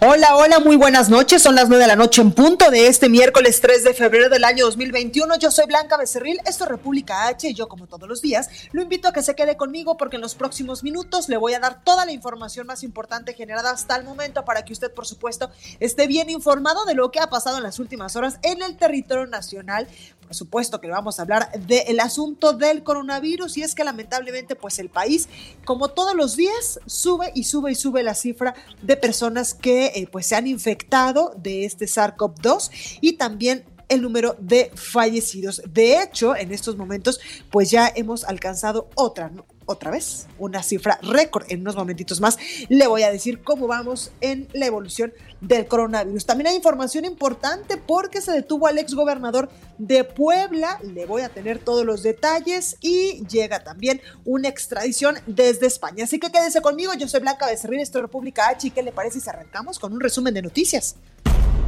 Hola, 0.00 0.36
hola, 0.36 0.60
muy 0.60 0.76
buenas 0.76 1.10
noches. 1.10 1.42
Son 1.42 1.56
las 1.56 1.68
nueve 1.68 1.82
de 1.82 1.88
la 1.88 1.96
noche 1.96 2.22
en 2.22 2.30
punto 2.30 2.70
de 2.70 2.86
este 2.86 3.08
miércoles 3.08 3.60
3 3.60 3.82
de 3.82 3.94
febrero 3.94 4.28
del 4.28 4.44
año 4.44 4.64
2021. 4.66 5.36
Yo 5.38 5.50
soy 5.50 5.66
Blanca 5.66 5.96
Becerril, 5.96 6.38
esto 6.46 6.62
es 6.62 6.70
República 6.70 7.26
H 7.26 7.48
y 7.48 7.54
yo, 7.54 7.66
como 7.66 7.88
todos 7.88 8.08
los 8.08 8.22
días, 8.22 8.48
lo 8.70 8.80
invito 8.80 9.08
a 9.08 9.12
que 9.12 9.24
se 9.24 9.34
quede 9.34 9.56
conmigo 9.56 9.96
porque 9.96 10.14
en 10.14 10.22
los 10.22 10.36
próximos 10.36 10.84
minutos 10.84 11.28
le 11.28 11.36
voy 11.36 11.54
a 11.54 11.58
dar 11.58 11.82
toda 11.82 12.06
la 12.06 12.12
información 12.12 12.68
más 12.68 12.84
importante 12.84 13.34
generada 13.34 13.72
hasta 13.72 13.96
el 13.96 14.04
momento 14.04 14.44
para 14.44 14.64
que 14.64 14.72
usted, 14.72 14.92
por 14.92 15.04
supuesto, 15.04 15.50
esté 15.80 16.06
bien 16.06 16.30
informado 16.30 16.84
de 16.84 16.94
lo 16.94 17.10
que 17.10 17.18
ha 17.18 17.28
pasado 17.28 17.56
en 17.56 17.64
las 17.64 17.80
últimas 17.80 18.14
horas 18.14 18.38
en 18.44 18.62
el 18.62 18.76
territorio 18.76 19.26
nacional. 19.26 19.88
Por 20.28 20.36
supuesto 20.36 20.78
que 20.78 20.90
vamos 20.90 21.18
a 21.18 21.22
hablar 21.22 21.50
del 21.66 22.00
asunto 22.00 22.52
del 22.52 22.82
coronavirus 22.82 23.56
y 23.56 23.62
es 23.62 23.74
que 23.74 23.82
lamentablemente 23.82 24.56
pues 24.56 24.78
el 24.78 24.90
país, 24.90 25.26
como 25.64 25.88
todos 25.88 26.14
los 26.14 26.36
días, 26.36 26.80
sube 26.84 27.32
y 27.34 27.44
sube 27.44 27.72
y 27.72 27.74
sube 27.74 28.02
la 28.02 28.14
cifra 28.14 28.54
de 28.82 28.98
personas 28.98 29.54
que 29.54 29.86
eh, 29.86 30.06
pues 30.12 30.26
se 30.26 30.36
han 30.36 30.46
infectado 30.46 31.32
de 31.38 31.64
este 31.64 31.86
SARS-CoV-2 31.86 32.98
y 33.00 33.14
también 33.14 33.64
el 33.88 34.02
número 34.02 34.36
de 34.38 34.70
fallecidos. 34.74 35.62
De 35.66 36.02
hecho, 36.02 36.36
en 36.36 36.52
estos 36.52 36.76
momentos, 36.76 37.20
pues 37.50 37.70
ya 37.70 37.90
hemos 37.96 38.24
alcanzado 38.24 38.90
otra, 38.96 39.32
otra 39.68 39.90
vez, 39.90 40.26
una 40.38 40.62
cifra 40.62 40.98
récord. 41.02 41.44
En 41.48 41.60
unos 41.60 41.76
momentitos 41.76 42.20
más 42.20 42.38
le 42.68 42.86
voy 42.86 43.02
a 43.02 43.10
decir 43.10 43.42
cómo 43.42 43.66
vamos 43.66 44.10
en 44.20 44.48
la 44.54 44.66
evolución 44.66 45.12
del 45.40 45.66
coronavirus. 45.66 46.26
También 46.26 46.48
hay 46.48 46.56
información 46.56 47.04
importante 47.04 47.76
porque 47.76 48.20
se 48.20 48.32
detuvo 48.32 48.66
al 48.66 48.78
ex 48.78 48.94
gobernador 48.94 49.50
de 49.76 50.04
Puebla. 50.04 50.80
Le 50.82 51.06
voy 51.06 51.22
a 51.22 51.28
tener 51.28 51.58
todos 51.58 51.84
los 51.84 52.02
detalles 52.02 52.76
y 52.80 53.26
llega 53.26 53.62
también 53.62 54.00
una 54.24 54.48
extradición 54.48 55.16
desde 55.26 55.66
España. 55.66 56.04
Así 56.04 56.18
que 56.18 56.32
quédese 56.32 56.62
conmigo. 56.62 56.94
Yo 56.94 57.06
soy 57.06 57.20
Blanca 57.20 57.46
Becerril, 57.46 57.80
esto 57.80 57.98
es 57.98 58.02
República 58.02 58.48
H. 58.48 58.68
¿Y 58.68 58.70
qué 58.70 58.82
le 58.82 58.92
parece 58.92 59.20
si 59.20 59.28
arrancamos 59.28 59.78
con 59.78 59.92
un 59.92 60.00
resumen 60.00 60.32
de 60.34 60.42
noticias? 60.42 60.96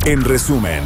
En 0.07 0.25
resumen. 0.25 0.83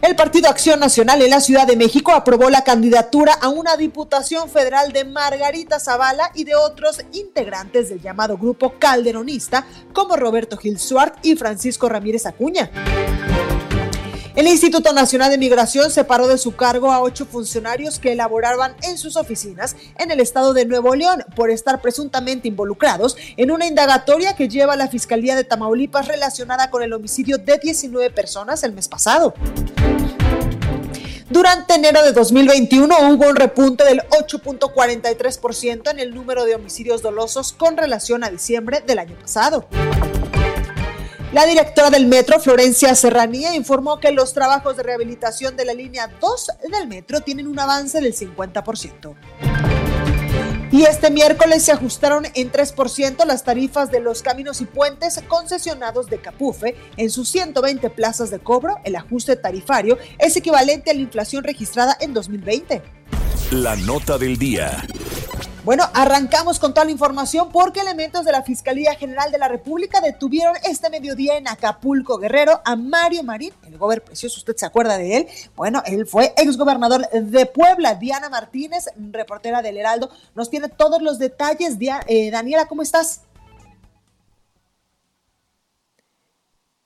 El 0.00 0.14
Partido 0.14 0.48
Acción 0.48 0.78
Nacional 0.78 1.20
en 1.22 1.30
la 1.30 1.40
Ciudad 1.40 1.66
de 1.66 1.76
México 1.76 2.12
aprobó 2.12 2.50
la 2.50 2.62
candidatura 2.62 3.32
a 3.32 3.48
una 3.48 3.76
diputación 3.76 4.48
federal 4.48 4.92
de 4.92 5.04
Margarita 5.04 5.80
Zavala 5.80 6.30
y 6.34 6.44
de 6.44 6.54
otros 6.54 7.00
integrantes 7.12 7.88
del 7.88 8.00
llamado 8.00 8.38
grupo 8.38 8.74
calderonista 8.78 9.66
como 9.92 10.16
Roberto 10.16 10.56
Gil 10.56 10.78
Suart 10.78 11.16
y 11.24 11.34
Francisco 11.34 11.88
Ramírez 11.88 12.26
Acuña. 12.26 12.70
El 14.38 14.46
Instituto 14.46 14.92
Nacional 14.92 15.32
de 15.32 15.36
Migración 15.36 15.90
separó 15.90 16.28
de 16.28 16.38
su 16.38 16.54
cargo 16.54 16.92
a 16.92 17.02
ocho 17.02 17.26
funcionarios 17.26 17.98
que 17.98 18.12
elaboraban 18.12 18.76
en 18.82 18.96
sus 18.96 19.16
oficinas 19.16 19.74
en 19.98 20.12
el 20.12 20.20
estado 20.20 20.52
de 20.52 20.64
Nuevo 20.64 20.94
León 20.94 21.24
por 21.34 21.50
estar 21.50 21.80
presuntamente 21.80 22.46
involucrados 22.46 23.16
en 23.36 23.50
una 23.50 23.66
indagatoria 23.66 24.36
que 24.36 24.48
lleva 24.48 24.76
la 24.76 24.86
Fiscalía 24.86 25.34
de 25.34 25.42
Tamaulipas 25.42 26.06
relacionada 26.06 26.70
con 26.70 26.84
el 26.84 26.92
homicidio 26.92 27.38
de 27.38 27.58
19 27.58 28.10
personas 28.10 28.62
el 28.62 28.74
mes 28.74 28.86
pasado. 28.86 29.34
Durante 31.30 31.74
enero 31.74 32.02
de 32.02 32.12
2021 32.12 32.96
hubo 33.10 33.28
un 33.28 33.36
repunte 33.36 33.84
del 33.84 34.00
8.43% 34.00 35.90
en 35.90 35.98
el 35.98 36.14
número 36.14 36.46
de 36.46 36.54
homicidios 36.54 37.02
dolosos 37.02 37.52
con 37.52 37.76
relación 37.76 38.24
a 38.24 38.30
diciembre 38.30 38.82
del 38.86 38.98
año 38.98 39.14
pasado. 39.18 39.68
La 41.34 41.44
directora 41.44 41.90
del 41.90 42.06
metro, 42.06 42.40
Florencia 42.40 42.94
Serranía, 42.94 43.54
informó 43.54 44.00
que 44.00 44.10
los 44.10 44.32
trabajos 44.32 44.78
de 44.78 44.82
rehabilitación 44.82 45.54
de 45.54 45.66
la 45.66 45.74
línea 45.74 46.10
2 46.18 46.46
del 46.70 46.88
metro 46.88 47.20
tienen 47.20 47.46
un 47.46 47.60
avance 47.60 48.00
del 48.00 48.14
50%. 48.14 49.77
Y 50.70 50.82
este 50.82 51.10
miércoles 51.10 51.62
se 51.62 51.72
ajustaron 51.72 52.26
en 52.34 52.52
3% 52.52 53.24
las 53.24 53.42
tarifas 53.42 53.90
de 53.90 54.00
los 54.00 54.22
caminos 54.22 54.60
y 54.60 54.66
puentes 54.66 55.18
concesionados 55.26 56.08
de 56.08 56.18
Capufe. 56.18 56.76
En 56.98 57.08
sus 57.10 57.30
120 57.30 57.88
plazas 57.88 58.30
de 58.30 58.38
cobro, 58.38 58.76
el 58.84 58.96
ajuste 58.96 59.36
tarifario 59.36 59.96
es 60.18 60.36
equivalente 60.36 60.90
a 60.90 60.94
la 60.94 61.00
inflación 61.00 61.42
registrada 61.42 61.96
en 62.00 62.12
2020. 62.12 62.82
La 63.52 63.76
nota 63.76 64.18
del 64.18 64.36
día. 64.36 64.84
Bueno, 65.68 65.84
arrancamos 65.92 66.58
con 66.58 66.72
toda 66.72 66.86
la 66.86 66.92
información 66.92 67.50
porque 67.52 67.80
elementos 67.80 68.24
de 68.24 68.32
la 68.32 68.42
Fiscalía 68.42 68.94
General 68.94 69.30
de 69.30 69.36
la 69.36 69.48
República 69.48 70.00
detuvieron 70.00 70.54
este 70.64 70.88
mediodía 70.88 71.36
en 71.36 71.46
Acapulco 71.46 72.16
Guerrero 72.16 72.62
a 72.64 72.74
Mario 72.74 73.22
Marín, 73.22 73.52
el 73.66 73.76
gobernador 73.76 74.06
precioso, 74.06 74.38
¿usted 74.38 74.56
se 74.56 74.64
acuerda 74.64 74.96
de 74.96 75.18
él? 75.18 75.28
Bueno, 75.56 75.82
él 75.84 76.06
fue 76.06 76.32
exgobernador 76.38 77.06
de 77.10 77.44
Puebla. 77.44 77.96
Diana 77.96 78.30
Martínez, 78.30 78.86
reportera 78.96 79.60
del 79.60 79.76
Heraldo, 79.76 80.08
nos 80.34 80.48
tiene 80.48 80.70
todos 80.70 81.02
los 81.02 81.18
detalles. 81.18 81.76
Eh, 82.06 82.30
Daniela, 82.30 82.64
¿cómo 82.64 82.80
estás? 82.80 83.20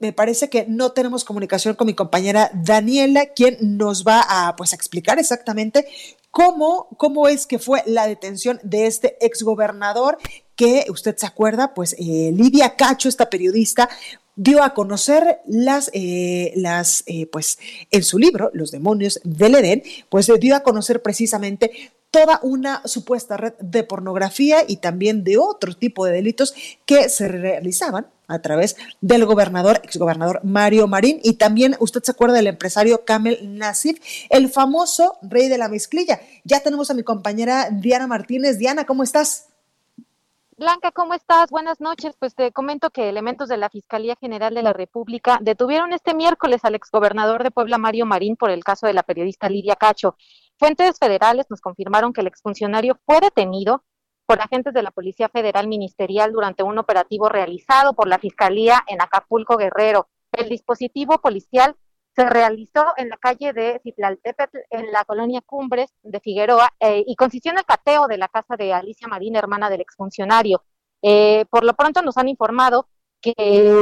me 0.01 0.13
parece 0.13 0.51
que 0.51 0.67
no 0.67 0.91
tenemos 0.91 1.23
comunicación 1.23 1.77
con 1.77 1.87
mi 1.87 1.95
compañera 1.95 2.51
Daniela, 2.53 3.27
quien 3.27 3.57
nos 3.61 4.05
va 4.05 4.25
a 4.29 4.57
pues 4.57 4.73
explicar 4.73 5.21
exactamente 5.21 5.87
cómo, 6.33 6.89
cómo 6.97 7.29
es 7.29 7.47
que 7.47 7.61
fue 7.61 7.85
la 7.87 8.09
detención 8.09 8.59
de 8.65 8.87
este 8.87 9.25
exgobernador 9.25 10.19
que 10.57 10.87
usted 10.89 11.15
se 11.17 11.27
acuerda, 11.27 11.75
pues 11.75 11.95
eh, 11.99 12.33
Lidia 12.35 12.75
Cacho, 12.75 13.09
esta 13.09 13.31
periodista, 13.31 13.89
dio 14.35 14.63
a 14.63 14.73
conocer 14.73 15.41
las, 15.47 15.91
eh, 15.93 16.53
las 16.57 17.05
eh, 17.07 17.27
pues 17.27 17.59
en 17.91 18.03
su 18.03 18.19
libro, 18.19 18.51
Los 18.55 18.71
demonios 18.71 19.21
del 19.25 19.55
Edén, 19.57 19.83
pues 20.09 20.31
dio 20.41 20.57
a 20.57 20.61
conocer 20.61 21.03
precisamente 21.03 21.93
toda 22.13 22.39
una 22.43 22.87
supuesta 22.87 23.39
red 23.39 23.55
de 23.59 23.83
pornografía 23.85 24.59
y 24.69 24.77
también 24.77 25.25
de 25.25 25.39
otro 25.39 25.75
tipo 25.75 26.05
de 26.05 26.13
delitos 26.13 26.55
que 26.85 27.09
se 27.09 27.27
realizaban 27.27 28.07
a 28.29 28.41
través 28.41 28.77
del 29.01 29.25
gobernador, 29.25 29.81
exgobernador 29.83 30.41
Mario 30.45 30.87
Marín, 30.87 31.21
y 31.25 31.35
también 31.35 31.75
usted 31.81 32.03
se 32.03 32.13
acuerda 32.13 32.37
del 32.37 32.49
empresario 32.49 33.05
Kamel 33.07 33.57
Nasif, 33.59 33.99
el 34.29 34.51
famoso 34.51 35.17
rey 35.23 35.49
de 35.49 35.57
la 35.57 35.69
mezclilla. 35.69 36.21
Ya 36.45 36.61
tenemos 36.61 36.91
a 36.91 36.95
mi 36.95 37.03
compañera 37.03 37.69
Diana 37.71 38.07
Martínez. 38.07 38.59
Diana, 38.59 38.85
¿cómo 38.85 39.03
estás? 39.03 39.49
Blanca, 40.59 40.93
¿cómo 40.93 41.15
estás? 41.15 41.51
Buenas 41.51 41.81
noches. 41.81 42.15
Pues 42.19 42.35
te 42.35 42.53
comento 42.53 42.91
que 42.91 43.09
elementos 43.09 43.49
de 43.49 43.57
la 43.57 43.71
Fiscalía 43.71 44.17
General 44.21 44.55
de 44.55 44.63
la 44.63 44.75
República 44.75 45.39
detuvieron 45.41 45.95
este 45.95 46.15
miércoles 46.15 46.61
al 46.65 46.75
exgobernador 46.75 47.43
de 47.43 47.51
Puebla, 47.51 47.79
Mario 47.79 48.05
Marín, 48.05 48.37
por 48.37 48.51
el 48.51 48.63
caso 48.63 48.87
de 48.87 48.93
la 48.93 49.03
periodista 49.03 49.49
Lidia 49.49 49.77
Cacho. 49.77 50.15
Fuentes 50.63 50.97
federales 50.97 51.47
nos 51.51 51.61
confirmaron 51.61 52.13
que 52.13 52.21
el 52.21 52.29
exfuncionario 52.29 52.97
fue 53.05 53.19
detenido 53.19 53.83
por 54.27 54.41
agentes 54.41 54.73
de 54.73 54.85
la 54.85 54.93
Policía 54.93 55.29
Federal 55.29 55.67
Ministerial 55.67 56.31
durante 56.31 56.63
un 56.63 56.79
operativo 56.79 57.29
realizado 57.29 57.95
por 57.95 58.07
la 58.07 58.21
Fiscalía 58.21 58.81
en 58.87 59.03
Acapulco 59.03 59.57
Guerrero. 59.57 60.07
El 60.31 60.49
dispositivo 60.49 61.19
policial 61.19 61.75
se 62.15 62.29
realizó 62.29 62.85
en 62.97 63.09
la 63.09 63.17
calle 63.17 63.53
de 63.53 63.81
Citlaltépetl, 63.83 64.59
en 64.71 64.93
la 64.93 65.05
colonia 65.05 65.41
Cumbres 65.45 65.91
de 66.05 66.21
Figueroa, 66.21 66.69
eh, 66.79 67.03
y 67.09 67.17
consistió 67.17 67.51
en 67.51 67.59
el 67.59 67.65
cateo 67.65 68.07
de 68.07 68.19
la 68.19 68.29
casa 68.29 68.55
de 68.57 68.73
Alicia 68.73 69.09
Marín, 69.09 69.35
hermana 69.35 69.69
del 69.69 69.81
exfuncionario. 69.81 70.63
Eh, 71.03 71.45
por 71.51 71.65
lo 71.65 71.75
pronto 71.75 72.03
nos 72.03 72.17
han 72.19 72.29
informado 72.29 72.87
que 73.21 73.35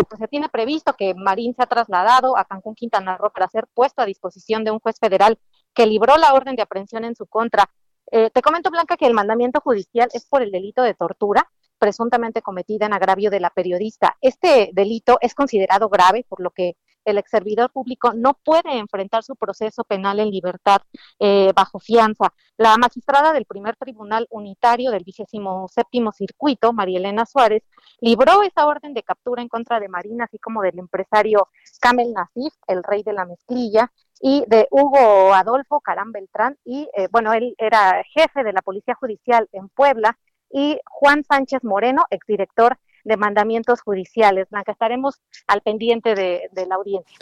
pues, 0.09 0.19
se 0.19 0.29
tiene 0.29 0.49
previsto 0.49 0.95
que 0.95 1.15
Marín 1.15 1.55
se 1.55 1.63
ha 1.63 1.67
trasladado 1.67 2.39
a 2.39 2.47
Cancún, 2.47 2.75
Quintana 2.75 3.19
Roo, 3.19 3.33
para 3.33 3.49
ser 3.49 3.67
puesto 3.75 4.01
a 4.01 4.07
disposición 4.07 4.65
de 4.65 4.71
un 4.71 4.81
juez 4.81 4.97
federal 4.99 5.39
que 5.75 5.87
libró 5.87 6.17
la 6.17 6.35
orden 6.35 6.57
de 6.57 6.63
aprehensión 6.63 7.05
en 7.05 7.15
su 7.15 7.27
contra. 7.27 7.71
Eh, 8.11 8.31
te 8.31 8.43
comento, 8.43 8.71
Blanca, 8.71 8.97
que 8.97 9.07
el 9.07 9.15
mandamiento 9.15 9.61
judicial 9.61 10.09
es 10.13 10.27
por 10.27 10.43
el 10.43 10.51
delito 10.51 10.83
de 10.83 10.95
tortura 10.95 11.49
presuntamente 11.81 12.43
cometida 12.43 12.87
en 12.87 12.93
agravio 12.93 13.31
de 13.31 13.41
la 13.41 13.51
periodista. 13.51 14.17
Este 14.21 14.71
delito 14.73 15.19
es 15.21 15.35
considerado 15.35 15.89
grave, 15.89 16.25
por 16.29 16.41
lo 16.41 16.51
que 16.51 16.77
el 17.11 17.23
servidor 17.27 17.71
público 17.71 18.13
no 18.15 18.35
puede 18.35 18.79
enfrentar 18.79 19.23
su 19.23 19.37
proceso 19.37 19.85
penal 19.85 20.21
en 20.21 20.31
libertad 20.31 20.81
eh, 21.19 21.53
bajo 21.55 21.79
fianza. 21.79 22.33
La 22.57 22.77
magistrada 22.77 23.33
del 23.33 23.47
primer 23.47 23.77
tribunal 23.77 24.27
unitario 24.31 24.91
del 24.91 25.05
vigésimo 25.05 25.69
séptimo 25.69 26.13
circuito, 26.13 26.73
María 26.73 26.99
Elena 26.99 27.27
Suárez, 27.27 27.63
libró 28.01 28.43
esa 28.43 28.67
orden 28.67 28.95
de 28.95 29.03
captura 29.03 29.43
en 29.43 29.49
contra 29.49 29.81
de 29.81 29.89
Marina, 29.89 30.25
así 30.25 30.39
como 30.39 30.63
del 30.63 30.79
empresario 30.79 31.49
Camel 31.81 32.13
Nasif, 32.13 32.53
el 32.67 32.83
rey 32.83 33.03
de 33.03 33.13
la 33.13 33.25
mezclilla, 33.25 33.91
y 34.21 34.45
de 34.49 34.69
Hugo 34.71 35.33
Adolfo 35.33 35.81
Carán 35.81 36.13
Beltrán, 36.13 36.59
y 36.65 36.89
eh, 36.97 37.09
bueno, 37.11 37.33
él 37.33 37.55
era 37.57 38.03
jefe 38.15 38.45
de 38.45 38.53
la 38.53 38.61
Policía 38.61 38.95
Judicial 38.95 39.49
en 39.53 39.69
Puebla, 39.71 40.19
y 40.51 40.79
Juan 40.85 41.25
Sánchez 41.25 41.65
Moreno, 41.65 42.05
exdirector 42.11 42.77
de 43.05 43.17
mandamientos 43.17 43.81
judiciales. 43.83 44.49
Blanca, 44.51 44.73
estaremos 44.73 45.21
al 45.47 45.61
pendiente 45.63 46.15
de, 46.15 46.49
de 46.53 46.67
la 46.67 46.77
audiencia. 46.77 47.19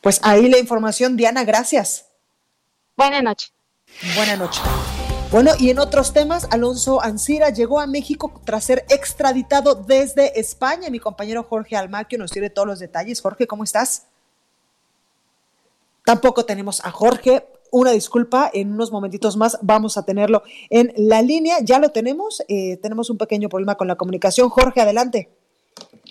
Pues 0.00 0.20
ahí 0.22 0.48
la 0.48 0.58
información, 0.58 1.16
Diana, 1.16 1.44
gracias. 1.44 2.08
Buenas 2.96 3.22
noches. 3.22 3.52
Buenas 4.16 4.38
noches. 4.38 4.62
Bueno, 5.30 5.52
y 5.58 5.70
en 5.70 5.78
otros 5.78 6.12
temas, 6.12 6.48
Alonso 6.50 7.00
Ancira 7.00 7.50
llegó 7.50 7.78
a 7.78 7.86
México 7.86 8.40
tras 8.44 8.64
ser 8.64 8.84
extraditado 8.88 9.76
desde 9.76 10.40
España. 10.40 10.90
Mi 10.90 10.98
compañero 10.98 11.44
Jorge 11.44 11.76
Almaquio 11.76 12.18
nos 12.18 12.32
tiene 12.32 12.50
todos 12.50 12.66
los 12.66 12.78
detalles. 12.80 13.20
Jorge, 13.20 13.46
¿cómo 13.46 13.62
estás? 13.62 14.06
Tampoco 16.04 16.44
tenemos 16.44 16.84
a 16.84 16.90
Jorge. 16.90 17.46
Una 17.72 17.92
disculpa, 17.92 18.50
en 18.52 18.72
unos 18.72 18.90
momentitos 18.90 19.36
más 19.36 19.58
vamos 19.62 19.96
a 19.96 20.04
tenerlo 20.04 20.42
en 20.70 20.92
la 20.96 21.22
línea. 21.22 21.56
Ya 21.62 21.78
lo 21.78 21.90
tenemos. 21.90 22.42
Eh, 22.48 22.78
tenemos 22.82 23.10
un 23.10 23.18
pequeño 23.18 23.48
problema 23.48 23.76
con 23.76 23.86
la 23.86 23.96
comunicación. 23.96 24.48
Jorge, 24.48 24.80
adelante. 24.80 25.28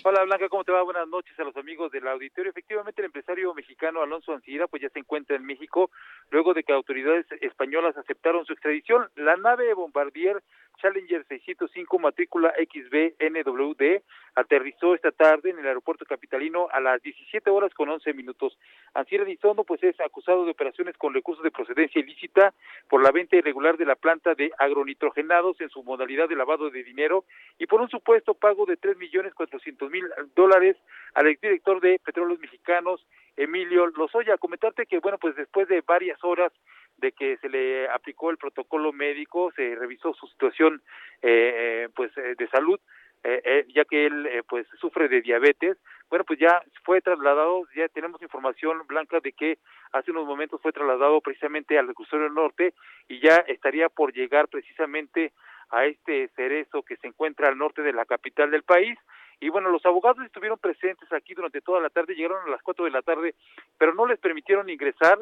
Hola 0.02 0.24
Blanca, 0.24 0.48
¿cómo 0.48 0.64
te 0.64 0.72
va? 0.72 0.82
Buenas 0.82 1.06
noches 1.08 1.38
a 1.38 1.44
los 1.44 1.54
amigos 1.56 1.92
del 1.92 2.08
auditorio. 2.08 2.50
Efectivamente, 2.50 3.02
el 3.02 3.06
empresario 3.06 3.52
mexicano 3.52 4.00
Alonso 4.00 4.32
Ancira 4.32 4.66
pues 4.66 4.82
ya 4.82 4.88
se 4.88 4.98
encuentra 4.98 5.36
en 5.36 5.44
México 5.44 5.90
luego 6.30 6.54
de 6.54 6.62
que 6.62 6.72
autoridades 6.72 7.26
españolas 7.40 7.96
aceptaron 7.96 8.44
su 8.44 8.52
extradición. 8.52 9.08
La 9.16 9.36
nave 9.36 9.74
Bombardier 9.74 10.42
Challenger 10.80 11.24
605 11.26 11.98
matrícula 11.98 12.52
XB-NWD 12.56 14.02
aterrizó 14.34 14.94
esta 14.94 15.10
tarde 15.12 15.50
en 15.50 15.58
el 15.58 15.66
aeropuerto 15.66 16.04
capitalino 16.06 16.68
a 16.72 16.80
las 16.80 17.02
17 17.02 17.50
horas 17.50 17.72
con 17.74 17.88
11 17.88 18.14
minutos. 18.14 18.58
Ancira 18.94 19.24
Dizondo 19.24 19.64
pues 19.64 19.82
es 19.82 19.98
acusado 20.00 20.44
de 20.44 20.52
operaciones 20.52 20.96
con 20.96 21.12
recursos 21.12 21.44
de 21.44 21.50
procedencia 21.50 22.00
ilícita 22.00 22.54
por 22.88 23.02
la 23.02 23.10
venta 23.10 23.36
irregular 23.36 23.76
de 23.76 23.84
la 23.84 23.96
planta 23.96 24.34
de 24.34 24.52
agronitrogenados 24.58 25.60
en 25.60 25.68
su 25.68 25.82
modalidad 25.82 26.28
de 26.28 26.36
lavado 26.36 26.70
de 26.70 26.82
dinero 26.82 27.24
y 27.58 27.66
por 27.66 27.80
un 27.80 27.90
supuesto 27.90 28.34
pago 28.34 28.64
de 28.66 28.76
tres 28.76 28.96
millones 28.96 29.34
cuatrocientos 29.34 29.90
mil 29.90 30.04
dólares 30.34 30.76
al 31.14 31.26
exdirector 31.26 31.80
de 31.80 32.00
Petróleos 32.02 32.40
Mexicanos 32.40 33.04
Emilio 33.36 33.86
Lozoya. 33.86 34.38
Comentarte 34.38 34.86
que 34.86 34.98
bueno 34.98 35.18
pues 35.18 35.36
después 35.36 35.68
de 35.68 35.82
varias 35.86 36.22
horas 36.22 36.52
de 37.00 37.12
que 37.12 37.36
se 37.38 37.48
le 37.48 37.88
aplicó 37.88 38.30
el 38.30 38.36
protocolo 38.36 38.92
médico, 38.92 39.52
se 39.56 39.74
revisó 39.74 40.12
su 40.14 40.26
situación 40.28 40.82
eh, 41.22 41.88
pues 41.94 42.16
eh, 42.16 42.34
de 42.36 42.48
salud, 42.48 42.78
eh, 43.22 43.66
ya 43.74 43.84
que 43.84 44.06
él 44.06 44.44
pues 44.48 44.66
sufre 44.78 45.08
de 45.08 45.22
diabetes. 45.22 45.78
Bueno, 46.08 46.24
pues 46.24 46.38
ya 46.38 46.62
fue 46.84 47.00
trasladado, 47.00 47.62
ya 47.74 47.88
tenemos 47.88 48.20
información 48.20 48.86
blanca 48.86 49.20
de 49.20 49.32
que 49.32 49.58
hace 49.92 50.10
unos 50.10 50.26
momentos 50.26 50.60
fue 50.60 50.72
trasladado 50.72 51.20
precisamente 51.20 51.78
al 51.78 51.88
reclusorio 51.88 52.28
norte 52.28 52.74
y 53.08 53.20
ya 53.20 53.36
estaría 53.46 53.88
por 53.88 54.12
llegar 54.12 54.48
precisamente 54.48 55.32
a 55.70 55.86
este 55.86 56.28
cerezo 56.34 56.82
que 56.82 56.96
se 56.96 57.06
encuentra 57.06 57.48
al 57.48 57.58
norte 57.58 57.82
de 57.82 57.92
la 57.92 58.04
capital 58.04 58.50
del 58.50 58.64
país. 58.64 58.98
Y 59.40 59.48
bueno, 59.48 59.70
los 59.70 59.84
abogados 59.86 60.24
estuvieron 60.24 60.58
presentes 60.58 61.10
aquí 61.12 61.34
durante 61.34 61.62
toda 61.62 61.80
la 61.80 61.88
tarde, 61.88 62.14
llegaron 62.14 62.46
a 62.46 62.50
las 62.50 62.62
cuatro 62.62 62.84
de 62.84 62.90
la 62.90 63.02
tarde, 63.02 63.34
pero 63.78 63.94
no 63.94 64.06
les 64.06 64.18
permitieron 64.18 64.68
ingresar 64.68 65.18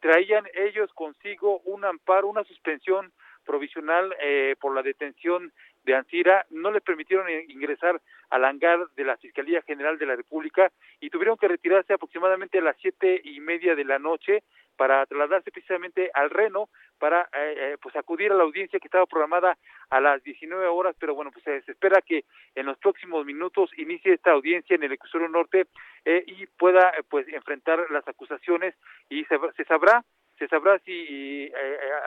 traían 0.00 0.44
ellos 0.54 0.92
consigo 0.94 1.60
un 1.64 1.84
amparo, 1.84 2.28
una 2.28 2.44
suspensión 2.44 3.12
provisional 3.44 4.14
eh, 4.20 4.56
por 4.60 4.74
la 4.74 4.82
detención 4.82 5.52
de 5.84 5.94
Ancira, 5.94 6.46
no 6.50 6.70
les 6.70 6.82
permitieron 6.82 7.26
ingresar 7.48 8.00
al 8.30 8.44
hangar 8.44 8.88
de 8.96 9.04
la 9.04 9.16
Fiscalía 9.16 9.62
General 9.62 9.98
de 9.98 10.06
la 10.06 10.16
República 10.16 10.70
y 11.00 11.10
tuvieron 11.10 11.36
que 11.36 11.48
retirarse 11.48 11.94
aproximadamente 11.94 12.58
a 12.58 12.62
las 12.62 12.76
siete 12.78 13.20
y 13.24 13.40
media 13.40 13.74
de 13.74 13.84
la 13.84 13.98
noche 13.98 14.42
para 14.78 15.04
trasladarse 15.06 15.50
precisamente 15.50 16.10
al 16.14 16.30
Reno 16.30 16.68
para 16.98 17.22
eh, 17.32 17.54
eh, 17.56 17.76
pues 17.82 17.94
acudir 17.96 18.30
a 18.30 18.36
la 18.36 18.44
audiencia 18.44 18.78
que 18.78 18.86
estaba 18.86 19.06
programada 19.06 19.58
a 19.90 20.00
las 20.00 20.22
19 20.22 20.66
horas, 20.68 20.94
pero 20.98 21.14
bueno, 21.14 21.32
pues 21.32 21.44
se 21.44 21.70
espera 21.70 22.00
que 22.00 22.24
en 22.54 22.66
los 22.66 22.78
próximos 22.78 23.26
minutos 23.26 23.70
inicie 23.76 24.14
esta 24.14 24.30
audiencia 24.30 24.76
en 24.76 24.84
el 24.84 24.92
Ecuador 24.92 25.28
Norte 25.28 25.66
eh, 26.04 26.22
y 26.26 26.46
pueda 26.46 26.92
pues 27.10 27.26
enfrentar 27.28 27.90
las 27.90 28.06
acusaciones 28.06 28.74
y 29.10 29.24
se, 29.24 29.36
se 29.56 29.64
sabrá 29.64 30.04
se 30.38 30.46
sabrá 30.46 30.78
si 30.78 31.50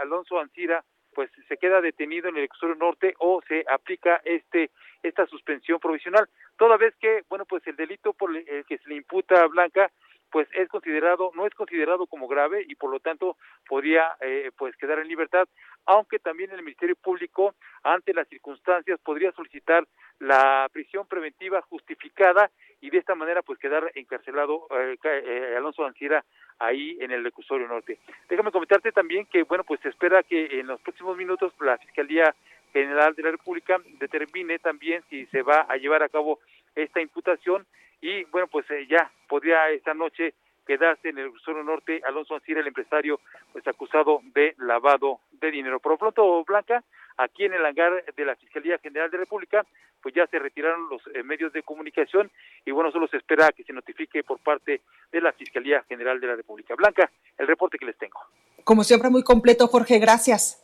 Alonso 0.01 0.39
Ancira 0.39 0.81
pues 1.13 1.30
se 1.48 1.58
queda 1.58 1.81
detenido 1.81 2.30
en 2.30 2.38
el 2.38 2.44
Ecuador 2.44 2.78
Norte 2.78 3.13
o 3.19 3.42
se 3.48 3.66
aplica 3.69 4.22
este 4.25 4.72
esta 5.04 5.25
suspensión 5.25 5.80
provisional. 5.80 6.28
Toda 6.58 6.78
vez 6.78 6.96
que 7.00 7.24
bueno 7.30 7.46
pues 7.46 7.66
el 7.68 7.75
delito 7.75 8.13
por 8.13 8.36
el 8.36 8.66
que 8.66 8.78
se 8.78 8.90
le 8.90 8.96
imputa 8.96 9.42
a 9.42 9.48
Blanca 9.48 9.92
pues 10.31 10.48
es 10.54 10.69
considerado, 10.69 11.31
no 11.36 11.45
es 11.45 11.54
considerado 11.54 12.07
como 12.07 12.28
grave 12.28 12.66
y 12.68 12.75
por 12.75 12.89
lo 12.89 13.00
tanto 13.00 13.38
podría 13.68 14.16
eh, 14.22 14.51
pues 14.57 14.75
quedar 14.78 15.00
en 15.00 15.07
libertad, 15.07 15.48
aunque 15.86 16.19
también 16.19 16.51
el 16.51 16.63
Ministerio 16.63 16.95
Público 16.95 17.54
ante 17.83 18.13
las 18.13 18.28
circunstancias 18.28 19.00
podría 19.04 19.31
solicitar 19.33 19.86
la 20.19 20.69
prisión 20.72 21.06
preventiva 21.07 21.62
justificada 21.63 22.50
y 22.80 22.89
de 22.89 22.98
esta 23.00 23.16
manera 23.16 23.42
pues 23.42 23.60
quedar 23.60 23.92
encarcelado 23.95 24.68
eh, 24.72 24.98
eh, 25.04 25.54
Alonso 25.57 25.86
Ancira 25.86 26.24
ahí 26.60 26.98
en 27.01 27.12
el 27.12 27.24
reclusorio 27.24 27.68
norte. 27.68 28.00
Déjame 28.30 28.51
comentarte 28.51 28.92
también 28.92 29.25
que 29.25 29.44
bueno 29.44 29.63
pues 29.63 29.80
se 29.81 29.89
espera 29.89 30.24
que 30.24 30.60
en 30.60 30.68
los 30.68 30.80
próximos 30.81 31.18
minutos 31.18 31.54
la 31.60 31.77
Fiscalía 31.77 32.34
General 32.72 33.13
de 33.16 33.24
la 33.24 33.31
República 33.31 33.81
determine 34.00 34.60
también 34.60 35.04
si 35.10 35.25
se 35.27 35.42
va 35.42 35.66
a 35.68 35.75
llevar 35.75 36.04
a 36.04 36.10
cabo 36.10 36.39
esta 36.75 37.01
imputación 37.01 37.65
y 38.01 38.23
bueno, 38.25 38.47
pues 38.47 38.69
eh, 38.71 38.88
ya 38.89 39.12
podría 39.27 39.69
esta 39.69 39.94
noche 39.94 40.33
quedarse 40.65 41.09
en 41.09 41.18
el 41.18 41.31
sur 41.44 41.63
norte 41.63 42.01
Alonso 42.06 42.35
Ancira, 42.35 42.62
el 42.62 42.68
empresario 42.68 43.19
pues 43.51 43.68
acusado 43.68 44.21
de 44.33 44.56
lavado 44.57 45.19
de 45.31 45.51
dinero. 45.51 45.79
Por 45.79 45.94
lo 45.94 45.97
pronto, 45.97 46.44
Blanca, 46.44 46.83
aquí 47.18 47.45
en 47.45 47.53
el 47.53 47.65
hangar 47.65 48.03
de 48.15 48.25
la 48.25 48.35
Fiscalía 48.35 48.77
General 48.79 49.09
de 49.12 49.18
República, 49.18 49.65
pues 50.01 50.15
ya 50.15 50.25
se 50.27 50.39
retiraron 50.39 50.89
los 50.89 51.01
eh, 51.13 51.23
medios 51.23 51.53
de 51.53 51.63
comunicación 51.63 52.31
y 52.65 52.71
bueno, 52.71 52.91
solo 52.91 53.07
se 53.07 53.17
espera 53.17 53.51
que 53.56 53.63
se 53.63 53.74
notifique 53.74 54.24
por 54.24 54.39
parte 54.39 54.81
de 55.12 55.21
la 55.21 55.31
Fiscalía 55.33 55.83
General 55.88 56.19
de 56.19 56.27
la 56.27 56.35
República. 56.35 56.75
Blanca, 56.75 57.09
el 57.38 57.47
reporte 57.47 57.77
que 57.77 57.85
les 57.85 57.97
tengo. 57.97 58.19
Como 58.63 58.83
siempre, 58.83 59.09
muy 59.09 59.24
completo, 59.24 59.67
Jorge, 59.67 60.00
gracias. 60.00 60.63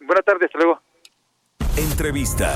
Buenas 0.00 0.24
tardes, 0.24 0.46
hasta 0.46 0.58
luego. 0.58 0.80
Entrevista. 1.76 2.54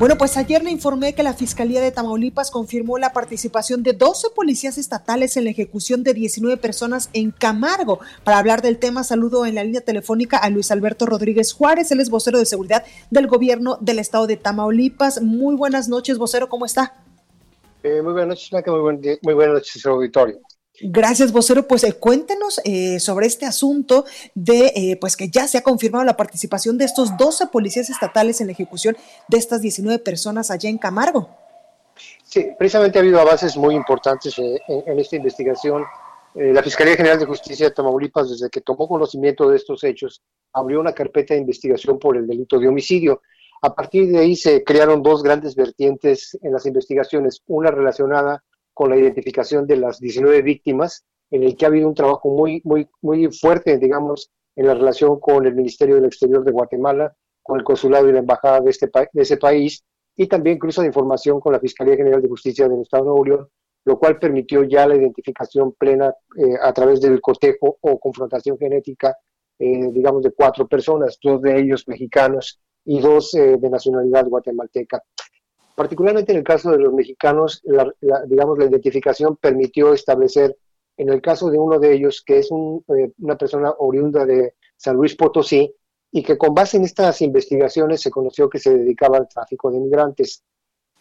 Bueno, 0.00 0.16
pues 0.16 0.38
ayer 0.38 0.64
le 0.64 0.70
informé 0.70 1.14
que 1.14 1.22
la 1.22 1.34
Fiscalía 1.34 1.82
de 1.82 1.92
Tamaulipas 1.92 2.50
confirmó 2.50 2.96
la 2.96 3.12
participación 3.12 3.82
de 3.82 3.92
12 3.92 4.28
policías 4.34 4.78
estatales 4.78 5.36
en 5.36 5.44
la 5.44 5.50
ejecución 5.50 6.02
de 6.02 6.14
19 6.14 6.56
personas 6.56 7.10
en 7.12 7.32
Camargo. 7.32 8.00
Para 8.24 8.38
hablar 8.38 8.62
del 8.62 8.78
tema, 8.78 9.04
saludo 9.04 9.44
en 9.44 9.56
la 9.56 9.62
línea 9.62 9.82
telefónica 9.82 10.38
a 10.38 10.48
Luis 10.48 10.70
Alberto 10.70 11.04
Rodríguez 11.04 11.52
Juárez, 11.52 11.92
él 11.92 12.00
es 12.00 12.08
vocero 12.08 12.38
de 12.38 12.46
seguridad 12.46 12.82
del 13.10 13.26
gobierno 13.26 13.76
del 13.82 13.98
estado 13.98 14.26
de 14.26 14.38
Tamaulipas. 14.38 15.20
Muy 15.20 15.54
buenas 15.54 15.86
noches, 15.90 16.16
vocero, 16.16 16.48
¿cómo 16.48 16.64
está? 16.64 16.94
Eh, 17.82 18.00
muy 18.00 18.14
buenas 18.14 18.50
noches, 18.50 18.66
muy, 18.68 19.18
muy 19.20 19.34
buenas 19.34 19.54
noches, 19.54 19.84
auditorio. 19.84 20.40
Gracias, 20.82 21.32
vocero. 21.32 21.66
Pues 21.68 21.84
eh, 21.84 21.92
cuéntenos 21.92 22.60
eh, 22.64 23.00
sobre 23.00 23.26
este 23.26 23.44
asunto 23.44 24.04
de 24.34 24.72
eh, 24.74 24.98
pues 25.00 25.16
que 25.16 25.28
ya 25.28 25.46
se 25.46 25.58
ha 25.58 25.62
confirmado 25.62 26.04
la 26.04 26.16
participación 26.16 26.78
de 26.78 26.86
estos 26.86 27.16
12 27.18 27.48
policías 27.48 27.90
estatales 27.90 28.40
en 28.40 28.46
la 28.46 28.52
ejecución 28.52 28.96
de 29.28 29.38
estas 29.38 29.60
19 29.60 29.98
personas 29.98 30.50
allá 30.50 30.70
en 30.70 30.78
Camargo. 30.78 31.28
Sí, 32.24 32.48
precisamente 32.58 32.98
ha 32.98 33.02
habido 33.02 33.20
avances 33.20 33.56
muy 33.56 33.74
importantes 33.74 34.38
en, 34.38 34.98
esta 34.98 35.16
investigación. 35.16 35.84
la 36.34 36.62
Fiscalía 36.62 36.96
General 36.96 37.18
de 37.18 37.26
Justicia 37.26 37.66
de 37.66 37.74
Tamaulipas, 37.74 38.30
desde 38.30 38.48
que 38.48 38.60
tomó 38.60 38.88
conocimiento 38.88 39.50
de 39.50 39.56
estos 39.56 39.84
hechos, 39.84 40.22
abrió 40.52 40.80
una 40.80 40.94
carpeta 40.94 41.34
de 41.34 41.40
investigación 41.40 41.98
por 41.98 42.16
el 42.16 42.26
delito 42.26 42.58
de 42.58 42.68
homicidio. 42.68 43.20
A 43.62 43.74
partir 43.74 44.08
de 44.08 44.18
ahí 44.18 44.36
se 44.36 44.64
crearon 44.64 45.02
dos 45.02 45.22
grandes 45.22 45.54
vertientes 45.54 46.38
en 46.40 46.52
las 46.52 46.64
investigaciones, 46.64 47.42
una 47.46 47.70
relacionada 47.70 48.42
con 48.80 48.88
la 48.88 48.96
identificación 48.96 49.66
de 49.66 49.76
las 49.76 50.00
19 50.00 50.40
víctimas, 50.40 51.04
en 51.30 51.42
el 51.42 51.54
que 51.54 51.66
ha 51.66 51.68
habido 51.68 51.86
un 51.86 51.94
trabajo 51.94 52.30
muy, 52.30 52.62
muy, 52.64 52.88
muy 53.02 53.30
fuerte, 53.30 53.76
digamos, 53.76 54.30
en 54.56 54.68
la 54.68 54.72
relación 54.72 55.20
con 55.20 55.44
el 55.44 55.54
Ministerio 55.54 55.96
del 55.96 56.06
Exterior 56.06 56.42
de 56.42 56.50
Guatemala, 56.50 57.14
con 57.42 57.58
el 57.58 57.64
consulado 57.64 58.08
y 58.08 58.12
la 58.12 58.20
embajada 58.20 58.62
de, 58.62 58.70
este 58.70 58.90
de 59.12 59.22
ese 59.22 59.36
país, 59.36 59.84
y 60.16 60.26
también 60.28 60.58
cruza 60.58 60.80
de 60.80 60.86
información 60.86 61.40
con 61.40 61.52
la 61.52 61.60
Fiscalía 61.60 61.94
General 61.94 62.22
de 62.22 62.28
Justicia 62.28 62.70
del 62.70 62.80
Estado 62.80 63.02
de 63.02 63.08
Nuevo 63.10 63.24
León, 63.26 63.48
lo 63.84 63.98
cual 63.98 64.18
permitió 64.18 64.64
ya 64.64 64.86
la 64.86 64.96
identificación 64.96 65.72
plena 65.72 66.14
eh, 66.38 66.54
a 66.62 66.72
través 66.72 67.02
del 67.02 67.20
cotejo 67.20 67.76
o 67.82 68.00
confrontación 68.00 68.56
genética, 68.56 69.14
eh, 69.58 69.90
digamos, 69.92 70.22
de 70.22 70.32
cuatro 70.32 70.66
personas, 70.66 71.18
dos 71.22 71.42
de 71.42 71.58
ellos 71.58 71.86
mexicanos 71.86 72.58
y 72.86 72.98
dos 72.98 73.34
eh, 73.34 73.58
de 73.58 73.68
nacionalidad 73.68 74.24
guatemalteca 74.24 75.02
Particularmente 75.80 76.32
en 76.32 76.36
el 76.36 76.44
caso 76.44 76.72
de 76.72 76.76
los 76.76 76.92
mexicanos, 76.92 77.62
la, 77.64 77.90
digamos, 78.26 78.58
la 78.58 78.66
identificación 78.66 79.38
permitió 79.38 79.94
establecer, 79.94 80.54
en 80.98 81.08
el 81.08 81.22
caso 81.22 81.48
de 81.48 81.58
uno 81.58 81.78
de 81.78 81.94
ellos, 81.94 82.22
que 82.22 82.40
es 82.40 82.50
eh, 82.50 83.12
una 83.18 83.38
persona 83.38 83.72
oriunda 83.78 84.26
de 84.26 84.56
San 84.76 84.96
Luis 84.96 85.16
Potosí, 85.16 85.74
y 86.12 86.22
que 86.22 86.36
con 86.36 86.52
base 86.52 86.76
en 86.76 86.84
estas 86.84 87.22
investigaciones 87.22 88.02
se 88.02 88.10
conoció 88.10 88.50
que 88.50 88.58
se 88.58 88.76
dedicaba 88.76 89.16
al 89.16 89.26
tráfico 89.26 89.70
de 89.70 89.78
inmigrantes. 89.78 90.44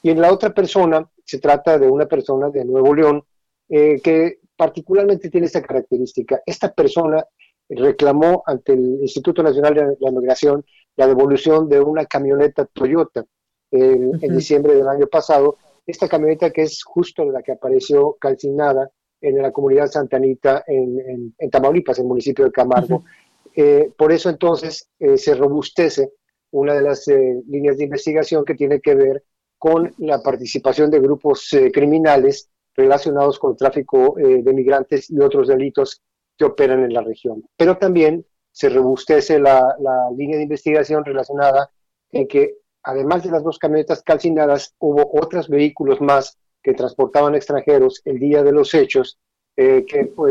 Y 0.01 0.11
en 0.11 0.21
la 0.21 0.31
otra 0.31 0.53
persona 0.53 1.05
se 1.25 1.39
trata 1.39 1.77
de 1.77 1.89
una 1.89 2.05
persona 2.05 2.49
de 2.49 2.63
Nuevo 2.63 2.95
León 2.95 3.25
eh, 3.67 3.99
que 4.01 4.39
particularmente 4.55 5.29
tiene 5.29 5.47
esta 5.47 5.61
característica. 5.61 6.41
Esta 6.45 6.71
persona 6.73 7.21
reclamó 7.67 8.43
ante 8.45 8.71
el 8.71 8.99
Instituto 9.01 9.43
Nacional 9.43 9.73
de 9.73 9.97
la 9.99 10.11
Migración 10.11 10.63
la 10.95 11.05
devolución 11.05 11.67
de 11.67 11.81
una 11.81 12.05
camioneta 12.05 12.63
Toyota 12.63 13.25
en, 13.71 14.19
diciembre 14.35 14.75
del 14.75 14.87
año 14.87 15.07
pasado. 15.07 15.57
Esta 15.85 16.07
camioneta 16.07 16.51
que 16.51 16.63
es 16.63 16.83
justo 16.83 17.25
la 17.25 17.41
que 17.41 17.53
apareció 17.53 18.17
calcinada 18.19 18.89
en 19.21 19.41
la 19.41 19.51
comunidad 19.51 19.87
santanita 19.87 20.63
en, 20.67 21.33
en, 21.37 21.49
Tamaulipas, 21.49 21.97
en 21.99 22.05
el 22.05 22.09
municipio 22.09 22.45
de 22.45 22.51
Camargo. 22.51 23.03
Eh, 23.55 23.91
por 23.97 24.11
eso 24.11 24.29
entonces 24.29 24.89
eh, 24.99 25.17
se 25.17 25.33
robustece 25.33 26.13
una 26.51 26.75
de 26.75 26.81
las 26.81 27.07
eh, 27.07 27.41
líneas 27.47 27.77
de 27.77 27.85
investigación 27.85 28.45
que 28.45 28.55
tiene 28.55 28.79
que 28.79 28.95
ver 28.95 29.23
con 29.57 29.93
la 29.97 30.21
participación 30.21 30.89
de 30.89 30.99
grupos 30.99 31.49
criminales 31.73 32.49
relacionados 32.75 33.37
con 33.37 33.51
el 33.51 33.57
tráfico 33.57 34.15
de 34.15 34.53
migrantes 34.53 35.09
y 35.09 35.19
otros 35.19 35.49
delitos 35.49 36.01
que 36.37 36.45
operan 36.45 36.85
en 36.85 36.93
la 36.93 37.01
región. 37.01 37.43
Pero 37.57 37.77
también 37.77 38.25
se 38.53 38.69
robustece 38.69 39.37
la, 39.37 39.75
la 39.79 40.09
línea 40.15 40.37
de 40.37 40.43
investigación 40.43 41.03
relacionada 41.03 41.69
en 42.11 42.27
que 42.27 42.55
además 42.83 43.23
de 43.23 43.31
las 43.31 43.43
dos 43.43 43.59
camionetas 43.59 44.03
calcinadas, 44.03 44.75
hubo 44.79 45.09
otros 45.19 45.49
vehículos 45.49 46.01
más 46.01 46.37
que 46.61 46.73
transportaban 46.73 47.35
extranjeros 47.35 48.01
el 48.05 48.19
día 48.19 48.43
de 48.43 48.51
los 48.51 48.73
hechos, 48.73 49.17
que, 49.55 49.85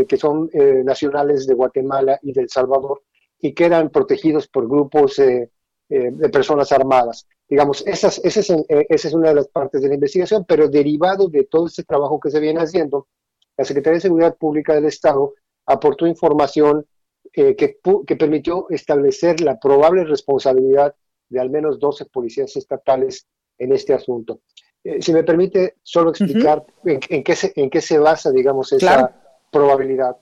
que, 0.08 0.16
son 0.16 0.50
nacionales 0.84 1.46
de 1.46 1.52
Guatemala 1.52 2.18
y 2.22 2.32
de 2.32 2.40
El 2.42 2.48
Salvador, 2.48 3.02
y 3.40 3.54
quedan 3.54 3.90
protegidos 3.90 4.48
por 4.48 4.68
grupos 4.68 5.18
eh, 5.18 5.50
eh, 5.88 6.10
de 6.12 6.28
personas 6.28 6.72
armadas. 6.72 7.26
Digamos, 7.48 7.86
esas, 7.86 8.20
esa, 8.24 8.40
es, 8.40 8.50
eh, 8.50 8.86
esa 8.88 9.08
es 9.08 9.14
una 9.14 9.28
de 9.28 9.36
las 9.36 9.48
partes 9.48 9.80
de 9.80 9.88
la 9.88 9.94
investigación, 9.94 10.44
pero 10.46 10.68
derivado 10.68 11.28
de 11.28 11.44
todo 11.44 11.66
este 11.66 11.84
trabajo 11.84 12.20
que 12.20 12.30
se 12.30 12.40
viene 12.40 12.60
haciendo, 12.60 13.08
la 13.56 13.64
Secretaría 13.64 13.96
de 13.96 14.02
Seguridad 14.02 14.36
Pública 14.36 14.74
del 14.74 14.84
Estado 14.84 15.34
aportó 15.66 16.06
información 16.06 16.86
que, 17.32 17.56
que, 17.56 18.16
permitió 18.16 18.66
establecer 18.70 19.40
la 19.40 19.58
probable 19.58 20.04
responsabilidad 20.04 20.94
de 21.28 21.40
al 21.40 21.50
menos 21.50 21.78
12 21.78 22.06
policías 22.06 22.54
estatales 22.56 23.26
en 23.58 23.72
este 23.72 23.94
asunto. 23.94 24.40
si 25.00 25.12
me 25.12 25.24
permite 25.24 25.76
solo 25.82 26.10
explicar 26.10 26.64
en, 26.84 27.22
qué 27.22 27.34
se, 27.34 27.52
en 27.56 27.68
qué 27.68 27.80
se 27.80 27.98
basa, 27.98 28.30
digamos, 28.30 28.72
esa 28.72 29.14
probabilidad. 29.50 30.16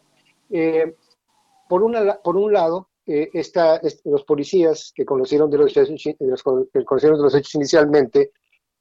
por, 1.69 1.83
una, 1.83 2.17
por 2.23 2.37
un 2.37 2.53
lado, 2.53 2.89
eh, 3.07 3.31
esta, 3.35 3.81
los 4.05 4.25
policías 4.25 4.93
que 4.93 5.05
conocieron 5.05 5.49
de 5.49 5.59
los, 5.59 5.77
hechos, 5.77 5.89
conocieron 6.85 7.19
de 7.19 7.23
los 7.23 7.35
hechos 7.37 7.55
inicialmente 7.55 8.33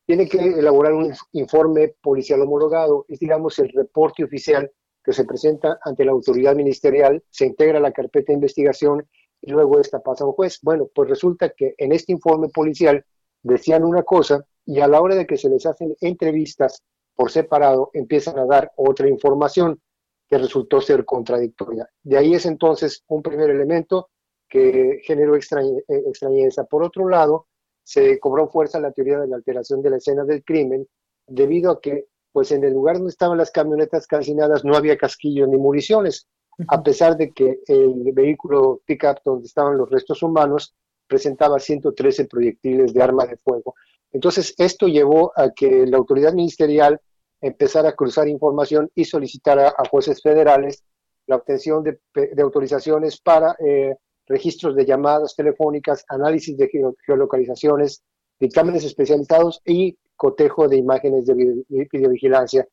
tienen 0.05 0.27
que 0.27 0.37
elaborar 0.37 0.93
un 0.93 1.13
informe 1.33 1.95
policial 2.01 2.41
homologado, 2.41 3.05
es 3.07 3.19
digamos 3.19 3.57
el 3.59 3.69
reporte 3.69 4.23
oficial 4.23 4.71
que 5.03 5.13
se 5.13 5.25
presenta 5.25 5.77
ante 5.83 6.05
la 6.05 6.11
autoridad 6.11 6.55
ministerial, 6.55 7.23
se 7.29 7.45
integra 7.45 7.77
a 7.77 7.81
la 7.81 7.91
carpeta 7.91 8.27
de 8.27 8.35
investigación 8.35 9.07
luego 9.51 9.79
esta 9.79 9.99
pasa 9.99 10.23
a 10.23 10.27
un 10.27 10.33
juez. 10.33 10.59
Bueno, 10.61 10.89
pues 10.93 11.09
resulta 11.09 11.49
que 11.49 11.75
en 11.77 11.91
este 11.91 12.11
informe 12.11 12.49
policial 12.49 13.05
decían 13.41 13.83
una 13.83 14.03
cosa 14.03 14.45
y 14.65 14.79
a 14.79 14.87
la 14.87 15.01
hora 15.01 15.15
de 15.15 15.25
que 15.25 15.37
se 15.37 15.49
les 15.49 15.65
hacen 15.65 15.95
entrevistas 16.01 16.81
por 17.15 17.31
separado 17.31 17.91
empiezan 17.93 18.37
a 18.39 18.45
dar 18.45 18.71
otra 18.75 19.07
información 19.07 19.79
que 20.27 20.37
resultó 20.37 20.81
ser 20.81 21.05
contradictoria. 21.05 21.89
De 22.03 22.17
ahí 22.17 22.33
es 22.33 22.45
entonces 22.45 23.03
un 23.07 23.21
primer 23.21 23.49
elemento 23.49 24.09
que 24.49 24.99
generó 25.03 25.35
extrañeza. 25.35 25.81
extrañeza. 25.87 26.63
Por 26.65 26.83
otro 26.83 27.07
lado, 27.07 27.47
se 27.83 28.19
cobró 28.19 28.47
fuerza 28.49 28.79
la 28.79 28.91
teoría 28.91 29.19
de 29.19 29.27
la 29.27 29.35
alteración 29.35 29.81
de 29.81 29.91
la 29.91 29.97
escena 29.97 30.23
del 30.23 30.43
crimen, 30.43 30.87
debido 31.27 31.71
a 31.71 31.81
que, 31.81 32.07
pues 32.31 32.51
en 32.51 32.63
el 32.63 32.73
lugar 32.73 32.97
donde 32.97 33.11
estaban 33.11 33.37
las 33.37 33.51
camionetas 33.51 34.07
calcinadas 34.07 34.65
no 34.65 34.75
había 34.75 34.97
casquillos 34.97 35.47
ni 35.47 35.57
municiones, 35.57 36.27
a 36.67 36.81
pesar 36.81 37.17
de 37.17 37.31
que 37.31 37.59
el 37.67 38.11
vehículo 38.13 38.81
pickup 38.85 39.19
donde 39.23 39.47
estaban 39.47 39.77
los 39.77 39.89
restos 39.89 40.23
humanos 40.23 40.73
presentaba 41.07 41.59
113 41.59 42.25
proyectiles 42.25 42.93
de 42.93 43.03
arma 43.03 43.25
de 43.25 43.37
fuego. 43.37 43.75
Entonces, 44.11 44.53
esto 44.57 44.87
llevó 44.87 45.31
a 45.35 45.51
que 45.51 45.85
la 45.85 45.97
autoridad 45.97 46.33
ministerial 46.33 46.99
empezara 47.41 47.89
a 47.89 47.95
cruzar 47.95 48.27
información 48.27 48.89
y 48.95 49.05
solicitara 49.05 49.73
a 49.77 49.87
jueces 49.89 50.21
federales 50.21 50.83
la 51.27 51.35
obtención 51.35 51.83
de, 51.83 51.99
autorizaciones 52.41 53.19
para 53.19 53.55
eh, 53.59 53.95
registros 54.27 54.75
de 54.75 54.85
llamadas 54.85 55.35
telefónicas, 55.35 56.05
análisis 56.07 56.57
de 56.57 56.69
geolocalizaciones, 57.05 58.03
dictámenes 58.39 58.83
especializados 58.83 59.61
y 59.65 59.97
cotejo 60.15 60.67
de 60.67 60.77
imágenes 60.77 61.25
de 61.25 61.57
videovigilancia. 61.91 62.67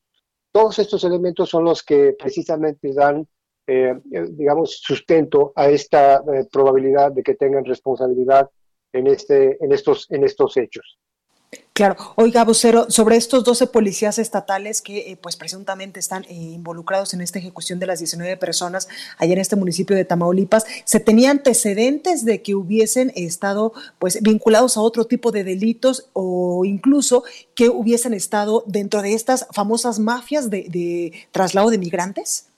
Todos 0.52 0.78
estos 0.78 1.02
elementos 1.04 1.48
son 1.48 1.64
los 1.64 1.82
que 1.82 2.14
precisamente 2.18 2.92
dan, 2.92 3.26
eh, 3.66 3.94
eh, 4.12 4.26
digamos, 4.30 4.80
sustento 4.80 5.52
a 5.54 5.68
esta 5.68 6.16
eh, 6.16 6.46
probabilidad 6.50 7.12
de 7.12 7.22
que 7.22 7.34
tengan 7.34 7.64
responsabilidad 7.64 8.50
en, 8.92 9.06
este, 9.06 9.56
en, 9.64 9.72
estos, 9.72 10.10
en 10.10 10.24
estos 10.24 10.56
hechos. 10.56 10.98
Claro, 11.74 11.96
oiga, 12.16 12.44
vocero, 12.44 12.90
sobre 12.90 13.16
estos 13.16 13.44
12 13.44 13.66
policías 13.68 14.18
estatales 14.18 14.82
que 14.82 15.10
eh, 15.10 15.16
pues 15.16 15.36
presuntamente 15.36 16.00
están 16.00 16.24
eh, 16.24 16.34
involucrados 16.34 17.14
en 17.14 17.22
esta 17.22 17.38
ejecución 17.38 17.78
de 17.78 17.86
las 17.86 17.98
19 17.98 18.36
personas 18.36 18.88
allá 19.16 19.32
en 19.32 19.38
este 19.38 19.56
municipio 19.56 19.96
de 19.96 20.04
Tamaulipas, 20.04 20.66
¿se 20.84 21.00
tenía 21.00 21.30
antecedentes 21.30 22.26
de 22.26 22.42
que 22.42 22.54
hubiesen 22.54 23.10
estado 23.16 23.72
pues 23.98 24.22
vinculados 24.22 24.76
a 24.76 24.82
otro 24.82 25.06
tipo 25.06 25.32
de 25.32 25.44
delitos 25.44 26.10
o 26.12 26.66
incluso 26.66 27.24
que 27.54 27.70
hubiesen 27.70 28.12
estado 28.12 28.64
dentro 28.66 29.00
de 29.00 29.14
estas 29.14 29.46
famosas 29.52 29.98
mafias 29.98 30.50
de, 30.50 31.12
traslado 31.32 31.70
de 31.70 31.78
migrantes? 31.78 32.48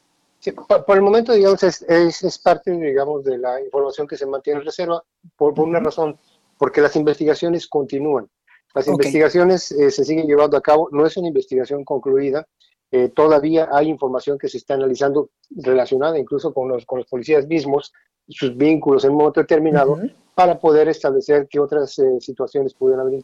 Sí, 0.44 0.52
por, 0.52 0.94
el 0.94 1.00
momento, 1.00 1.32
digamos, 1.32 1.62
es, 1.62 1.80
es, 1.88 2.38
parte, 2.38 2.70
digamos, 2.70 3.24
de 3.24 3.38
la 3.38 3.62
información 3.62 4.06
que 4.06 4.18
se 4.18 4.26
mantiene 4.26 4.60
en 4.60 4.66
reserva 4.66 5.02
por, 5.38 5.54
por 5.54 5.66
una 5.66 5.80
razón, 5.80 6.18
porque 6.58 6.82
las 6.82 6.94
investigaciones 6.96 7.66
continúan. 7.66 8.28
Las 8.74 8.86
investigaciones 8.86 9.72
eh, 9.72 9.90
se 9.90 10.04
siguen 10.04 10.26
llevando 10.26 10.58
a 10.58 10.60
cabo, 10.60 10.90
no 10.92 11.06
es 11.06 11.16
una 11.16 11.28
investigación 11.28 11.82
concluida, 11.82 12.46
eh, 12.90 13.08
todavía 13.08 13.70
hay 13.72 13.88
información 13.88 14.36
que 14.36 14.50
se 14.50 14.58
está 14.58 14.74
analizando 14.74 15.30
relacionada 15.48 16.18
incluso 16.18 16.52
con 16.52 16.68
los, 16.68 16.84
con 16.84 16.98
los 16.98 17.08
policías 17.08 17.46
mismos, 17.46 17.94
sus 18.28 18.54
vínculos 18.54 19.02
en 19.06 19.12
un 19.12 19.16
momento 19.16 19.40
determinado, 19.40 19.98
para 20.34 20.58
poder 20.58 20.88
establecer 20.88 21.48
qué 21.48 21.58
otras 21.58 21.98
eh, 21.98 22.20
situaciones 22.20 22.74
pudieran 22.74 23.06
haber 23.06 23.22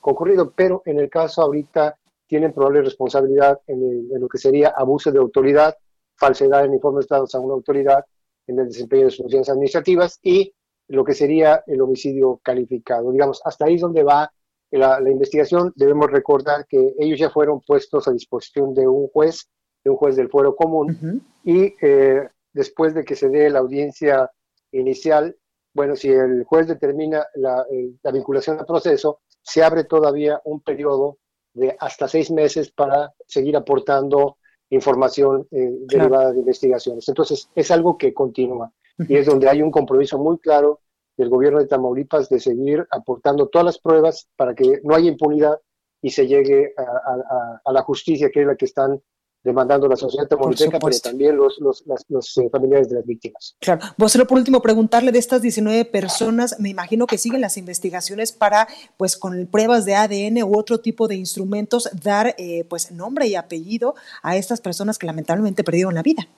concurrido, 0.00 0.52
pero 0.56 0.80
en 0.86 1.00
el 1.00 1.10
caso 1.10 1.42
ahorita 1.42 1.98
tienen 2.26 2.54
probable 2.54 2.80
responsabilidad 2.80 3.60
en, 3.66 4.08
lo 4.18 4.26
que 4.26 4.38
sería 4.38 4.72
abuso 4.74 5.12
de 5.12 5.18
autoridad, 5.18 5.76
falsedad 6.20 6.64
en 6.64 6.74
informes 6.74 7.08
dados 7.08 7.34
a 7.34 7.40
una 7.40 7.54
autoridad 7.54 8.04
en 8.46 8.58
el 8.58 8.66
desempeño 8.66 9.04
de 9.06 9.10
sus 9.10 9.22
funciones 9.22 9.48
administrativas 9.48 10.20
y 10.22 10.52
lo 10.88 11.04
que 11.04 11.14
sería 11.14 11.64
el 11.66 11.80
homicidio 11.80 12.40
calificado. 12.42 13.10
Digamos, 13.10 13.40
hasta 13.44 13.64
ahí 13.64 13.76
es 13.76 13.80
donde 13.80 14.02
va 14.02 14.30
la, 14.70 15.00
investigación, 15.10 15.72
debemos 15.74 16.10
recordar 16.10 16.66
que 16.68 16.94
ellos 16.98 17.18
ya 17.18 17.30
fueron 17.30 17.60
puestos 17.60 18.06
a 18.06 18.12
disposición 18.12 18.74
de 18.74 18.86
un 18.86 19.08
juez, 19.08 19.48
de 19.82 19.90
un 19.90 19.96
juez 19.96 20.14
del 20.14 20.28
fuero 20.28 20.54
común, 20.54 21.24
y 21.42 21.74
eh, 21.80 22.28
después 22.52 22.94
de 22.94 23.04
que 23.04 23.16
se 23.16 23.28
dé 23.28 23.50
la 23.50 23.60
audiencia 23.60 24.30
inicial, 24.70 25.36
bueno, 25.74 25.96
si 25.96 26.10
el 26.10 26.44
juez 26.44 26.68
determina 26.68 27.26
la, 27.34 27.64
eh, 27.70 27.92
vinculación 28.12 28.58
al 28.58 28.66
proceso, 28.66 29.20
se 29.42 29.62
abre 29.62 29.84
todavía 29.84 30.40
un 30.44 30.60
periodo 30.60 31.18
de 31.52 31.76
hasta 31.80 32.06
seis 32.06 32.30
meses 32.30 32.70
para 32.70 33.12
seguir 33.26 33.56
aportando 33.56 34.36
información 34.70 35.46
eh, 35.50 35.70
derivada 35.86 36.32
de 36.32 36.40
investigaciones. 36.40 37.08
Entonces, 37.08 37.50
es 37.54 37.70
algo 37.70 37.98
que 37.98 38.14
continúa. 38.14 38.72
Y 38.98 39.16
es 39.16 39.26
donde 39.26 39.48
hay 39.48 39.62
un 39.62 39.70
compromiso 39.70 40.18
muy 40.18 40.38
claro 40.38 40.80
del 41.16 41.28
gobierno 41.30 41.58
de 41.58 41.66
Tamaulipas 41.66 42.28
de 42.28 42.38
seguir 42.38 42.86
aportando 42.90 43.48
todas 43.48 43.64
las 43.64 43.78
pruebas 43.78 44.28
para 44.36 44.54
que 44.54 44.80
no 44.84 44.94
haya 44.94 45.08
impunidad 45.08 45.58
y 46.02 46.10
se 46.10 46.26
llegue 46.26 46.74
a, 46.76 47.72
la 47.72 47.82
justicia, 47.82 48.30
que 48.30 48.40
es 48.40 48.46
la 48.46 48.56
que 48.56 48.64
están 48.64 49.00
demandando 49.42 49.88
la 49.88 49.96
sociedad 49.96 50.28
tamaulipeca, 50.28 50.78
pero 50.78 50.98
también 50.98 51.36
los, 51.36 51.58
los, 51.60 51.82
los, 52.08 52.38
eh, 52.38 52.48
familiares 52.50 52.88
de 52.88 52.96
las 52.96 53.06
víctimas. 53.06 53.56
Claro. 53.58 53.80
Vos, 53.96 54.16
por 54.28 54.38
último, 54.38 54.60
preguntarle 54.60 55.12
de 55.12 55.18
estas 55.18 55.40
19 55.40 55.86
personas, 55.86 56.58
me 56.58 56.68
imagino 56.68 57.06
que 57.06 57.16
siguen 57.16 57.40
las 57.40 57.56
investigaciones 57.56 58.32
para, 58.32 58.68
pues, 58.96 59.16
con 59.16 59.46
pruebas 59.46 59.84
de 59.84 59.94
ADN 59.94 60.42
u 60.42 60.58
otro 60.58 60.80
tipo 60.80 61.08
de 61.08 61.16
instrumentos, 61.16 61.88
dar, 62.02 62.34
eh, 62.38 62.64
pues, 62.68 62.92
nombre 62.92 63.26
y 63.28 63.34
apellido 63.34 63.94
a 64.22 64.36
estas 64.36 64.60
personas 64.60 64.98
que 64.98 65.06
lamentablemente 65.06 65.64
perdieron 65.64 65.94
la 65.94 66.02
vida. 66.02 66.28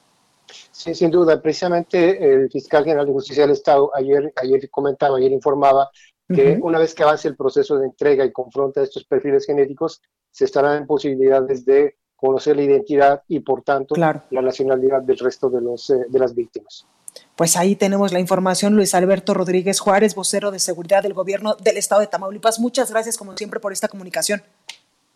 Sí, 0.71 0.94
sin 0.94 1.11
duda. 1.11 1.40
Precisamente 1.40 2.32
el 2.32 2.50
fiscal 2.50 2.85
general 2.85 3.06
de 3.06 3.12
justicia 3.12 3.44
del 3.44 3.52
Estado 3.52 3.90
ayer, 3.94 4.32
ayer 4.37 4.71
comentaba, 4.71 5.16
ayer 5.16 5.32
informaba 5.32 5.90
que 6.28 6.59
una 6.62 6.78
vez 6.78 6.94
que 6.94 7.02
avance 7.02 7.28
el 7.28 7.37
proceso 7.37 7.76
de 7.78 7.87
entrega 7.87 8.25
y 8.25 8.32
confronta 8.32 8.82
estos 8.82 9.04
perfiles 9.04 9.44
genéticos, 9.44 10.00
se 10.30 10.47
estarán 10.47 10.78
en 10.78 10.87
posibilidades 10.87 11.64
de 11.66 11.97
conocer 12.23 12.55
la 12.55 12.62
identidad 12.62 13.23
y, 13.26 13.41
por 13.41 13.62
tanto, 13.62 13.97
la 13.97 14.23
nacionalidad 14.31 15.02
del 15.02 15.19
resto 15.19 15.50
de, 15.50 15.61
los, 15.61 15.91
eh, 15.91 16.07
de 16.09 16.19
las 16.21 16.33
víctimas. 16.37 16.87
Pues 17.35 17.57
ahí 17.57 17.75
tenemos 17.75 18.12
la 18.12 18.21
información. 18.21 18.76
Luis 18.76 18.95
Alberto 18.95 19.35
Rodríguez 19.35 19.81
Juárez, 19.81 20.14
vocero 20.14 20.52
de 20.52 20.61
seguridad 20.61 21.02
del 21.02 21.14
gobierno 21.14 21.57
del 21.57 21.79
estado 21.79 22.00
de 22.00 22.07
Tamaulipas. 22.07 22.61
Muchas 22.61 22.93
gracias, 22.93 23.19
como 23.19 23.37
siempre, 23.37 23.59
por 23.59 23.73
esta 23.73 23.88
comunicación. 23.88 24.41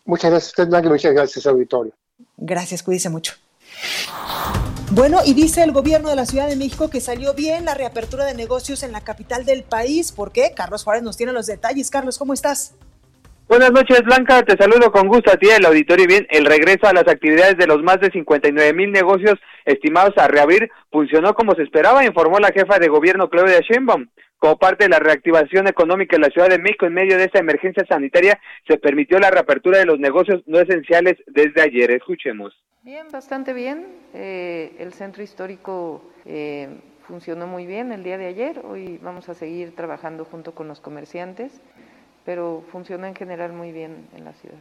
Muchas 0.03 0.31
gracias 0.31 0.49
a 0.49 0.51
usted, 0.51 0.67
Blanca, 0.67 0.89
muchas 0.89 1.13
gracias, 1.13 1.45
auditorio. 1.45 1.93
Gracias, 2.35 2.83
cuídese 2.83 3.09
mucho. 3.09 3.33
Bueno, 4.91 5.19
y 5.25 5.33
dice 5.33 5.63
el 5.63 5.71
gobierno 5.71 6.09
de 6.09 6.17
la 6.17 6.25
Ciudad 6.25 6.49
de 6.49 6.57
México 6.57 6.89
que 6.89 6.99
salió 6.99 7.33
bien 7.33 7.63
la 7.63 7.73
reapertura 7.73 8.25
de 8.25 8.33
negocios 8.33 8.83
en 8.83 8.91
la 8.91 8.99
capital 8.99 9.45
del 9.45 9.63
país. 9.63 10.11
¿Por 10.11 10.33
qué? 10.33 10.51
Carlos 10.53 10.83
Juárez 10.83 11.03
nos 11.03 11.15
tiene 11.15 11.31
los 11.31 11.45
detalles. 11.45 11.89
Carlos, 11.89 12.17
¿cómo 12.17 12.33
estás? 12.33 12.73
Buenas 13.47 13.71
noches, 13.71 14.03
Blanca. 14.03 14.43
Te 14.43 14.57
saludo 14.61 14.91
con 14.91 15.07
gusto 15.07 15.31
a 15.31 15.37
ti, 15.37 15.47
el 15.47 15.65
auditorio. 15.65 16.05
Bien, 16.05 16.27
el 16.31 16.43
regreso 16.43 16.85
a 16.85 16.91
las 16.91 17.07
actividades 17.07 17.57
de 17.57 17.65
los 17.65 17.81
más 17.81 17.97
de 18.01 18.11
59 18.11 18.73
mil 18.73 18.91
negocios 18.91 19.39
estimados 19.63 20.13
a 20.17 20.27
reabrir 20.27 20.69
funcionó 20.91 21.33
como 21.33 21.55
se 21.55 21.63
esperaba, 21.63 22.03
informó 22.03 22.39
la 22.39 22.51
jefa 22.51 22.77
de 22.77 22.89
gobierno 22.89 23.29
Claudia 23.29 23.61
Sheinbaum. 23.61 24.07
Como 24.37 24.57
parte 24.57 24.83
de 24.83 24.89
la 24.89 24.99
reactivación 24.99 25.65
económica 25.69 26.17
en 26.17 26.23
la 26.23 26.27
Ciudad 26.27 26.49
de 26.49 26.59
México 26.59 26.87
en 26.87 26.93
medio 26.93 27.17
de 27.17 27.23
esta 27.23 27.39
emergencia 27.39 27.85
sanitaria, 27.87 28.37
se 28.67 28.77
permitió 28.77 29.17
la 29.17 29.31
reapertura 29.31 29.77
de 29.77 29.85
los 29.85 29.97
negocios 29.97 30.43
no 30.45 30.59
esenciales 30.59 31.15
desde 31.27 31.61
ayer. 31.61 31.91
Escuchemos. 31.91 32.53
Bien, 32.83 33.07
bastante 33.13 33.53
bien. 33.53 33.87
Eh, 34.13 34.75
el 34.77 34.91
centro 34.91 35.23
histórico 35.23 36.03
eh, 36.25 36.67
funcionó 37.07 37.47
muy 37.47 37.65
bien 37.65 37.93
el 37.93 38.03
día 38.03 38.17
de 38.17 38.27
ayer. 38.27 38.59
Hoy 38.65 38.99
vamos 39.01 39.29
a 39.29 39.33
seguir 39.33 39.73
trabajando 39.73 40.25
junto 40.25 40.53
con 40.53 40.67
los 40.67 40.81
comerciantes 40.81 41.61
pero 42.27 42.61
funciona 42.73 43.07
en 43.07 43.15
general 43.15 43.53
muy 43.53 43.71
bien 43.71 44.09
en 44.13 44.25
la 44.25 44.33
ciudad. 44.33 44.57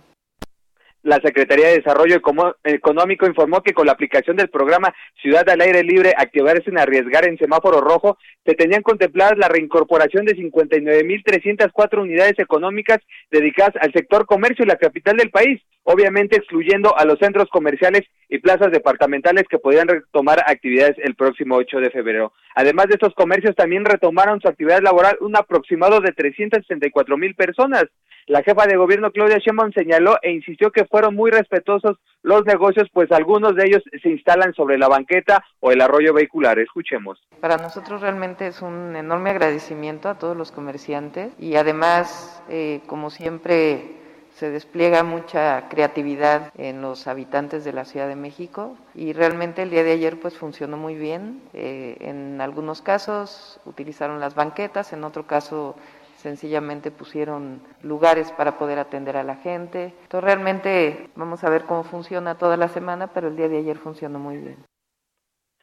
La 1.02 1.16
Secretaría 1.16 1.66
de 1.66 1.78
Desarrollo 1.78 2.20
Económico 2.62 3.26
informó 3.26 3.60
que 3.60 3.74
con 3.74 3.86
la 3.86 3.92
aplicación 3.92 4.36
del 4.36 4.50
programa 4.50 4.94
Ciudad 5.20 5.48
al 5.48 5.60
Aire 5.60 5.82
Libre, 5.82 6.14
activarse 6.16 6.62
sin 6.62 6.78
arriesgar 6.78 7.26
en 7.26 7.38
semáforo 7.38 7.80
rojo, 7.80 8.18
se 8.44 8.54
tenían 8.54 8.82
contempladas 8.82 9.36
la 9.36 9.48
reincorporación 9.48 10.24
de 10.26 10.36
59.304 10.36 12.00
unidades 12.00 12.38
económicas 12.38 12.98
dedicadas 13.32 13.74
al 13.80 13.92
sector 13.92 14.26
comercio 14.26 14.64
y 14.64 14.68
la 14.68 14.76
capital 14.76 15.16
del 15.16 15.30
país, 15.30 15.60
obviamente 15.82 16.36
excluyendo 16.36 16.96
a 16.96 17.04
los 17.04 17.18
centros 17.18 17.48
comerciales 17.50 18.02
y 18.28 18.38
plazas 18.38 18.70
departamentales 18.70 19.44
que 19.48 19.58
podrían 19.58 19.88
retomar 19.88 20.40
actividades 20.46 20.96
el 20.98 21.16
próximo 21.16 21.56
8 21.56 21.78
de 21.78 21.90
febrero. 21.90 22.32
Además 22.56 22.86
de 22.86 22.94
estos 22.94 23.12
comercios, 23.12 23.54
también 23.54 23.84
retomaron 23.84 24.40
su 24.40 24.48
actividad 24.48 24.80
laboral 24.80 25.18
un 25.20 25.36
aproximado 25.36 26.00
de 26.00 26.12
364 26.12 27.18
mil 27.18 27.34
personas. 27.34 27.84
La 28.28 28.42
jefa 28.42 28.66
de 28.66 28.78
gobierno 28.78 29.12
Claudia 29.12 29.36
Sheinbaum 29.36 29.72
señaló 29.72 30.16
e 30.22 30.32
insistió 30.32 30.72
que 30.72 30.86
fueron 30.86 31.14
muy 31.14 31.30
respetuosos 31.30 31.98
los 32.22 32.46
negocios, 32.46 32.88
pues 32.94 33.12
algunos 33.12 33.54
de 33.56 33.66
ellos 33.66 33.82
se 34.02 34.08
instalan 34.08 34.54
sobre 34.54 34.78
la 34.78 34.88
banqueta 34.88 35.44
o 35.60 35.70
el 35.70 35.82
arroyo 35.82 36.14
vehicular. 36.14 36.58
Escuchemos. 36.58 37.22
Para 37.42 37.58
nosotros 37.58 38.00
realmente 38.00 38.46
es 38.46 38.62
un 38.62 38.96
enorme 38.96 39.30
agradecimiento 39.30 40.08
a 40.08 40.18
todos 40.18 40.34
los 40.34 40.50
comerciantes 40.50 41.34
y 41.38 41.56
además, 41.56 42.42
eh, 42.48 42.80
como 42.86 43.10
siempre, 43.10 43.95
se 44.36 44.50
despliega 44.50 45.02
mucha 45.02 45.66
creatividad 45.70 46.52
en 46.58 46.82
los 46.82 47.06
habitantes 47.06 47.64
de 47.64 47.72
la 47.72 47.86
Ciudad 47.86 48.06
de 48.06 48.16
México 48.16 48.76
y 48.94 49.14
realmente 49.14 49.62
el 49.62 49.70
día 49.70 49.82
de 49.82 49.92
ayer 49.92 50.20
pues 50.20 50.36
funcionó 50.36 50.76
muy 50.76 50.94
bien. 50.94 51.40
Eh, 51.54 51.96
en 52.00 52.42
algunos 52.42 52.82
casos 52.82 53.58
utilizaron 53.64 54.20
las 54.20 54.34
banquetas, 54.34 54.92
en 54.92 55.04
otro 55.04 55.26
caso 55.26 55.74
sencillamente 56.18 56.90
pusieron 56.90 57.62
lugares 57.82 58.30
para 58.32 58.58
poder 58.58 58.78
atender 58.78 59.16
a 59.16 59.22
la 59.22 59.36
gente. 59.36 59.94
Entonces 60.02 60.24
realmente 60.24 61.08
vamos 61.16 61.42
a 61.42 61.48
ver 61.48 61.64
cómo 61.64 61.82
funciona 61.82 62.36
toda 62.36 62.58
la 62.58 62.68
semana, 62.68 63.06
pero 63.06 63.28
el 63.28 63.36
día 63.36 63.48
de 63.48 63.58
ayer 63.58 63.78
funcionó 63.78 64.18
muy 64.18 64.36
bien. 64.36 64.75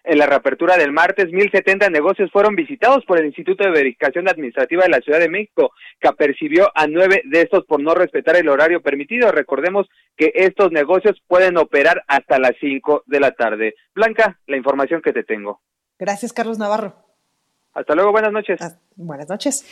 En 0.06 0.18
la 0.18 0.26
reapertura 0.26 0.76
del 0.76 0.92
martes, 0.92 1.30
1.070 1.30 1.90
negocios 1.90 2.30
fueron 2.30 2.56
visitados 2.56 3.06
por 3.06 3.20
el 3.20 3.28
Instituto 3.28 3.64
de 3.64 3.72
Verificación 3.72 4.28
Administrativa 4.28 4.84
de 4.84 4.90
la 4.90 5.00
Ciudad 5.00 5.20
de 5.20 5.30
México, 5.30 5.72
que 6.02 6.10
apercibió 6.10 6.70
a 6.76 6.88
nueve 6.88 7.22
de 7.24 7.42
estos 7.42 7.64
por 7.66 7.82
no 7.82 7.96
respetar 7.96 8.36
el 8.36 8.50
horario 8.50 8.82
permitido. 8.82 9.32
Recordemos 9.32 9.88
que 10.18 10.34
estos 10.36 10.74
negocios 10.74 11.22
pueden 11.28 11.58
operar 11.58 12.04
hasta 12.08 12.38
las 12.38 12.52
5 12.60 13.04
de 13.06 13.20
la 13.22 13.32
tarde. 13.32 13.76
Blanca, 13.96 14.40
la 14.46 14.58
información 14.58 15.02
que 15.02 15.14
te 15.14 15.24
tengo. 15.24 15.62
Gracias, 15.98 16.34
Carlos 16.34 16.58
Navarro. 16.58 16.96
Hasta 17.74 17.96
luego, 17.96 18.12
buenas 18.12 18.34
noches. 18.34 18.60
Ah, 18.62 18.78
buenas 18.98 19.30
noches. 19.30 19.66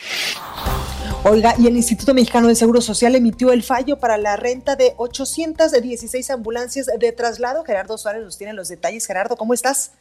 Oiga, 1.25 1.53
y 1.60 1.67
el 1.67 1.75
Instituto 1.75 2.13
Mexicano 2.13 2.47
del 2.47 2.56
Seguro 2.56 2.79
Social 2.79 3.15
emitió 3.15 3.51
el 3.51 3.63
fallo 3.63 3.99
para 3.99 4.17
la 4.17 4.38
renta 4.38 4.77
de 4.77 4.93
816 4.97 6.32
ambulancias 6.32 6.88
de 6.88 7.12
traslado. 7.12 7.63
Gerardo 7.65 7.97
Suárez 7.97 8.23
nos 8.23 8.38
tiene 8.38 8.53
los 8.53 8.69
detalles. 8.69 9.06
Gerardo, 9.06 9.36
¿cómo 9.36 9.53
estás? 9.53 9.93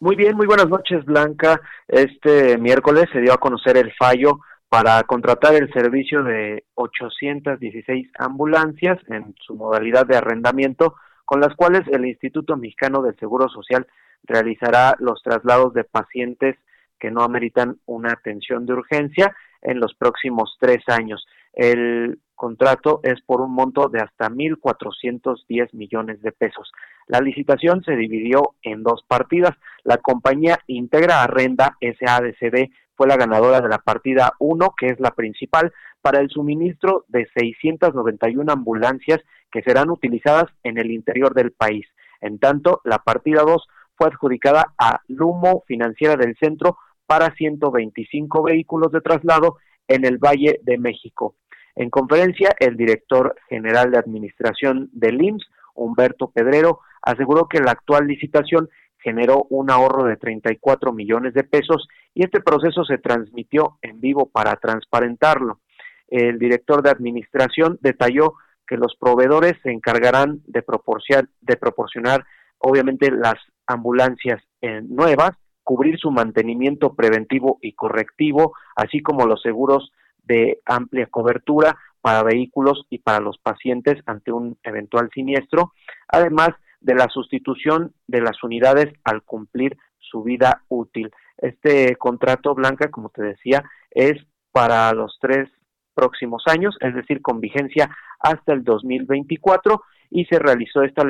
Muy 0.00 0.14
bien, 0.14 0.36
muy 0.36 0.46
buenas 0.46 0.68
noches, 0.68 1.04
Blanca. 1.04 1.60
Este 1.88 2.56
miércoles 2.56 3.06
se 3.12 3.20
dio 3.20 3.32
a 3.32 3.38
conocer 3.38 3.76
el 3.76 3.92
fallo 3.94 4.38
para 4.68 5.02
contratar 5.02 5.56
el 5.56 5.72
servicio 5.72 6.22
de 6.22 6.62
816 6.74 8.08
ambulancias 8.16 8.98
en 9.08 9.34
su 9.44 9.56
modalidad 9.56 10.06
de 10.06 10.16
arrendamiento, 10.16 10.94
con 11.24 11.40
las 11.40 11.52
cuales 11.56 11.82
el 11.90 12.06
Instituto 12.06 12.56
Mexicano 12.56 13.02
del 13.02 13.18
Seguro 13.18 13.48
Social 13.48 13.88
realizará 14.22 14.94
los 15.00 15.20
traslados 15.20 15.74
de 15.74 15.82
pacientes 15.82 16.54
que 17.00 17.10
no 17.10 17.22
ameritan 17.22 17.78
una 17.86 18.12
atención 18.12 18.66
de 18.66 18.74
urgencia 18.74 19.34
en 19.62 19.80
los 19.80 19.94
próximos 19.94 20.56
tres 20.60 20.78
años. 20.86 21.26
El 21.58 22.20
contrato 22.36 23.00
es 23.02 23.20
por 23.22 23.40
un 23.40 23.52
monto 23.52 23.88
de 23.88 23.98
hasta 23.98 24.30
1.410 24.30 25.70
millones 25.72 26.22
de 26.22 26.30
pesos. 26.30 26.70
La 27.08 27.20
licitación 27.20 27.82
se 27.82 27.96
dividió 27.96 28.54
en 28.62 28.84
dos 28.84 29.04
partidas. 29.08 29.56
La 29.82 29.96
compañía 29.96 30.60
Integra 30.68 31.24
Arrenda 31.24 31.76
SADCB 31.80 32.70
fue 32.94 33.08
la 33.08 33.16
ganadora 33.16 33.60
de 33.60 33.68
la 33.68 33.78
partida 33.78 34.34
1, 34.38 34.72
que 34.78 34.86
es 34.86 35.00
la 35.00 35.10
principal, 35.10 35.72
para 36.00 36.20
el 36.20 36.30
suministro 36.30 37.04
de 37.08 37.26
691 37.34 38.52
ambulancias 38.52 39.18
que 39.50 39.62
serán 39.62 39.90
utilizadas 39.90 40.46
en 40.62 40.78
el 40.78 40.92
interior 40.92 41.34
del 41.34 41.50
país. 41.50 41.88
En 42.20 42.38
tanto, 42.38 42.82
la 42.84 42.98
partida 42.98 43.42
2 43.42 43.66
fue 43.96 44.06
adjudicada 44.06 44.74
a 44.78 45.00
Lumo 45.08 45.64
Financiera 45.66 46.14
del 46.14 46.36
Centro 46.36 46.78
para 47.04 47.34
125 47.34 48.44
vehículos 48.44 48.92
de 48.92 49.00
traslado 49.00 49.56
en 49.88 50.04
el 50.04 50.18
Valle 50.18 50.60
de 50.62 50.78
México. 50.78 51.34
En 51.78 51.90
conferencia, 51.90 52.56
el 52.58 52.76
director 52.76 53.36
general 53.48 53.92
de 53.92 53.98
Administración 53.98 54.90
del 54.92 55.22
IMSS, 55.22 55.48
Humberto 55.76 56.32
Pedrero, 56.32 56.80
aseguró 57.02 57.46
que 57.46 57.60
la 57.60 57.70
actual 57.70 58.08
licitación 58.08 58.68
generó 58.98 59.46
un 59.48 59.70
ahorro 59.70 60.02
de 60.02 60.16
34 60.16 60.92
millones 60.92 61.34
de 61.34 61.44
pesos 61.44 61.86
y 62.14 62.24
este 62.24 62.40
proceso 62.40 62.84
se 62.84 62.98
transmitió 62.98 63.78
en 63.80 64.00
vivo 64.00 64.28
para 64.28 64.56
transparentarlo. 64.56 65.60
El 66.08 66.40
director 66.40 66.82
de 66.82 66.90
Administración 66.90 67.78
detalló 67.80 68.34
que 68.66 68.76
los 68.76 68.96
proveedores 68.96 69.52
se 69.62 69.70
encargarán 69.70 70.40
de 70.46 70.62
proporcionar, 70.62 72.24
obviamente 72.58 73.12
las 73.12 73.36
ambulancias 73.68 74.42
nuevas, 74.82 75.30
cubrir 75.62 75.96
su 75.96 76.10
mantenimiento 76.10 76.94
preventivo 76.96 77.58
y 77.62 77.74
correctivo, 77.74 78.54
así 78.74 79.00
como 79.00 79.26
los 79.26 79.40
seguros 79.42 79.92
de 80.28 80.60
amplia 80.64 81.06
cobertura 81.06 81.76
para 82.00 82.22
vehículos 82.22 82.86
y 82.90 82.98
para 82.98 83.18
los 83.18 83.38
pacientes 83.38 84.00
ante 84.06 84.30
un 84.30 84.56
eventual 84.62 85.10
siniestro, 85.12 85.72
además 86.06 86.50
de 86.80 86.94
la 86.94 87.08
sustitución 87.08 87.92
de 88.06 88.20
las 88.20 88.42
unidades 88.44 88.92
al 89.02 89.22
cumplir 89.22 89.76
su 89.98 90.22
vida 90.22 90.62
útil. 90.68 91.10
Este 91.36 91.96
contrato, 91.96 92.54
Blanca, 92.54 92.90
como 92.90 93.08
te 93.08 93.22
decía, 93.22 93.64
es 93.90 94.14
para 94.52 94.92
los 94.92 95.18
tres 95.20 95.48
próximos 95.94 96.44
años, 96.46 96.76
es 96.80 96.94
decir, 96.94 97.20
con 97.20 97.40
vigencia 97.40 97.90
hasta 98.20 98.52
el 98.52 98.62
2024 98.62 99.82
y 100.10 100.24
se 100.26 100.38
realizó 100.38 100.82
esta, 100.82 101.02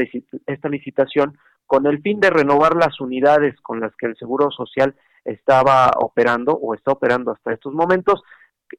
esta 0.46 0.68
licitación 0.68 1.37
con 1.66 1.87
el 1.87 2.00
fin 2.00 2.18
de 2.18 2.31
renovar 2.31 2.74
las 2.76 2.98
unidades 2.98 3.54
con 3.61 3.81
las 3.81 3.94
que 3.96 4.07
el 4.07 4.16
Seguro 4.16 4.50
Social 4.50 4.94
estaba 5.24 5.90
operando 5.98 6.52
o 6.52 6.74
está 6.74 6.92
operando 6.92 7.31
hasta 7.31 7.52
estos 7.52 7.74
momentos, 7.74 8.22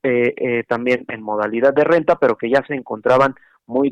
eh, 0.04 0.34
eh, 0.38 0.64
también 0.68 1.06
en 1.08 1.22
modalidad 1.22 1.74
de 1.74 1.84
renta, 1.84 2.16
pero 2.16 2.38
que 2.38 2.50
ya 2.50 2.64
se 2.68 2.76
encontraban 2.76 3.36
muy, 3.66 3.92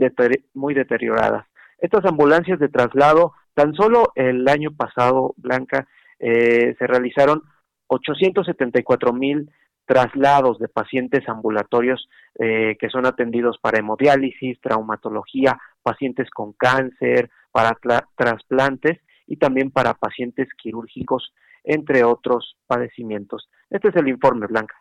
muy 0.54 0.74
deterioradas. 0.74 1.46
Estas 1.80 2.06
ambulancias 2.06 2.60
de 2.60 2.70
traslado, 2.70 3.34
tan 3.54 3.74
solo 3.74 4.12
el 4.16 4.48
año 4.48 4.72
pasado, 4.72 5.34
Blanca, 5.38 5.88
eh, 6.20 6.76
se 6.78 6.88
realizaron 6.88 7.44
874 7.88 9.14
mil 9.14 9.52
traslados 9.86 10.60
de 10.60 10.68
pacientes 10.68 11.28
ambulatorios 11.30 12.10
que 12.36 12.90
son 12.92 13.08
atendidos 13.08 13.58
para 13.58 13.80
hemodiálisis, 13.80 14.60
traumatología, 14.62 15.58
pacientes 15.82 16.30
con 16.30 16.54
cáncer, 16.54 17.32
para 17.52 17.76
trasplantes 18.16 19.00
y 19.26 19.38
también 19.38 19.72
para 19.72 19.96
pacientes 19.96 20.48
quirúrgicos, 20.62 21.34
entre 21.64 22.04
otros 22.04 22.58
padecimientos. 22.68 23.50
Este 23.70 23.88
es 23.88 23.96
el 23.96 24.10
informe, 24.10 24.46
Blanca. 24.46 24.76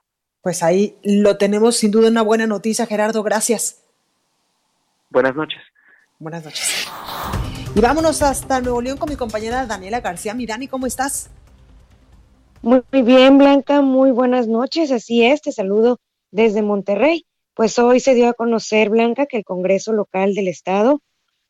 Pues 0.46 0.62
ahí 0.62 0.96
lo 1.02 1.38
tenemos 1.38 1.76
sin 1.76 1.90
duda 1.90 2.08
una 2.08 2.22
buena 2.22 2.46
noticia, 2.46 2.86
Gerardo. 2.86 3.24
Gracias. 3.24 3.82
Buenas 5.10 5.34
noches. 5.34 5.58
Buenas 6.20 6.44
noches. 6.44 6.86
Y 7.74 7.80
vámonos 7.80 8.22
hasta 8.22 8.60
Nuevo 8.60 8.80
León 8.80 8.96
con 8.96 9.08
mi 9.08 9.16
compañera 9.16 9.66
Daniela 9.66 10.00
García. 10.00 10.34
Mi 10.34 10.46
Dani, 10.46 10.68
¿cómo 10.68 10.86
estás? 10.86 11.30
Muy 12.62 12.80
bien, 12.92 13.38
Blanca, 13.38 13.80
muy 13.80 14.12
buenas 14.12 14.46
noches. 14.46 14.92
Así 14.92 15.24
es, 15.24 15.42
te 15.42 15.50
saludo 15.50 15.98
desde 16.30 16.62
Monterrey. 16.62 17.26
Pues 17.54 17.76
hoy 17.80 17.98
se 17.98 18.14
dio 18.14 18.28
a 18.28 18.34
conocer, 18.34 18.88
Blanca, 18.88 19.26
que 19.26 19.38
el 19.38 19.44
Congreso 19.44 19.92
Local 19.94 20.32
del 20.34 20.46
Estado 20.46 21.02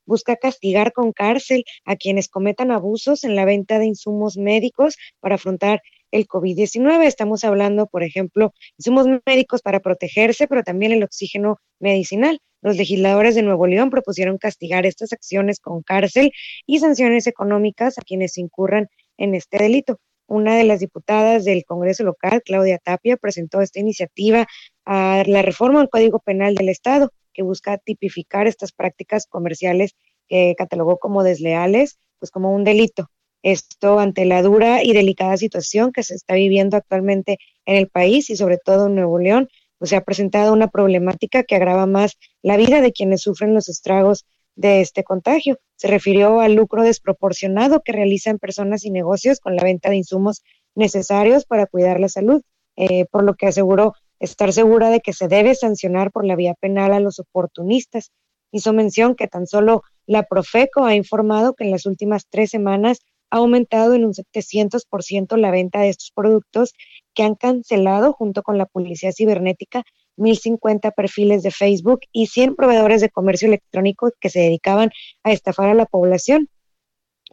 busca 0.06 0.36
castigar 0.36 0.94
con 0.94 1.12
cárcel 1.12 1.64
a 1.84 1.96
quienes 1.96 2.28
cometan 2.28 2.70
abusos 2.70 3.24
en 3.24 3.36
la 3.36 3.44
venta 3.44 3.78
de 3.78 3.84
insumos 3.84 4.38
médicos 4.38 4.96
para 5.20 5.34
afrontar 5.34 5.82
el 6.16 6.26
COVID-19. 6.26 7.04
Estamos 7.04 7.44
hablando, 7.44 7.86
por 7.86 8.02
ejemplo, 8.02 8.52
insumos 8.78 9.06
médicos 9.26 9.62
para 9.62 9.80
protegerse, 9.80 10.48
pero 10.48 10.62
también 10.62 10.92
el 10.92 11.04
oxígeno 11.04 11.58
medicinal. 11.78 12.40
Los 12.62 12.76
legisladores 12.76 13.34
de 13.34 13.42
Nuevo 13.42 13.66
León 13.66 13.90
propusieron 13.90 14.38
castigar 14.38 14.86
estas 14.86 15.12
acciones 15.12 15.60
con 15.60 15.82
cárcel 15.82 16.32
y 16.66 16.78
sanciones 16.78 17.26
económicas 17.26 17.98
a 17.98 18.02
quienes 18.02 18.38
incurran 18.38 18.88
en 19.18 19.34
este 19.34 19.58
delito. 19.58 20.00
Una 20.26 20.56
de 20.56 20.64
las 20.64 20.80
diputadas 20.80 21.44
del 21.44 21.64
Congreso 21.64 22.02
local, 22.02 22.42
Claudia 22.44 22.78
Tapia, 22.78 23.16
presentó 23.16 23.60
esta 23.60 23.78
iniciativa 23.78 24.46
a 24.84 25.22
la 25.26 25.42
reforma 25.42 25.80
al 25.80 25.88
Código 25.88 26.18
Penal 26.18 26.56
del 26.56 26.68
Estado, 26.68 27.12
que 27.32 27.42
busca 27.42 27.78
tipificar 27.78 28.48
estas 28.48 28.72
prácticas 28.72 29.26
comerciales 29.26 29.94
que 30.26 30.54
catalogó 30.58 30.98
como 30.98 31.22
desleales, 31.22 31.98
pues 32.18 32.30
como 32.32 32.52
un 32.52 32.64
delito. 32.64 33.08
Esto 33.46 34.00
ante 34.00 34.24
la 34.24 34.42
dura 34.42 34.82
y 34.82 34.92
delicada 34.92 35.36
situación 35.36 35.92
que 35.92 36.02
se 36.02 36.16
está 36.16 36.34
viviendo 36.34 36.76
actualmente 36.76 37.38
en 37.64 37.76
el 37.76 37.86
país 37.86 38.28
y 38.28 38.34
sobre 38.34 38.58
todo 38.58 38.88
en 38.88 38.96
Nuevo 38.96 39.20
León, 39.20 39.48
pues 39.78 39.90
se 39.90 39.94
ha 39.94 40.00
presentado 40.00 40.52
una 40.52 40.66
problemática 40.66 41.44
que 41.44 41.54
agrava 41.54 41.86
más 41.86 42.18
la 42.42 42.56
vida 42.56 42.80
de 42.80 42.90
quienes 42.90 43.20
sufren 43.22 43.54
los 43.54 43.68
estragos 43.68 44.26
de 44.56 44.80
este 44.80 45.04
contagio. 45.04 45.60
Se 45.76 45.86
refirió 45.86 46.40
al 46.40 46.54
lucro 46.54 46.82
desproporcionado 46.82 47.82
que 47.84 47.92
realizan 47.92 48.40
personas 48.40 48.84
y 48.84 48.90
negocios 48.90 49.38
con 49.38 49.54
la 49.54 49.62
venta 49.62 49.90
de 49.90 49.98
insumos 49.98 50.42
necesarios 50.74 51.44
para 51.44 51.66
cuidar 51.66 52.00
la 52.00 52.08
salud, 52.08 52.42
eh, 52.74 53.04
por 53.12 53.22
lo 53.22 53.34
que 53.34 53.46
aseguró 53.46 53.94
estar 54.18 54.52
segura 54.52 54.90
de 54.90 54.98
que 54.98 55.12
se 55.12 55.28
debe 55.28 55.54
sancionar 55.54 56.10
por 56.10 56.26
la 56.26 56.34
vía 56.34 56.54
penal 56.54 56.92
a 56.92 56.98
los 56.98 57.20
oportunistas. 57.20 58.10
Hizo 58.50 58.72
mención 58.72 59.14
que 59.14 59.28
tan 59.28 59.46
solo 59.46 59.84
la 60.04 60.24
Profeco 60.24 60.84
ha 60.84 60.96
informado 60.96 61.54
que 61.54 61.62
en 61.62 61.70
las 61.70 61.86
últimas 61.86 62.26
tres 62.28 62.50
semanas 62.50 62.98
ha 63.30 63.38
aumentado 63.38 63.94
en 63.94 64.04
un 64.04 64.12
700% 64.12 65.36
la 65.36 65.50
venta 65.50 65.80
de 65.80 65.90
estos 65.90 66.12
productos 66.14 66.74
que 67.14 67.22
han 67.22 67.34
cancelado 67.34 68.12
junto 68.12 68.42
con 68.42 68.58
la 68.58 68.66
Policía 68.66 69.12
Cibernética 69.12 69.82
1050 70.16 70.90
perfiles 70.92 71.42
de 71.42 71.50
Facebook 71.50 72.00
y 72.12 72.26
100 72.26 72.56
proveedores 72.56 73.00
de 73.00 73.10
comercio 73.10 73.48
electrónico 73.48 74.10
que 74.20 74.30
se 74.30 74.40
dedicaban 74.40 74.90
a 75.22 75.32
estafar 75.32 75.70
a 75.70 75.74
la 75.74 75.86
población. 75.86 76.48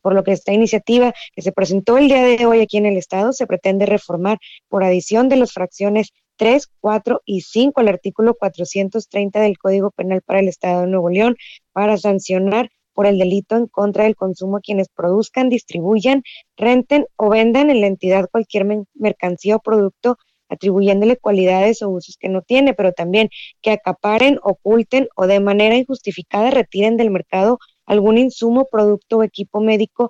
Por 0.01 0.15
lo 0.15 0.23
que 0.23 0.33
esta 0.33 0.51
iniciativa 0.51 1.13
que 1.33 1.41
se 1.41 1.53
presentó 1.53 1.97
el 1.97 2.09
día 2.09 2.23
de 2.23 2.45
hoy 2.45 2.59
aquí 2.59 2.77
en 2.77 2.85
el 2.85 2.97
Estado 2.97 3.31
se 3.31 3.47
pretende 3.47 3.85
reformar 3.85 4.37
por 4.67 4.83
adición 4.83 5.29
de 5.29 5.37
las 5.37 5.53
fracciones 5.53 6.09
3, 6.37 6.67
4 6.81 7.21
y 7.25 7.41
5 7.41 7.79
al 7.79 7.87
artículo 7.87 8.33
430 8.33 9.39
del 9.39 9.57
Código 9.57 9.91
Penal 9.91 10.21
para 10.21 10.39
el 10.39 10.47
Estado 10.47 10.81
de 10.81 10.87
Nuevo 10.87 11.09
León 11.09 11.37
para 11.71 11.97
sancionar 11.97 12.69
por 12.93 13.05
el 13.05 13.17
delito 13.17 13.55
en 13.55 13.67
contra 13.67 14.03
del 14.05 14.15
consumo 14.15 14.57
a 14.57 14.61
quienes 14.61 14.89
produzcan, 14.89 15.49
distribuyan, 15.49 16.23
renten 16.57 17.07
o 17.15 17.29
vendan 17.29 17.69
en 17.69 17.81
la 17.81 17.87
entidad 17.87 18.29
cualquier 18.31 18.65
mercancía 18.93 19.57
o 19.57 19.59
producto 19.59 20.17
atribuyéndole 20.49 21.17
cualidades 21.17 21.81
o 21.81 21.89
usos 21.89 22.17
que 22.17 22.29
no 22.29 22.41
tiene, 22.41 22.73
pero 22.73 22.93
también 22.93 23.29
que 23.61 23.71
acaparen, 23.71 24.39
oculten 24.43 25.07
o 25.15 25.27
de 25.27 25.39
manera 25.39 25.75
injustificada 25.75 26.51
retiren 26.51 26.97
del 26.97 27.11
mercado 27.11 27.59
algún 27.85 28.17
insumo, 28.17 28.67
producto 28.71 29.17
o 29.17 29.23
equipo 29.23 29.59
médico 29.59 30.09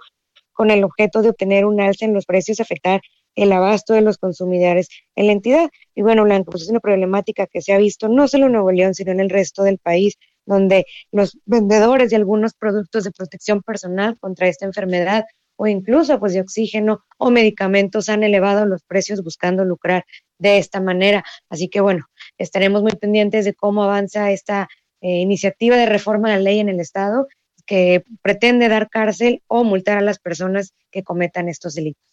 con 0.51 0.69
el 0.69 0.83
objeto 0.83 1.21
de 1.21 1.29
obtener 1.29 1.65
un 1.65 1.81
alza 1.81 2.05
en 2.05 2.13
los 2.13 2.25
precios, 2.25 2.59
afectar 2.59 3.01
el 3.35 3.51
abasto 3.51 3.93
de 3.93 4.01
los 4.01 4.17
consumidores 4.17 4.89
en 5.15 5.27
la 5.27 5.33
entidad. 5.33 5.69
Y 5.95 6.03
bueno, 6.03 6.23
Blanco, 6.23 6.51
pues 6.51 6.63
es 6.63 6.69
una 6.69 6.79
problemática 6.79 7.47
que 7.47 7.61
se 7.61 7.73
ha 7.73 7.77
visto 7.77 8.07
no 8.07 8.27
solo 8.27 8.45
en 8.45 8.51
Nuevo 8.51 8.71
León, 8.71 8.93
sino 8.93 9.11
en 9.11 9.19
el 9.19 9.29
resto 9.29 9.63
del 9.63 9.79
país, 9.79 10.17
donde 10.45 10.85
los 11.11 11.37
vendedores 11.45 12.09
de 12.09 12.17
algunos 12.17 12.53
productos 12.53 13.03
de 13.03 13.11
protección 13.11 13.61
personal 13.61 14.17
contra 14.19 14.47
esta 14.47 14.65
enfermedad 14.65 15.25
o 15.55 15.67
incluso 15.67 16.19
pues 16.19 16.33
de 16.33 16.41
oxígeno 16.41 17.03
o 17.17 17.29
medicamentos 17.29 18.09
han 18.09 18.23
elevado 18.23 18.65
los 18.65 18.83
precios 18.83 19.23
buscando 19.23 19.63
lucrar 19.63 20.05
de 20.37 20.57
esta 20.57 20.81
manera. 20.81 21.23
Así 21.49 21.69
que 21.69 21.81
bueno, 21.81 22.05
estaremos 22.37 22.81
muy 22.81 22.91
pendientes 22.91 23.45
de 23.45 23.53
cómo 23.53 23.83
avanza 23.83 24.31
esta 24.31 24.67
eh, 25.01 25.19
iniciativa 25.19 25.77
de 25.77 25.85
reforma 25.85 26.29
de 26.29 26.37
la 26.37 26.41
ley 26.41 26.59
en 26.59 26.69
el 26.69 26.79
Estado 26.79 27.27
que 27.65 28.03
pretende 28.21 28.67
dar 28.67 28.89
cárcel 28.89 29.41
o 29.47 29.63
multar 29.63 29.97
a 29.97 30.01
las 30.01 30.19
personas 30.19 30.73
que 30.91 31.03
cometan 31.03 31.47
estos 31.47 31.75
delitos. 31.75 32.03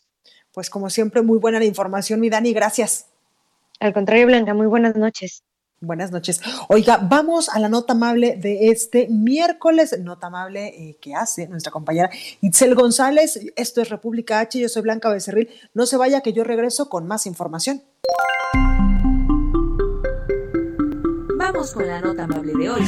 Pues 0.52 0.70
como 0.70 0.90
siempre, 0.90 1.22
muy 1.22 1.38
buena 1.38 1.58
la 1.58 1.64
información, 1.64 2.20
mi 2.20 2.30
Dani, 2.30 2.52
gracias. 2.52 3.06
Al 3.80 3.92
contrario, 3.92 4.26
Blanca, 4.26 4.54
muy 4.54 4.66
buenas 4.66 4.94
noches. 4.96 5.42
Buenas 5.82 6.12
noches. 6.12 6.42
Oiga, 6.68 6.98
vamos 6.98 7.48
a 7.48 7.58
la 7.58 7.70
nota 7.70 7.94
amable 7.94 8.36
de 8.36 8.68
este 8.68 9.08
miércoles, 9.08 9.98
nota 9.98 10.26
amable 10.26 10.66
eh, 10.66 10.98
que 11.00 11.14
hace 11.14 11.48
nuestra 11.48 11.72
compañera 11.72 12.10
Itzel 12.42 12.74
González. 12.74 13.40
Esto 13.56 13.80
es 13.80 13.88
República 13.88 14.40
H, 14.40 14.60
yo 14.60 14.68
soy 14.68 14.82
Blanca 14.82 15.08
Becerril. 15.08 15.48
No 15.72 15.86
se 15.86 15.96
vaya 15.96 16.20
que 16.20 16.34
yo 16.34 16.44
regreso 16.44 16.90
con 16.90 17.06
más 17.06 17.24
información. 17.24 17.82
Vamos 21.38 21.72
con 21.72 21.86
la 21.86 22.02
nota 22.02 22.24
amable 22.24 22.52
de 22.52 22.68
hoy. 22.68 22.82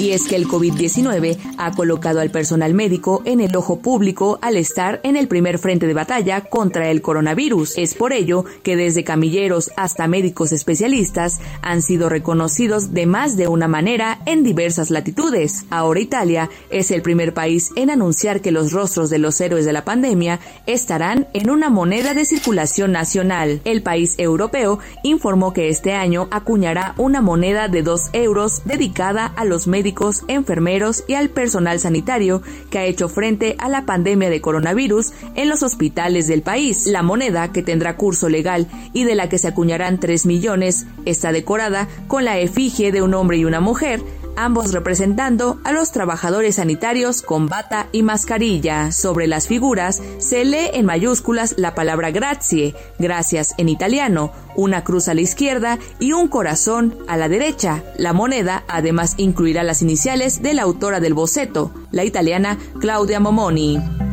Y 0.00 0.12
es 0.12 0.26
que 0.26 0.36
el 0.36 0.48
COVID-19 0.48 1.36
ha 1.58 1.72
colocado 1.72 2.20
al 2.20 2.30
personal 2.30 2.72
médico 2.72 3.20
en 3.26 3.38
el 3.38 3.54
ojo 3.54 3.80
público 3.80 4.38
al 4.40 4.56
estar 4.56 4.98
en 5.02 5.14
el 5.14 5.28
primer 5.28 5.58
frente 5.58 5.86
de 5.86 5.92
batalla 5.92 6.40
contra 6.40 6.90
el 6.90 7.02
coronavirus. 7.02 7.76
Es 7.76 7.92
por 7.92 8.14
ello 8.14 8.46
que 8.62 8.76
desde 8.76 9.04
camilleros 9.04 9.70
hasta 9.76 10.08
médicos 10.08 10.52
especialistas 10.52 11.40
han 11.60 11.82
sido 11.82 12.08
reconocidos 12.08 12.94
de 12.94 13.04
más 13.04 13.36
de 13.36 13.46
una 13.46 13.68
manera 13.68 14.20
en 14.24 14.42
diversas 14.42 14.90
latitudes. 14.90 15.66
Ahora 15.68 16.00
Italia 16.00 16.48
es 16.70 16.90
el 16.92 17.02
primer 17.02 17.34
país 17.34 17.70
en 17.76 17.90
anunciar 17.90 18.40
que 18.40 18.52
los 18.52 18.72
rostros 18.72 19.10
de 19.10 19.18
los 19.18 19.38
héroes 19.38 19.66
de 19.66 19.74
la 19.74 19.84
pandemia 19.84 20.40
estarán 20.64 21.28
en 21.34 21.50
una 21.50 21.68
moneda 21.68 22.14
de 22.14 22.24
circulación 22.24 22.92
nacional. 22.92 23.60
El 23.66 23.82
país 23.82 24.14
europeo 24.16 24.78
informó 25.02 25.52
que 25.52 25.68
este 25.68 25.92
año 25.92 26.26
acuñará 26.30 26.94
una 26.96 27.20
moneda 27.20 27.68
de 27.68 27.82
2 27.82 28.10
euros 28.14 28.62
dedicada 28.64 29.26
a 29.26 29.44
los 29.44 29.66
médicos 29.66 29.89
enfermeros 30.28 31.04
y 31.06 31.14
al 31.14 31.30
personal 31.30 31.80
sanitario 31.80 32.42
que 32.70 32.78
ha 32.78 32.84
hecho 32.84 33.08
frente 33.08 33.56
a 33.58 33.68
la 33.68 33.86
pandemia 33.86 34.30
de 34.30 34.40
coronavirus 34.40 35.12
en 35.34 35.48
los 35.48 35.62
hospitales 35.62 36.26
del 36.26 36.42
país. 36.42 36.86
La 36.86 37.02
moneda, 37.02 37.52
que 37.52 37.62
tendrá 37.62 37.96
curso 37.96 38.28
legal 38.28 38.68
y 38.92 39.04
de 39.04 39.14
la 39.14 39.28
que 39.28 39.38
se 39.38 39.48
acuñarán 39.48 39.98
3 39.98 40.26
millones, 40.26 40.86
está 41.04 41.32
decorada 41.32 41.88
con 42.08 42.24
la 42.24 42.38
efigie 42.38 42.92
de 42.92 43.02
un 43.02 43.14
hombre 43.14 43.38
y 43.38 43.44
una 43.44 43.60
mujer, 43.60 44.00
ambos 44.36 44.72
representando 44.72 45.58
a 45.64 45.72
los 45.72 45.92
trabajadores 45.92 46.56
sanitarios 46.56 47.22
con 47.22 47.48
bata 47.48 47.88
y 47.92 48.02
mascarilla. 48.02 48.92
Sobre 48.92 49.26
las 49.26 49.46
figuras 49.46 50.00
se 50.18 50.44
lee 50.44 50.70
en 50.72 50.86
mayúsculas 50.86 51.54
la 51.56 51.74
palabra 51.74 52.10
grazie, 52.10 52.74
gracias 52.98 53.54
en 53.58 53.68
italiano, 53.68 54.32
una 54.56 54.84
cruz 54.84 55.08
a 55.08 55.14
la 55.14 55.20
izquierda 55.20 55.78
y 55.98 56.12
un 56.12 56.28
corazón 56.28 56.96
a 57.08 57.16
la 57.16 57.28
derecha. 57.28 57.82
La 57.96 58.12
moneda 58.12 58.64
además 58.68 59.14
incluirá 59.16 59.62
las 59.62 59.82
iniciales 59.82 60.42
de 60.42 60.54
la 60.54 60.62
autora 60.62 61.00
del 61.00 61.14
boceto, 61.14 61.72
la 61.90 62.04
italiana 62.04 62.58
Claudia 62.80 63.20
Momoni. 63.20 64.09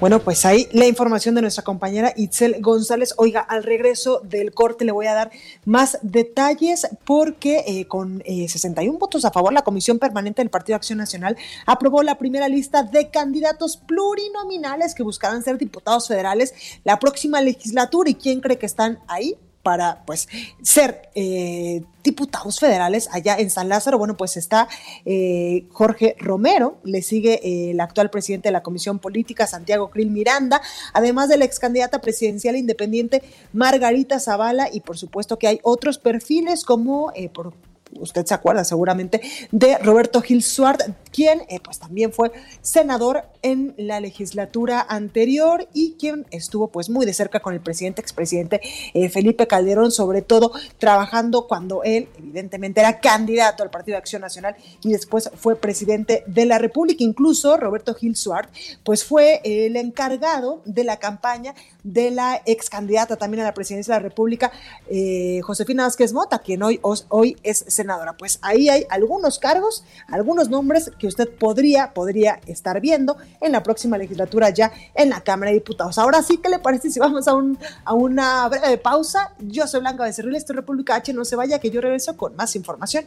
Bueno, 0.00 0.20
pues 0.20 0.46
ahí 0.46 0.68
la 0.70 0.86
información 0.86 1.34
de 1.34 1.42
nuestra 1.42 1.64
compañera 1.64 2.12
Itzel 2.14 2.58
González. 2.60 3.14
Oiga, 3.16 3.40
al 3.40 3.64
regreso 3.64 4.20
del 4.22 4.52
corte 4.52 4.84
le 4.84 4.92
voy 4.92 5.06
a 5.06 5.14
dar 5.14 5.32
más 5.64 5.98
detalles 6.02 6.86
porque 7.04 7.64
eh, 7.66 7.86
con 7.86 8.22
61 8.24 8.94
eh, 8.94 8.96
votos 8.96 9.24
a 9.24 9.32
favor, 9.32 9.52
la 9.52 9.62
Comisión 9.62 9.98
Permanente 9.98 10.40
del 10.40 10.50
Partido 10.50 10.76
Acción 10.76 10.98
Nacional 10.98 11.36
aprobó 11.66 12.04
la 12.04 12.16
primera 12.16 12.46
lista 12.46 12.84
de 12.84 13.10
candidatos 13.10 13.76
plurinominales 13.76 14.94
que 14.94 15.02
buscarán 15.02 15.42
ser 15.42 15.58
diputados 15.58 16.06
federales 16.06 16.54
la 16.84 17.00
próxima 17.00 17.40
legislatura. 17.40 18.08
¿Y 18.08 18.14
quién 18.14 18.38
cree 18.38 18.56
que 18.56 18.66
están 18.66 19.00
ahí? 19.08 19.36
Para 19.68 20.02
pues 20.06 20.28
ser 20.62 21.10
eh, 21.14 21.82
diputados 22.02 22.58
federales 22.58 23.06
allá 23.12 23.36
en 23.36 23.50
San 23.50 23.68
Lázaro. 23.68 23.98
Bueno, 23.98 24.16
pues 24.16 24.38
está 24.38 24.66
eh, 25.04 25.66
Jorge 25.72 26.16
Romero, 26.18 26.78
le 26.84 27.02
sigue 27.02 27.34
eh, 27.44 27.72
el 27.72 27.80
actual 27.80 28.08
presidente 28.08 28.48
de 28.48 28.54
la 28.54 28.62
Comisión 28.62 28.98
Política, 28.98 29.46
Santiago 29.46 29.90
Krill 29.90 30.10
Miranda, 30.10 30.62
además 30.94 31.28
de 31.28 31.36
la 31.36 31.44
ex 31.44 31.58
candidata 31.58 32.00
presidencial 32.00 32.56
independiente 32.56 33.22
Margarita 33.52 34.18
Zavala 34.20 34.70
y 34.72 34.80
por 34.80 34.96
supuesto 34.96 35.38
que 35.38 35.48
hay 35.48 35.60
otros 35.62 35.98
perfiles 35.98 36.64
como 36.64 37.12
por 37.34 37.52
usted 37.92 38.26
se 38.26 38.34
acuerda 38.34 38.64
seguramente 38.64 39.20
de 39.50 39.78
Roberto 39.78 40.20
Gil 40.20 40.42
Suárez, 40.42 40.90
quien 41.12 41.42
eh, 41.48 41.60
pues 41.62 41.78
también 41.78 42.12
fue 42.12 42.32
senador 42.60 43.24
en 43.42 43.74
la 43.76 44.00
legislatura 44.00 44.84
anterior 44.88 45.68
y 45.72 45.92
quien 45.98 46.26
estuvo 46.30 46.68
pues 46.68 46.90
muy 46.90 47.06
de 47.06 47.12
cerca 47.12 47.40
con 47.40 47.54
el 47.54 47.60
presidente, 47.60 48.00
expresidente 48.00 48.60
eh, 48.94 49.08
Felipe 49.08 49.46
Calderón, 49.46 49.90
sobre 49.90 50.22
todo 50.22 50.52
trabajando 50.78 51.46
cuando 51.46 51.82
él 51.82 52.08
evidentemente 52.18 52.80
era 52.80 53.00
candidato 53.00 53.62
al 53.62 53.70
Partido 53.70 53.94
de 53.94 53.98
Acción 53.98 54.22
Nacional 54.22 54.56
y 54.82 54.92
después 54.92 55.30
fue 55.34 55.56
presidente 55.56 56.24
de 56.26 56.46
la 56.46 56.58
República. 56.58 57.02
Incluso 57.02 57.56
Roberto 57.56 57.94
Gil 57.94 58.16
Suárez 58.16 58.50
pues 58.84 59.04
fue 59.04 59.40
el 59.44 59.76
encargado 59.76 60.62
de 60.64 60.84
la 60.84 60.98
campaña 60.98 61.54
de 61.82 62.10
la 62.10 62.42
ex 62.44 62.68
candidata 62.68 63.16
también 63.16 63.42
a 63.42 63.44
la 63.44 63.54
presidencia 63.54 63.94
de 63.94 64.00
la 64.00 64.08
República, 64.08 64.52
eh, 64.90 65.40
Josefina 65.42 65.84
Vázquez 65.84 66.12
Mota, 66.12 66.38
quien 66.38 66.62
hoy, 66.62 66.80
hoy 67.08 67.36
es 67.42 67.64
senadora. 67.78 68.16
Pues 68.16 68.38
ahí 68.42 68.68
hay 68.68 68.84
algunos 68.90 69.38
cargos, 69.38 69.84
algunos 70.08 70.48
nombres 70.50 70.90
que 70.98 71.06
usted 71.06 71.28
podría, 71.28 71.94
podría 71.94 72.40
estar 72.46 72.80
viendo 72.80 73.16
en 73.40 73.52
la 73.52 73.62
próxima 73.62 73.96
legislatura 73.96 74.50
ya 74.50 74.72
en 74.94 75.10
la 75.10 75.20
Cámara 75.22 75.50
de 75.50 75.58
Diputados. 75.58 75.98
Ahora 75.98 76.22
sí, 76.22 76.38
¿qué 76.38 76.48
le 76.48 76.58
parece 76.58 76.90
si 76.90 76.98
vamos 77.00 77.28
a, 77.28 77.34
un, 77.34 77.58
a 77.84 77.94
una 77.94 78.48
breve 78.48 78.78
pausa? 78.78 79.32
Yo 79.38 79.66
soy 79.66 79.80
Blanca 79.80 80.04
Becerril, 80.04 80.36
esto 80.36 80.52
es 80.52 80.56
República 80.56 80.96
H, 80.96 81.12
no 81.12 81.24
se 81.24 81.36
vaya, 81.36 81.58
que 81.58 81.70
yo 81.70 81.80
regreso 81.80 82.16
con 82.16 82.36
más 82.36 82.54
información. 82.56 83.06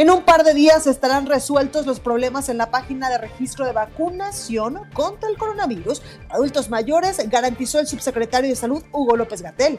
En 0.00 0.08
un 0.08 0.22
par 0.22 0.44
de 0.44 0.54
días 0.54 0.86
estarán 0.86 1.26
resueltos 1.26 1.84
los 1.84 2.00
problemas 2.00 2.48
en 2.48 2.56
la 2.56 2.70
página 2.70 3.10
de 3.10 3.18
registro 3.18 3.66
de 3.66 3.72
vacunación 3.72 4.80
contra 4.94 5.28
el 5.28 5.36
coronavirus. 5.36 6.00
Adultos 6.30 6.70
mayores, 6.70 7.18
garantizó 7.28 7.80
el 7.80 7.86
subsecretario 7.86 8.48
de 8.48 8.56
Salud 8.56 8.82
Hugo 8.92 9.14
López 9.16 9.42
Gatel. 9.42 9.78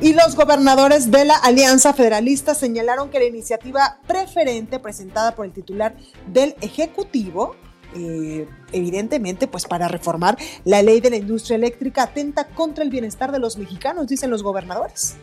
Y 0.00 0.14
los 0.14 0.34
gobernadores 0.34 1.12
de 1.12 1.24
la 1.24 1.36
Alianza 1.36 1.92
Federalista 1.92 2.56
señalaron 2.56 3.10
que 3.10 3.20
la 3.20 3.26
iniciativa 3.26 4.00
preferente 4.08 4.80
presentada 4.80 5.36
por 5.36 5.46
el 5.46 5.52
titular 5.52 5.94
del 6.26 6.56
Ejecutivo 6.62 7.54
eh, 7.94 8.48
evidentemente, 8.72 9.46
pues 9.46 9.66
para 9.66 9.86
reformar 9.86 10.36
la 10.64 10.82
ley 10.82 11.00
de 11.00 11.10
la 11.10 11.16
industria 11.16 11.54
eléctrica 11.54 12.04
atenta 12.04 12.48
contra 12.48 12.82
el 12.82 12.90
bienestar 12.90 13.30
de 13.30 13.38
los 13.38 13.56
mexicanos, 13.56 14.08
dicen 14.08 14.30
los 14.30 14.42
gobernadores. 14.42 15.16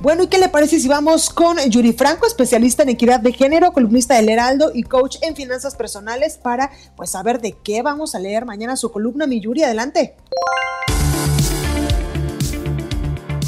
Bueno, 0.00 0.22
¿y 0.22 0.28
qué 0.28 0.38
le 0.38 0.48
parece 0.48 0.78
si 0.78 0.86
vamos 0.86 1.28
con 1.28 1.58
Yuri 1.58 1.92
Franco, 1.92 2.24
especialista 2.24 2.84
en 2.84 2.90
equidad 2.90 3.18
de 3.18 3.32
género, 3.32 3.72
columnista 3.72 4.14
del 4.14 4.28
Heraldo 4.28 4.70
y 4.72 4.84
coach 4.84 5.16
en 5.22 5.34
finanzas 5.34 5.74
personales 5.74 6.38
para 6.38 6.70
pues 6.96 7.10
saber 7.10 7.40
de 7.40 7.56
qué 7.64 7.82
vamos 7.82 8.14
a 8.14 8.20
leer 8.20 8.44
mañana 8.44 8.76
su 8.76 8.92
columna, 8.92 9.26
mi 9.26 9.40
Yuri, 9.40 9.64
adelante. 9.64 10.14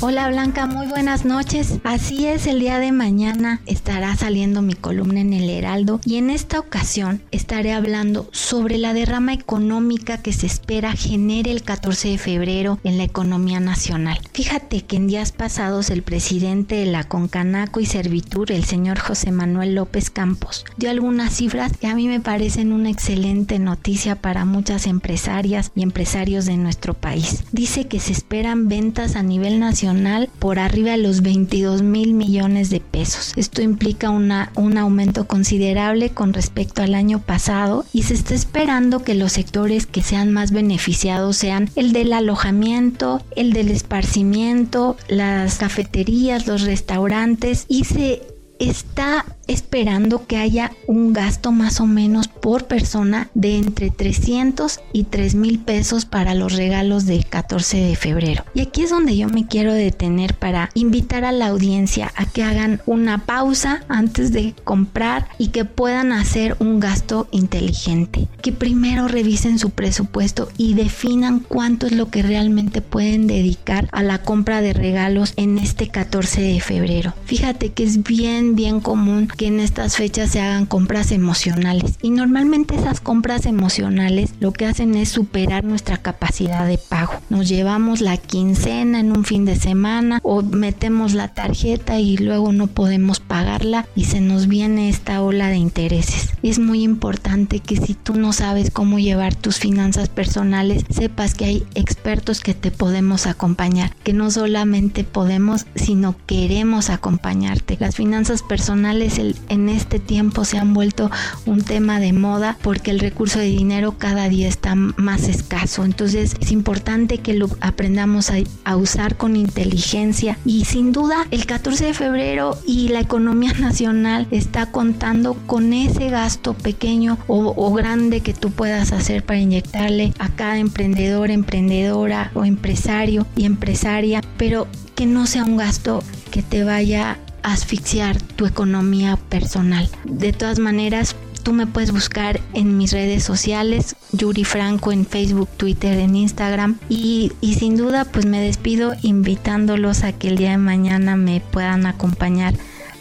Hola 0.03 0.31
Blanca, 0.31 0.65
muy 0.65 0.87
buenas 0.87 1.27
noches. 1.27 1.75
Así 1.85 2.25
es, 2.27 2.47
el 2.47 2.59
día 2.59 2.79
de 2.79 2.91
mañana 2.91 3.61
estará 3.67 4.17
saliendo 4.17 4.63
mi 4.63 4.73
columna 4.73 5.21
en 5.21 5.35
el 5.35 5.51
Heraldo 5.51 6.01
y 6.07 6.17
en 6.17 6.31
esta 6.31 6.59
ocasión 6.59 7.21
estaré 7.33 7.75
hablando 7.75 8.27
sobre 8.33 8.79
la 8.79 8.95
derrama 8.95 9.35
económica 9.35 10.17
que 10.17 10.33
se 10.33 10.47
espera 10.47 10.93
genere 10.93 11.51
el 11.51 11.63
14 11.63 12.09
de 12.09 12.17
febrero 12.17 12.79
en 12.83 12.97
la 12.97 13.05
economía 13.05 13.61
nacional. 13.61 14.19
Fíjate 14.33 14.87
que 14.87 14.97
en 14.97 15.07
días 15.07 15.33
pasados 15.33 15.91
el 15.91 16.03
presidente 16.03 16.77
de 16.77 16.87
la 16.87 17.05
Concanaco 17.05 17.81
y 17.81 17.85
Servitur, 17.85 18.53
el 18.53 18.65
señor 18.65 18.99
José 18.99 19.33
Manuel 19.33 19.75
López 19.75 20.09
Campos, 20.09 20.65
dio 20.79 20.89
algunas 20.89 21.35
cifras 21.35 21.77
que 21.77 21.89
a 21.89 21.95
mí 21.95 22.09
me 22.09 22.21
parecen 22.21 22.73
una 22.73 22.89
excelente 22.89 23.59
noticia 23.59 24.17
para 24.17 24.47
muchas 24.47 24.87
empresarias 24.87 25.73
y 25.75 25.83
empresarios 25.83 26.47
de 26.47 26.57
nuestro 26.57 26.95
país. 26.95 27.45
Dice 27.53 27.87
que 27.87 28.01
se 28.01 28.13
esperan 28.13 28.69
ventas 28.69 29.15
a 29.15 29.23
nivel 29.23 29.61
nacional 29.61 29.90
por 30.39 30.59
arriba 30.59 30.93
de 30.93 30.99
los 30.99 31.23
22 31.23 31.83
mil 31.83 32.15
millones 32.15 32.71
de 32.71 32.81
pesos. 32.81 33.33
Esto 33.37 33.63
implica 33.63 34.11
un 34.11 34.79
aumento 34.79 35.27
considerable 35.27 36.11
con 36.11 36.33
respecto 36.33 36.83
al 36.83 36.95
año 36.95 37.21
pasado 37.21 37.85
y 37.93 38.05
se 38.05 38.15
está 38.15 38.35
esperando 38.35 39.03
que 39.03 39.15
los 39.15 39.33
sectores 39.33 39.87
que 39.87 40.03
sean 40.03 40.33
más 40.33 40.53
beneficiados 40.53 41.37
sean 41.37 41.71
el 41.77 41.93
del 41.93 42.13
alojamiento, 42.13 43.23
el 43.37 43.53
del 43.53 43.71
esparcimiento, 43.71 44.97
las 45.09 45.59
cafeterías, 45.59 46.47
los 46.47 46.63
restaurantes 46.63 47.65
y 47.69 47.85
se 47.85 48.23
está 48.61 49.25
esperando 49.49 50.27
que 50.27 50.37
haya 50.37 50.71
un 50.87 51.13
gasto 51.13 51.51
más 51.51 51.81
o 51.81 51.87
menos 51.87 52.29
por 52.29 52.67
persona 52.67 53.29
de 53.35 53.57
entre 53.57 53.91
300 53.91 54.81
y 54.93 55.05
3 55.05 55.35
mil 55.35 55.59
pesos 55.59 56.05
para 56.05 56.35
los 56.35 56.53
regalos 56.53 57.05
del 57.07 57.27
14 57.27 57.79
de 57.79 57.97
febrero. 57.97 58.45
Y 58.55 58.61
aquí 58.61 58.83
es 58.83 58.91
donde 58.91 59.17
yo 59.17 59.29
me 59.29 59.47
quiero 59.47 59.73
detener 59.73 60.35
para 60.35 60.71
invitar 60.75 61.25
a 61.25 61.33
la 61.33 61.49
audiencia 61.49 62.13
a 62.15 62.27
que 62.27 62.45
hagan 62.45 62.81
una 62.87 63.27
pausa 63.27 63.85
antes 63.89 64.33
de 64.33 64.55
comprar 64.63 65.29
y 65.39 65.49
que 65.49 65.65
puedan 65.65 66.13
hacer 66.13 66.57
un 66.61 66.79
gasto 66.79 67.27
inteligente. 67.33 68.29
Que 68.43 68.53
primero 68.53 69.09
revisen 69.09 69.59
su 69.59 69.71
presupuesto 69.71 70.49
y 70.57 70.75
definan 70.75 71.41
cuánto 71.41 71.87
es 71.87 71.93
lo 71.93 72.11
que 72.11 72.23
realmente 72.23 72.83
pueden 72.83 73.27
dedicar 73.27 73.89
a 73.93 74.03
la 74.03 74.23
compra 74.23 74.61
de 74.61 74.75
regalos 74.75 75.33
en 75.37 75.59
este 75.59 75.89
14 75.89 76.41
de 76.41 76.61
febrero. 76.61 77.15
Fíjate 77.25 77.73
que 77.73 77.83
es 77.85 78.03
bien, 78.03 78.50
bien 78.55 78.81
común 78.81 79.29
que 79.29 79.47
en 79.47 79.61
estas 79.61 79.97
fechas 79.97 80.31
se 80.31 80.41
hagan 80.41 80.67
compras 80.67 81.13
emocionales 81.13 81.97
y 82.03 82.11
normalmente 82.11 82.75
esas 82.75 83.01
compras 83.01 83.47
emocionales 83.47 84.35
lo 84.41 84.53
que 84.53 84.67
hacen 84.67 84.95
es 84.95 85.09
superar 85.09 85.65
nuestra 85.65 85.97
capacidad 85.97 86.67
de 86.67 86.79
pago. 86.79 87.15
Nos 87.29 87.49
llevamos 87.49 88.01
la 88.01 88.17
quincena 88.17 89.01
en 89.01 89.17
un 89.17 89.25
fin 89.25 89.45
de 89.45 89.57
semana 89.57 90.21
o 90.23 90.43
metemos 90.43 91.15
la 91.15 91.29
tarjeta 91.29 91.99
y 91.99 92.17
luego 92.17 92.53
no 92.53 92.67
podemos 92.67 93.21
pagarla 93.21 93.87
y 93.95 94.05
se 94.05 94.21
nos 94.21 94.47
viene 94.47 94.89
esta 94.89 95.23
ola 95.23 95.49
de 95.49 95.57
intereses. 95.57 96.31
Es 96.43 96.59
muy 96.59 96.83
importante 96.83 97.61
que 97.61 97.77
si 97.77 97.95
tú 97.95 98.15
no 98.15 98.33
sabes 98.33 98.71
cómo 98.71 98.99
llevar 98.99 99.35
tus 99.35 99.59
finanzas 99.59 100.09
personales, 100.09 100.85
sepas 100.91 101.35
que 101.35 101.45
hay 101.45 101.67
expertos 101.75 102.41
que 102.41 102.55
te 102.55 102.71
podemos 102.71 103.27
acompañar, 103.27 103.95
que 104.03 104.13
no 104.13 104.31
solamente 104.31 105.05
podemos, 105.05 105.67
sino 105.75 106.17
queremos 106.27 106.91
acompañarte. 106.91 107.77
Las 107.81 107.97
finanzas 107.97 108.40
personales 108.43 109.19
en 109.19 109.69
este 109.69 109.99
tiempo 109.99 110.45
se 110.45 110.59
han 110.59 110.75
vuelto 110.75 111.11
un 111.47 111.63
tema 111.63 112.01
de 112.01 112.13
moda 112.13 112.57
porque 112.63 112.91
el 112.91 113.01
recurso 113.01 113.39
de 113.39 113.47
dinero 113.47 113.97
cada 113.99 114.29
día 114.29 114.49
está 114.49 114.75
más 114.75 115.29
escaso. 115.29 115.85
Entonces 115.85 116.37
es 116.41 116.53
importante 116.53 117.19
que 117.19 117.35
lo 117.35 117.49
aprendamos 117.61 118.31
a, 118.31 118.77
usar 118.77 119.17
con 119.17 119.37
inteligencia 119.37 120.39
y 120.45 120.65
sin 120.65 120.93
duda 120.93 121.27
el 121.31 121.45
14 121.45 121.87
de 121.87 121.95
febrero 121.95 122.57
y 122.67 122.89
la 122.89 123.01
economía 123.01 123.53
nacional 123.59 124.27
está 124.31 124.71
contando 124.71 125.35
con 125.47 125.73
ese 125.73 126.09
gasto 126.09 126.55
pequeño 126.55 127.19
o, 127.27 127.53
o 127.57 127.75
grande 127.75 128.21
que 128.21 128.33
tú 128.33 128.51
puedas 128.51 128.93
hacer 128.93 129.25
para 129.25 129.41
inyectarle 129.41 130.15
a 130.19 130.29
cada 130.31 130.59
emprendedor, 130.59 131.31
emprendedora 131.31 132.31
o 132.35 132.45
empresario 132.45 133.27
y 133.37 133.45
empresaria, 133.45 134.23
pero 134.37 134.67
que 134.95 135.07
no 135.07 135.27
sea 135.27 135.45
un 135.45 135.57
gasto 135.57 136.03
que 136.31 136.43
te 136.43 136.65
vaya 136.65 137.19
asfixiar 137.43 138.21
tu 138.21 138.47
economía 138.47 139.17
personal. 139.17 139.89
De 140.05 140.33
todas 140.33 140.59
maneras, 140.59 141.17
tú 141.43 141.53
me 141.53 141.67
puedes 141.67 141.93
buscar 141.93 142.41
en 142.55 142.77
mis 142.77 142.93
redes 142.93 143.25
sociales, 143.25 143.97
Yuri 144.13 144.45
Franco 144.45 144.93
en 144.93 145.07
Facebook, 145.07 145.49
Twitter, 145.57 145.99
en 145.99 146.17
Instagram 146.17 146.79
y, 146.89 147.33
y 147.41 147.55
sin 147.55 147.77
duda 147.77 148.05
pues 148.05 148.27
me 148.27 148.41
despido 148.41 148.95
invitándolos 149.03 150.05
a 150.05 150.13
que 150.13 150.29
el 150.29 150.37
día 150.37 150.51
de 150.51 150.59
mañana 150.59 151.17
me 151.17 151.41
puedan 151.41 151.87
acompañar 151.87 152.55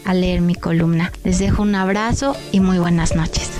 a 0.04 0.14
leer 0.14 0.40
mi 0.40 0.54
columna. 0.54 1.12
Les 1.24 1.38
dejo 1.38 1.62
un 1.62 1.74
abrazo 1.74 2.36
y 2.52 2.60
muy 2.60 2.78
buenas 2.78 3.14
noches. 3.14 3.50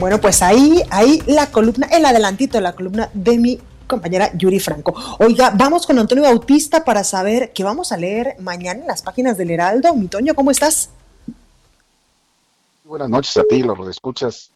Bueno, 0.00 0.20
pues 0.20 0.42
ahí, 0.42 0.82
ahí 0.90 1.22
la 1.26 1.50
columna, 1.50 1.88
el 1.88 2.04
adelantito 2.04 2.58
de 2.58 2.62
la 2.62 2.72
columna 2.72 3.10
de 3.14 3.36
mi 3.38 3.58
compañera 3.88 4.30
Yuri 4.34 4.60
Franco. 4.60 4.94
Oiga, 5.18 5.50
vamos 5.56 5.86
con 5.86 5.98
Antonio 5.98 6.24
Bautista 6.24 6.84
para 6.84 7.02
saber 7.02 7.52
qué 7.52 7.64
vamos 7.64 7.90
a 7.90 7.96
leer 7.96 8.36
mañana 8.38 8.82
en 8.82 8.86
las 8.86 9.02
páginas 9.02 9.36
del 9.36 9.50
Heraldo. 9.50 9.94
Mi 9.94 10.06
Toño, 10.06 10.34
¿cómo 10.34 10.52
estás? 10.52 10.90
Buenas 12.84 13.08
noches 13.08 13.36
a 13.36 13.44
ti, 13.44 13.62
los 13.62 13.88
escuchas 13.88 14.52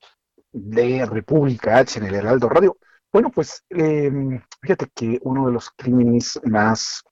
de 0.53 1.05
República 1.07 1.79
H 1.79 1.99
en 1.99 2.07
el 2.07 2.15
Heraldo 2.15 2.49
Radio. 2.49 2.77
Bueno, 3.13 3.31
pues 3.31 3.65
em, 3.69 4.41
fíjate 4.61 4.89
que 4.95 5.19
uno 5.23 5.47
de 5.47 5.53
los 5.53 5.71
crímenes 5.71 6.39
más 6.45 7.03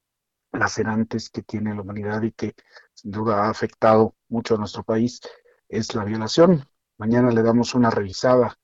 lacerantes 0.53 1.29
que 1.31 1.43
tiene 1.43 1.75
la 1.75 1.83
humanidad 1.83 2.23
y 2.23 2.33
que 2.33 2.55
sin 2.95 3.11
duda 3.11 3.45
ha 3.45 3.51
afectado 3.51 4.15
mucho 4.29 4.55
a 4.55 4.59
nuestro 4.59 4.83
país 4.83 5.21
es 5.69 5.95
la 5.95 6.05
violación. 6.05 6.65
Mañana 6.99 7.31
le 7.31 7.43
damos 7.43 7.75
una 7.75 7.91
revisada 7.91 8.57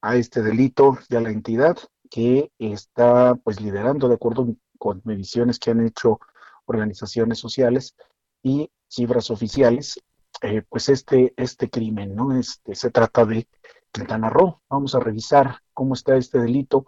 a 0.00 0.16
este 0.16 0.42
delito 0.42 0.98
y 1.08 1.16
a 1.16 1.20
la 1.20 1.30
entidad 1.30 1.76
que 2.14 2.52
está 2.60 3.34
pues 3.42 3.60
liderando 3.60 4.06
de 4.06 4.14
acuerdo 4.14 4.54
con 4.78 5.02
mediciones 5.02 5.58
que 5.58 5.72
han 5.72 5.84
hecho 5.84 6.20
organizaciones 6.64 7.40
sociales 7.40 7.96
y 8.40 8.70
cifras 8.86 9.32
oficiales, 9.32 9.98
eh, 10.40 10.62
pues 10.68 10.88
este, 10.90 11.34
este 11.36 11.68
crimen, 11.68 12.14
¿no? 12.14 12.38
Este, 12.38 12.76
se 12.76 12.92
trata 12.92 13.24
de 13.24 13.48
Quintana 13.90 14.30
Roo. 14.30 14.60
Vamos 14.68 14.94
a 14.94 15.00
revisar 15.00 15.58
cómo 15.72 15.94
está 15.94 16.16
este 16.16 16.38
delito 16.38 16.86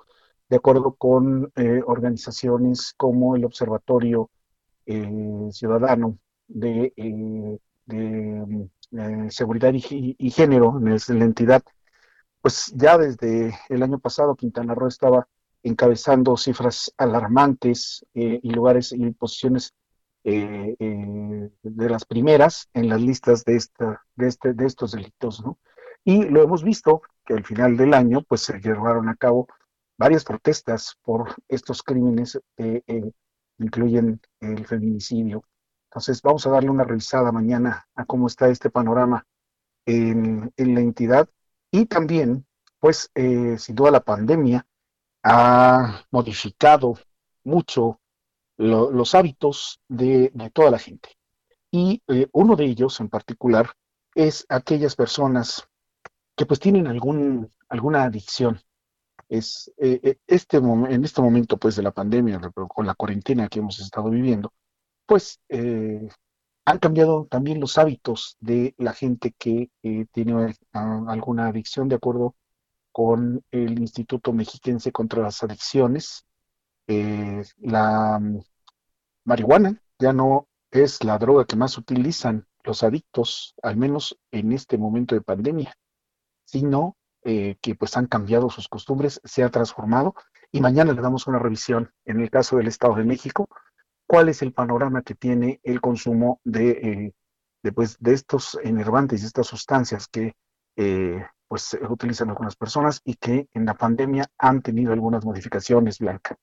de 0.49 0.59
acuerdo 0.59 0.95
con 0.95 1.51
eh, 1.57 1.83
organizaciones 1.85 2.95
como 2.97 3.35
el 3.35 3.45
Observatorio 3.47 4.31
eh, 4.87 5.49
Ciudadano 5.51 6.19
de, 6.47 6.93
de 7.87 8.69
eh, 8.93 9.27
seguridad 9.31 9.73
y, 9.75 10.31
género 10.31 10.79
en 10.79 11.19
la 11.19 11.25
entidad, 11.25 11.65
pues 12.47 12.73
ya 12.77 12.97
desde 12.97 13.59
el 13.69 13.83
año 13.83 13.99
pasado 13.99 14.37
Quintana 14.37 14.73
Roo 14.73 14.87
estaba 14.87 15.27
encabezando 15.65 16.37
cifras 16.37 16.95
alarmantes 16.97 18.07
eh, 18.15 18.39
y 18.41 18.51
lugares 18.53 18.93
y 18.93 19.11
posiciones 19.11 19.75
eh, 20.23 20.77
de 20.79 21.91
las 21.91 22.05
primeras 22.05 22.69
en 22.73 22.89
las 22.89 23.01
listas 23.01 23.45
de, 23.45 23.57
esta, 23.57 24.01
de, 24.15 24.29
este, 24.29 24.53
de 24.53 24.65
estos 24.65 24.93
delitos, 24.93 25.45
¿no? 25.45 25.59
Y 26.05 26.23
lo 26.23 26.41
hemos 26.41 26.63
visto 26.63 27.03
que 27.25 27.35
al 27.35 27.45
final 27.45 27.77
del 27.77 27.95
año, 27.95 28.23
pues 28.23 28.43
se 28.43 28.61
llevaron 28.61 29.09
a 29.09 29.17
cabo 29.17 29.49
varias 29.99 30.23
protestas 30.23 30.97
por 31.03 31.35
estos 31.49 31.83
crímenes 31.83 32.41
que 32.57 32.85
incluyen 33.59 34.21
el 34.39 34.65
feminicidio, 34.65 35.43
entonces 35.91 36.23
vamos 36.23 36.47
a 36.47 36.51
darle 36.51 36.71
una 36.71 36.85
revisada 36.85 37.33
mañana 37.33 37.89
a 37.97 38.05
cómo 38.05 38.29
está 38.29 38.49
este 38.51 38.71
panorama 38.71 39.27
en, 39.85 40.53
la 40.57 40.81
entidad 40.81 41.29
y 41.71 41.87
también, 41.87 42.47
pues, 42.79 43.11
eh, 43.15 43.57
sin 43.59 43.75
duda 43.75 43.91
la 43.91 44.01
pandemia 44.01 44.67
ha 45.23 46.05
modificado 46.11 46.99
mucho 47.45 48.01
los 48.59 49.15
hábitos 49.15 49.81
de, 49.89 50.33
toda 50.53 50.71
la 50.71 50.79
gente. 50.79 51.11
Y 51.71 52.03
eh, 52.09 52.29
uno 52.33 52.57
de 52.57 52.65
ellos 52.65 53.01
en 53.01 53.09
particular 53.09 53.71
es 54.15 54.47
aquellas 54.49 54.97
personas 54.97 55.69
que 56.37 56.47
pues 56.47 56.61
tienen 56.61 56.87
algún, 56.87 57.51
alguna 57.69 58.05
adicción. 58.05 58.61
Es 59.29 59.73
eh, 59.79 60.19
este 60.27 60.59
en 60.59 61.05
este 61.05 61.21
momento 61.21 61.57
pues 61.59 61.77
de 61.77 61.83
la 61.83 61.91
pandemia, 61.91 62.41
con 62.69 62.87
la 62.87 62.95
cuarentena 62.95 63.49
que 63.49 63.59
hemos 63.59 63.79
estado 63.81 64.09
viviendo, 64.11 64.53
pues 65.07 65.41
eh, 65.49 66.09
han 66.67 66.79
cambiado 66.81 67.27
también 67.31 67.61
los 67.61 67.79
hábitos 67.79 68.37
de 68.41 68.75
la 68.77 68.93
gente 68.93 69.33
que 69.39 69.71
eh, 69.85 70.07
tiene 70.13 70.57
alguna 70.73 71.47
adicción, 71.47 71.89
de 71.89 71.95
acuerdo 71.95 72.35
con 72.91 73.45
el 73.53 73.79
Instituto 73.79 74.33
Mexiquense 74.33 74.91
contra 74.91 75.23
las 75.23 75.43
Adicciones. 75.45 76.27
Eh, 76.89 77.45
la 77.59 78.19
mm, 78.21 78.41
marihuana 79.25 79.81
ya 80.01 80.13
no 80.13 80.49
es 80.73 81.05
la 81.05 81.19
droga 81.19 81.45
que 81.45 81.55
más 81.55 81.79
utilizan 81.79 82.49
los 82.65 82.83
adictos, 82.83 83.55
al 83.63 83.77
menos 83.77 84.19
en 84.33 84.51
este 84.51 84.77
momento 84.77 85.15
de 85.15 85.21
pandemia, 85.21 85.73
sino 86.45 86.97
que 87.23 87.75
pues 87.77 87.97
han 87.97 88.07
cambiado 88.07 88.51
sus 88.51 88.69
costumbres, 88.69 89.21
se 89.25 89.43
ha 89.43 89.51
transformado 89.51 90.15
y 90.53 90.61
mañana 90.61 90.93
le 90.93 91.03
damos 91.03 91.27
una 91.27 91.41
revisión 91.41 91.91
en 92.05 92.21
el 92.21 92.31
caso 92.31 92.57
del 92.57 92.69
Estado 92.69 92.95
de 92.95 93.03
México 93.03 93.49
cuál 94.07 94.29
es 94.29 94.43
el 94.43 94.53
panorama 94.53 95.03
que 95.03 95.15
tiene 95.15 95.61
el 95.63 95.81
consumo 95.81 96.41
de, 96.45 96.71
eh, 96.71 97.15
de, 97.63 97.73
pues, 97.73 97.97
de 98.01 98.15
estos 98.15 98.59
enervantes 98.63 99.23
y 99.23 99.27
estas 99.27 99.47
sustancias 99.47 100.07
que 100.09 100.35
eh, 100.77 101.25
pues 101.49 101.77
utilizan 101.89 102.29
algunas 102.31 102.57
personas 102.57 103.01
y 103.05 103.15
que 103.15 103.49
en 103.55 103.67
la 103.67 103.75
pandemia 103.75 104.27
han 104.39 104.63
tenido 104.63 104.93
algunas 104.93 105.25
modificaciones, 105.25 105.99
Blanca. 105.99 106.37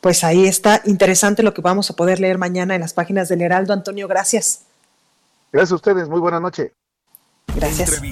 Pues 0.00 0.22
ahí 0.22 0.46
está 0.46 0.82
interesante 0.84 1.42
lo 1.42 1.54
que 1.54 1.62
vamos 1.62 1.90
a 1.90 1.96
poder 1.96 2.20
leer 2.20 2.36
mañana 2.36 2.74
en 2.74 2.82
las 2.82 2.92
páginas 2.92 3.28
del 3.30 3.40
Heraldo. 3.40 3.72
Antonio, 3.72 4.06
gracias. 4.06 4.66
Gracias 5.50 5.72
a 5.72 5.74
ustedes, 5.76 6.08
muy 6.08 6.20
buena 6.20 6.40
noche. 6.40 6.74
Gracias. 7.56 8.02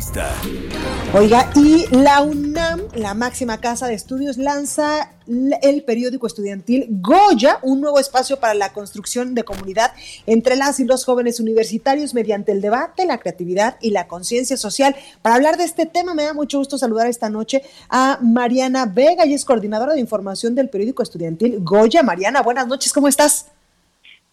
Oiga, 1.13 1.51
y 1.55 1.87
la 1.95 2.23
UNAM, 2.23 2.72
la 2.95 3.15
máxima 3.15 3.59
casa 3.61 3.87
de 3.87 3.95
estudios, 3.95 4.37
lanza 4.37 5.13
el 5.63 5.83
periódico 5.85 6.27
estudiantil 6.27 6.87
Goya, 6.91 7.59
un 7.63 7.81
nuevo 7.81 7.99
espacio 7.99 8.39
para 8.39 8.55
la 8.55 8.73
construcción 8.73 9.35
de 9.35 9.45
comunidad 9.45 9.93
entre 10.27 10.57
las 10.57 10.79
y 10.81 10.85
los 10.85 11.05
jóvenes 11.05 11.41
universitarios 11.41 12.13
mediante 12.13 12.53
el 12.53 12.61
debate, 12.61 13.07
la 13.07 13.19
creatividad 13.19 13.77
y 13.81 13.91
la 13.93 14.09
conciencia 14.09 14.57
social. 14.57 14.95
Para 15.23 15.37
hablar 15.37 15.57
de 15.57 15.65
este 15.65 15.87
tema, 15.87 16.15
me 16.15 16.25
da 16.25 16.35
mucho 16.35 16.59
gusto 16.59 16.77
saludar 16.77 17.07
esta 17.07 17.31
noche 17.31 17.63
a 17.89 18.19
Mariana 18.21 18.87
Vega, 18.87 19.25
y 19.25 19.35
es 19.35 19.45
coordinadora 19.45 19.95
de 19.95 20.01
información 20.01 20.55
del 20.55 20.69
periódico 20.69 21.03
estudiantil 21.03 21.59
Goya. 21.61 22.03
Mariana, 22.03 22.43
buenas 22.43 22.67
noches, 22.67 22.93
¿cómo 22.93 23.09
estás? 23.09 23.51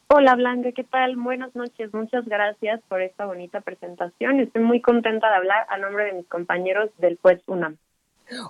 Hola 0.07 0.35
Blanca, 0.35 0.71
¿qué 0.71 0.83
tal? 0.83 1.15
Buenas 1.15 1.55
noches, 1.55 1.93
muchas 1.93 2.25
gracias 2.25 2.81
por 2.89 3.01
esta 3.01 3.25
bonita 3.25 3.61
presentación. 3.61 4.39
Estoy 4.39 4.63
muy 4.63 4.81
contenta 4.81 5.29
de 5.29 5.35
hablar 5.35 5.67
a 5.69 5.77
nombre 5.77 6.05
de 6.05 6.13
mis 6.13 6.27
compañeros 6.27 6.89
del 6.97 7.15
PUES 7.17 7.41
UNAM. 7.45 7.77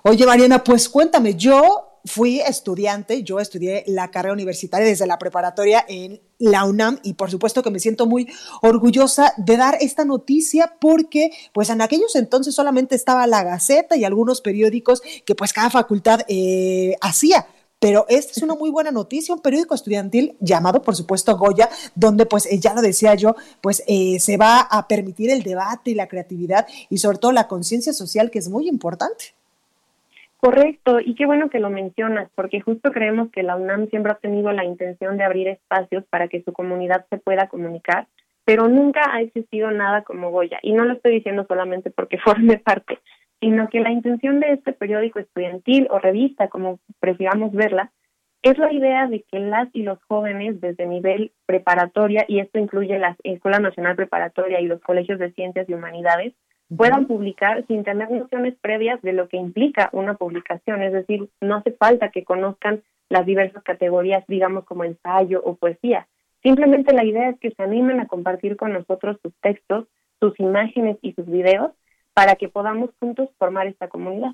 Oye 0.02 0.26
Mariana, 0.26 0.62
pues 0.64 0.88
cuéntame, 0.88 1.34
yo 1.34 1.90
fui 2.04 2.40
estudiante, 2.40 3.22
yo 3.22 3.40
estudié 3.40 3.84
la 3.86 4.10
carrera 4.10 4.32
universitaria 4.32 4.86
desde 4.86 5.06
la 5.06 5.18
preparatoria 5.18 5.84
en 5.86 6.20
la 6.38 6.64
UNAM 6.64 6.98
y 7.02 7.14
por 7.14 7.30
supuesto 7.30 7.62
que 7.62 7.70
me 7.70 7.78
siento 7.78 8.06
muy 8.06 8.28
orgullosa 8.62 9.34
de 9.36 9.56
dar 9.56 9.76
esta 9.80 10.04
noticia 10.04 10.76
porque 10.80 11.30
pues 11.52 11.68
en 11.68 11.82
aquellos 11.82 12.16
entonces 12.16 12.54
solamente 12.54 12.94
estaba 12.94 13.26
la 13.26 13.44
Gaceta 13.44 13.96
y 13.96 14.04
algunos 14.04 14.40
periódicos 14.40 15.02
que 15.26 15.34
pues 15.34 15.52
cada 15.52 15.68
facultad 15.68 16.20
eh, 16.28 16.96
hacía 17.02 17.46
pero 17.80 18.04
esta 18.10 18.32
es 18.32 18.42
una 18.42 18.54
muy 18.54 18.68
buena 18.68 18.90
noticia, 18.90 19.34
un 19.34 19.40
periódico 19.40 19.74
estudiantil 19.74 20.36
llamado, 20.38 20.82
por 20.82 20.94
supuesto, 20.94 21.34
Goya, 21.38 21.70
donde, 21.94 22.26
pues, 22.26 22.44
eh, 22.44 22.58
ya 22.60 22.74
lo 22.74 22.82
decía 22.82 23.14
yo, 23.14 23.34
pues 23.62 23.82
eh, 23.86 24.20
se 24.20 24.36
va 24.36 24.60
a 24.60 24.86
permitir 24.86 25.30
el 25.30 25.42
debate 25.42 25.92
y 25.92 25.94
la 25.94 26.06
creatividad 26.06 26.66
y 26.90 26.98
sobre 26.98 27.16
todo 27.16 27.32
la 27.32 27.48
conciencia 27.48 27.94
social, 27.94 28.30
que 28.30 28.38
es 28.38 28.50
muy 28.50 28.68
importante. 28.68 29.34
Correcto, 30.40 31.00
y 31.00 31.14
qué 31.16 31.26
bueno 31.26 31.50
que 31.50 31.58
lo 31.60 31.68
mencionas, 31.68 32.30
porque 32.34 32.62
justo 32.62 32.92
creemos 32.92 33.30
que 33.30 33.42
la 33.42 33.56
UNAM 33.56 33.88
siempre 33.88 34.12
ha 34.12 34.14
tenido 34.14 34.50
la 34.52 34.64
intención 34.64 35.18
de 35.18 35.24
abrir 35.24 35.48
espacios 35.48 36.04
para 36.08 36.28
que 36.28 36.42
su 36.42 36.54
comunidad 36.54 37.04
se 37.10 37.18
pueda 37.18 37.48
comunicar, 37.48 38.06
pero 38.46 38.66
nunca 38.66 39.02
ha 39.12 39.20
existido 39.20 39.70
nada 39.70 40.02
como 40.02 40.30
Goya, 40.30 40.58
y 40.62 40.72
no 40.72 40.86
lo 40.86 40.94
estoy 40.94 41.12
diciendo 41.12 41.44
solamente 41.46 41.90
porque 41.90 42.16
forme 42.24 42.56
parte, 42.56 42.98
sino 43.38 43.68
que 43.68 43.80
la 43.80 43.90
intención 43.90 44.40
de 44.40 44.52
este 44.52 44.72
periódico 44.72 45.18
estudiantil 45.18 45.86
o 45.90 45.98
revista, 45.98 46.48
como 46.48 46.80
prefiramos 47.00 47.52
verla, 47.52 47.92
es 48.42 48.56
la 48.56 48.72
idea 48.72 49.08
de 49.08 49.22
que 49.30 49.40
las 49.40 49.68
y 49.74 49.82
los 49.82 50.02
jóvenes 50.04 50.58
desde 50.62 50.86
nivel 50.86 51.32
preparatoria, 51.44 52.24
y 52.26 52.40
esto 52.40 52.58
incluye 52.58 52.98
la 52.98 53.14
Escuela 53.24 53.58
Nacional 53.58 53.94
Preparatoria 53.94 54.58
y 54.60 54.66
los 54.66 54.80
colegios 54.80 55.18
de 55.18 55.32
ciencias 55.32 55.68
y 55.68 55.74
humanidades, 55.74 56.32
puedan 56.76 57.06
publicar 57.06 57.66
sin 57.66 57.84
tener 57.84 58.10
nociones 58.10 58.54
previas 58.60 59.00
de 59.02 59.12
lo 59.12 59.28
que 59.28 59.36
implica 59.36 59.90
una 59.92 60.14
publicación, 60.14 60.82
es 60.82 60.92
decir, 60.92 61.28
no 61.40 61.56
hace 61.56 61.72
falta 61.72 62.10
que 62.10 62.24
conozcan 62.24 62.82
las 63.08 63.26
diversas 63.26 63.62
categorías, 63.64 64.24
digamos 64.28 64.64
como 64.64 64.84
ensayo 64.84 65.42
o 65.44 65.56
poesía. 65.56 66.06
Simplemente 66.42 66.94
la 66.94 67.04
idea 67.04 67.30
es 67.30 67.38
que 67.40 67.50
se 67.50 67.62
animen 67.62 68.00
a 68.00 68.06
compartir 68.06 68.56
con 68.56 68.72
nosotros 68.72 69.18
sus 69.22 69.34
textos, 69.40 69.86
sus 70.20 70.38
imágenes 70.38 70.96
y 71.02 71.12
sus 71.12 71.26
videos 71.26 71.72
para 72.14 72.36
que 72.36 72.48
podamos 72.48 72.90
juntos 73.00 73.28
formar 73.38 73.66
esta 73.66 73.88
comunidad. 73.88 74.32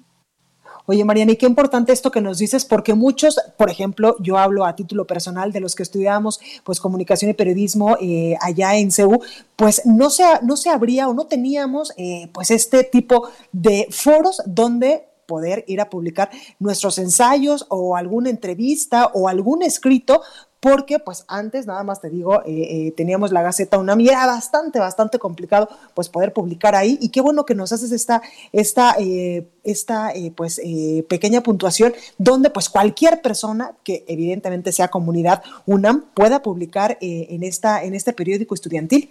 Oye, 0.86 1.04
Mariana, 1.04 1.32
y 1.32 1.36
qué 1.36 1.46
importante 1.46 1.92
esto 1.92 2.10
que 2.10 2.20
nos 2.20 2.38
dices, 2.38 2.64
porque 2.64 2.94
muchos, 2.94 3.40
por 3.56 3.70
ejemplo, 3.70 4.16
yo 4.20 4.38
hablo 4.38 4.64
a 4.64 4.76
título 4.76 5.06
personal 5.06 5.52
de 5.52 5.60
los 5.60 5.74
que 5.74 5.82
estudiamos 5.82 6.40
pues 6.64 6.80
comunicación 6.80 7.30
y 7.30 7.34
periodismo 7.34 7.96
eh, 8.00 8.36
allá 8.40 8.76
en 8.76 8.92
CEU, 8.92 9.20
pues 9.56 9.82
no 9.84 10.10
se, 10.10 10.24
no 10.42 10.56
se 10.56 10.70
abría 10.70 11.08
o 11.08 11.14
no 11.14 11.26
teníamos 11.26 11.92
eh, 11.96 12.28
pues 12.32 12.50
este 12.50 12.84
tipo 12.84 13.28
de 13.52 13.88
foros 13.90 14.42
donde 14.46 15.08
poder 15.26 15.64
ir 15.66 15.80
a 15.80 15.90
publicar 15.90 16.30
nuestros 16.58 16.98
ensayos 16.98 17.66
o 17.68 17.96
alguna 17.96 18.30
entrevista 18.30 19.10
o 19.12 19.28
algún 19.28 19.62
escrito 19.62 20.22
porque 20.68 20.98
pues 20.98 21.24
antes, 21.28 21.64
nada 21.68 21.84
más 21.84 22.00
te 22.00 22.10
digo, 22.10 22.42
eh, 22.44 22.88
eh, 22.88 22.92
teníamos 22.96 23.30
la 23.30 23.40
Gaceta 23.40 23.78
una 23.78 23.94
y 24.00 24.08
era 24.08 24.26
bastante, 24.26 24.80
bastante 24.80 25.16
complicado 25.20 25.68
pues 25.94 26.08
poder 26.08 26.32
publicar 26.32 26.74
ahí. 26.74 26.98
Y 27.00 27.10
qué 27.10 27.20
bueno 27.20 27.46
que 27.46 27.54
nos 27.54 27.72
haces 27.72 27.92
esta, 27.92 28.20
esta, 28.50 28.96
eh, 28.98 29.46
esta 29.62 30.12
pues 30.34 30.60
pequeña 31.08 31.40
puntuación 31.42 31.92
donde 32.18 32.50
pues 32.50 32.68
cualquier 32.68 33.22
persona 33.22 33.74
que 33.84 34.04
evidentemente 34.08 34.72
sea 34.72 34.88
comunidad 34.88 35.40
UNAM 35.66 36.06
pueda 36.14 36.42
publicar 36.42 36.98
en, 37.00 37.44
esta, 37.44 37.84
en 37.84 37.94
este 37.94 38.12
periódico 38.12 38.56
estudiantil. 38.56 39.10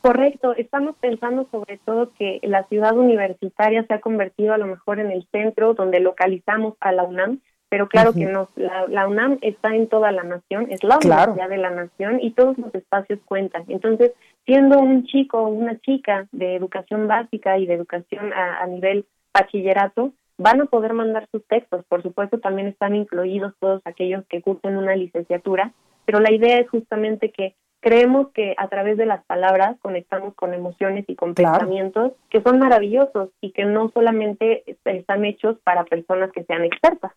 Correcto, 0.00 0.56
estamos 0.56 0.96
pensando 0.98 1.46
sobre 1.52 1.78
todo 1.78 2.10
que 2.18 2.40
la 2.42 2.64
ciudad 2.64 2.96
universitaria 2.96 3.84
se 3.84 3.94
ha 3.94 4.00
convertido 4.00 4.52
a 4.52 4.58
lo 4.58 4.66
mejor 4.66 4.98
en 4.98 5.12
el 5.12 5.24
centro 5.30 5.74
donde 5.74 6.00
localizamos 6.00 6.74
a 6.80 6.90
la 6.90 7.04
UNAM, 7.04 7.38
pero 7.70 7.88
claro 7.88 8.12
que 8.12 8.26
no, 8.26 8.48
la, 8.56 9.06
UNAM 9.06 9.38
está 9.42 9.76
en 9.76 9.86
toda 9.86 10.10
la 10.10 10.24
nación, 10.24 10.66
es 10.70 10.82
la 10.82 10.98
universidad 10.98 11.48
de 11.48 11.56
la 11.56 11.70
nación 11.70 12.18
y 12.20 12.32
todos 12.32 12.58
los 12.58 12.74
espacios 12.74 13.20
cuentan. 13.24 13.64
Entonces, 13.68 14.12
siendo 14.44 14.80
un 14.80 15.04
chico 15.04 15.38
o 15.38 15.48
una 15.48 15.78
chica 15.78 16.26
de 16.32 16.56
educación 16.56 17.06
básica 17.06 17.58
y 17.58 17.66
de 17.66 17.74
educación 17.74 18.32
a, 18.32 18.66
nivel 18.66 19.06
bachillerato, 19.32 20.12
van 20.36 20.62
a 20.62 20.64
poder 20.64 20.94
mandar 20.94 21.28
sus 21.30 21.46
textos. 21.46 21.84
Por 21.84 22.02
supuesto, 22.02 22.40
también 22.40 22.66
están 22.66 22.96
incluidos 22.96 23.54
todos 23.60 23.80
aquellos 23.84 24.24
que 24.26 24.42
cursen 24.42 24.76
una 24.76 24.96
licenciatura, 24.96 25.72
pero 26.06 26.18
la 26.18 26.32
idea 26.32 26.58
es 26.58 26.68
justamente 26.68 27.30
que 27.30 27.54
creemos 27.78 28.32
que 28.32 28.56
a 28.58 28.66
través 28.66 28.98
de 28.98 29.06
las 29.06 29.24
palabras 29.26 29.76
conectamos 29.80 30.34
con 30.34 30.54
emociones 30.54 31.04
y 31.06 31.14
con 31.14 31.34
pensamientos 31.34 32.14
que 32.30 32.42
son 32.42 32.58
maravillosos 32.58 33.30
y 33.40 33.52
que 33.52 33.64
no 33.64 33.90
solamente 33.94 34.64
están 34.84 35.24
hechos 35.24 35.56
para 35.62 35.84
personas 35.84 36.32
que 36.32 36.42
sean 36.42 36.64
expertas. 36.64 37.12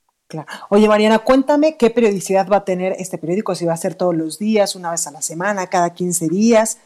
Oye, 0.69 0.87
Mariana, 0.87 1.19
cuéntame 1.19 1.77
qué 1.77 1.89
periodicidad 1.89 2.47
va 2.49 2.57
a 2.57 2.65
tener 2.65 2.93
este 2.97 3.17
periódico, 3.17 3.55
si 3.55 3.65
va 3.65 3.73
a 3.73 3.77
ser 3.77 3.95
todos 3.95 4.15
los 4.15 4.39
días, 4.39 4.75
una 4.75 4.91
vez 4.91 5.07
a 5.07 5.11
la 5.11 5.21
semana, 5.21 5.67
cada 5.67 5.93
15 5.93 6.27
días. 6.29 6.79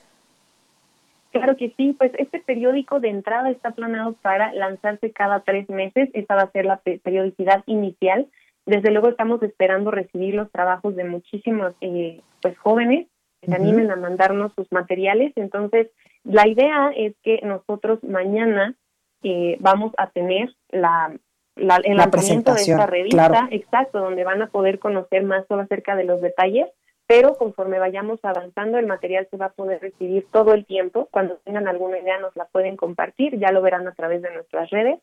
Claro 1.31 1.55
que 1.55 1.73
sí, 1.77 1.93
pues 1.97 2.11
este 2.17 2.39
periódico 2.39 2.99
de 2.99 3.09
entrada 3.09 3.49
está 3.51 3.71
planeado 3.71 4.13
para 4.21 4.53
lanzarse 4.53 5.11
cada 5.11 5.41
tres 5.41 5.69
meses, 5.69 6.09
esa 6.13 6.35
va 6.35 6.43
a 6.43 6.51
ser 6.51 6.65
la 6.65 6.77
periodicidad 6.77 7.63
inicial. 7.67 8.27
Desde 8.65 8.91
luego 8.91 9.09
estamos 9.09 9.41
esperando 9.43 9.91
recibir 9.91 10.35
los 10.35 10.51
trabajos 10.51 10.95
de 10.95 11.03
muchísimos 11.03 11.73
eh, 11.81 12.21
pues 12.41 12.57
jóvenes 12.57 13.07
que 13.41 13.47
se 13.47 13.55
animen 13.55 13.91
a 13.91 13.95
mandarnos 13.95 14.51
sus 14.55 14.71
materiales. 14.71 15.31
Entonces, 15.35 15.87
la 16.23 16.47
idea 16.47 16.91
es 16.95 17.13
que 17.23 17.39
nosotros 17.43 18.03
mañana 18.03 18.75
eh, 19.23 19.57
vamos 19.59 19.93
a 19.97 20.09
tener 20.09 20.53
la 20.69 21.15
la, 21.57 21.77
el 21.83 21.97
lanzamiento 21.97 22.53
de 22.53 22.61
esta 22.61 22.85
revista, 22.85 23.47
exacto, 23.51 23.99
donde 23.99 24.23
van 24.23 24.41
a 24.41 24.47
poder 24.47 24.79
conocer 24.79 25.23
más 25.23 25.45
sobre 25.47 25.63
acerca 25.63 25.95
de 25.95 26.03
los 26.03 26.21
detalles, 26.21 26.67
pero 27.07 27.35
conforme 27.35 27.79
vayamos 27.79 28.19
avanzando, 28.23 28.77
el 28.77 28.85
material 28.85 29.27
se 29.31 29.37
va 29.37 29.47
a 29.47 29.53
poder 29.53 29.81
recibir 29.81 30.27
todo 30.31 30.53
el 30.53 30.65
tiempo. 30.65 31.07
Cuando 31.09 31.37
tengan 31.45 31.67
alguna 31.67 31.99
idea 31.99 32.19
nos 32.19 32.35
la 32.35 32.45
pueden 32.45 32.75
compartir, 32.75 33.39
ya 33.39 33.51
lo 33.51 33.61
verán 33.61 33.87
a 33.87 33.93
través 33.93 34.21
de 34.21 34.33
nuestras 34.33 34.69
redes, 34.69 34.99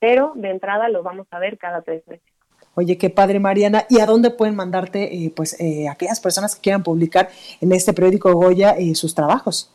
pero 0.00 0.32
de 0.34 0.50
entrada 0.50 0.88
lo 0.88 1.02
vamos 1.02 1.26
a 1.30 1.38
ver 1.38 1.56
cada 1.56 1.82
tres 1.82 2.06
meses. 2.08 2.26
Oye, 2.74 2.98
qué 2.98 3.08
padre, 3.08 3.40
Mariana. 3.40 3.86
¿Y 3.88 4.00
a 4.00 4.06
dónde 4.06 4.30
pueden 4.30 4.54
mandarte, 4.54 5.14
eh, 5.14 5.32
pues, 5.34 5.58
eh, 5.60 5.88
aquellas 5.88 6.20
personas 6.20 6.54
que 6.54 6.60
quieran 6.60 6.82
publicar 6.82 7.30
en 7.60 7.72
este 7.72 7.94
periódico 7.94 8.32
Goya 8.34 8.72
eh, 8.72 8.94
sus 8.94 9.14
trabajos? 9.14 9.72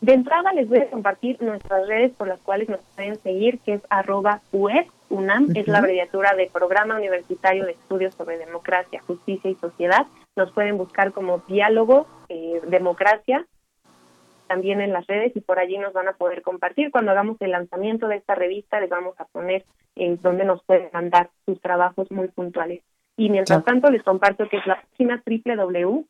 De 0.00 0.12
entrada 0.12 0.52
les 0.52 0.68
voy 0.68 0.78
a 0.78 0.90
compartir 0.90 1.42
nuestras 1.42 1.88
redes 1.88 2.12
por 2.12 2.28
las 2.28 2.40
cuales 2.40 2.68
nos 2.68 2.80
pueden 2.94 3.16
seguir, 3.16 3.58
que 3.60 3.74
es 3.74 3.82
arroba 3.90 4.40
UNAM, 4.52 5.48
es 5.56 5.66
la 5.66 5.78
abreviatura 5.78 6.34
de 6.34 6.48
Programa 6.52 6.96
Universitario 6.96 7.64
de 7.64 7.72
Estudios 7.72 8.14
sobre 8.14 8.38
Democracia, 8.38 9.02
Justicia 9.06 9.50
y 9.50 9.56
Sociedad. 9.56 10.06
Nos 10.36 10.52
pueden 10.52 10.78
buscar 10.78 11.12
como 11.12 11.38
Diálogo 11.48 12.06
eh, 12.28 12.60
Democracia 12.68 13.44
también 14.46 14.80
en 14.80 14.92
las 14.92 15.06
redes 15.06 15.36
y 15.36 15.40
por 15.40 15.58
allí 15.58 15.78
nos 15.78 15.92
van 15.92 16.08
a 16.08 16.14
poder 16.14 16.42
compartir. 16.42 16.90
Cuando 16.90 17.10
hagamos 17.10 17.36
el 17.40 17.50
lanzamiento 17.50 18.08
de 18.08 18.16
esta 18.16 18.34
revista 18.34 18.80
les 18.80 18.90
vamos 18.90 19.14
a 19.20 19.24
poner 19.26 19.64
eh, 19.96 20.16
donde 20.22 20.44
nos 20.44 20.62
pueden 20.64 20.90
mandar 20.92 21.30
sus 21.44 21.60
trabajos 21.60 22.10
muy 22.10 22.28
puntuales. 22.28 22.82
Y 23.16 23.30
mientras 23.30 23.64
tanto 23.64 23.90
les 23.90 24.02
comparto 24.02 24.48
que 24.48 24.58
es 24.58 24.66
la 24.66 24.80
página 24.80 25.22
www.unam.mx. 25.26 26.08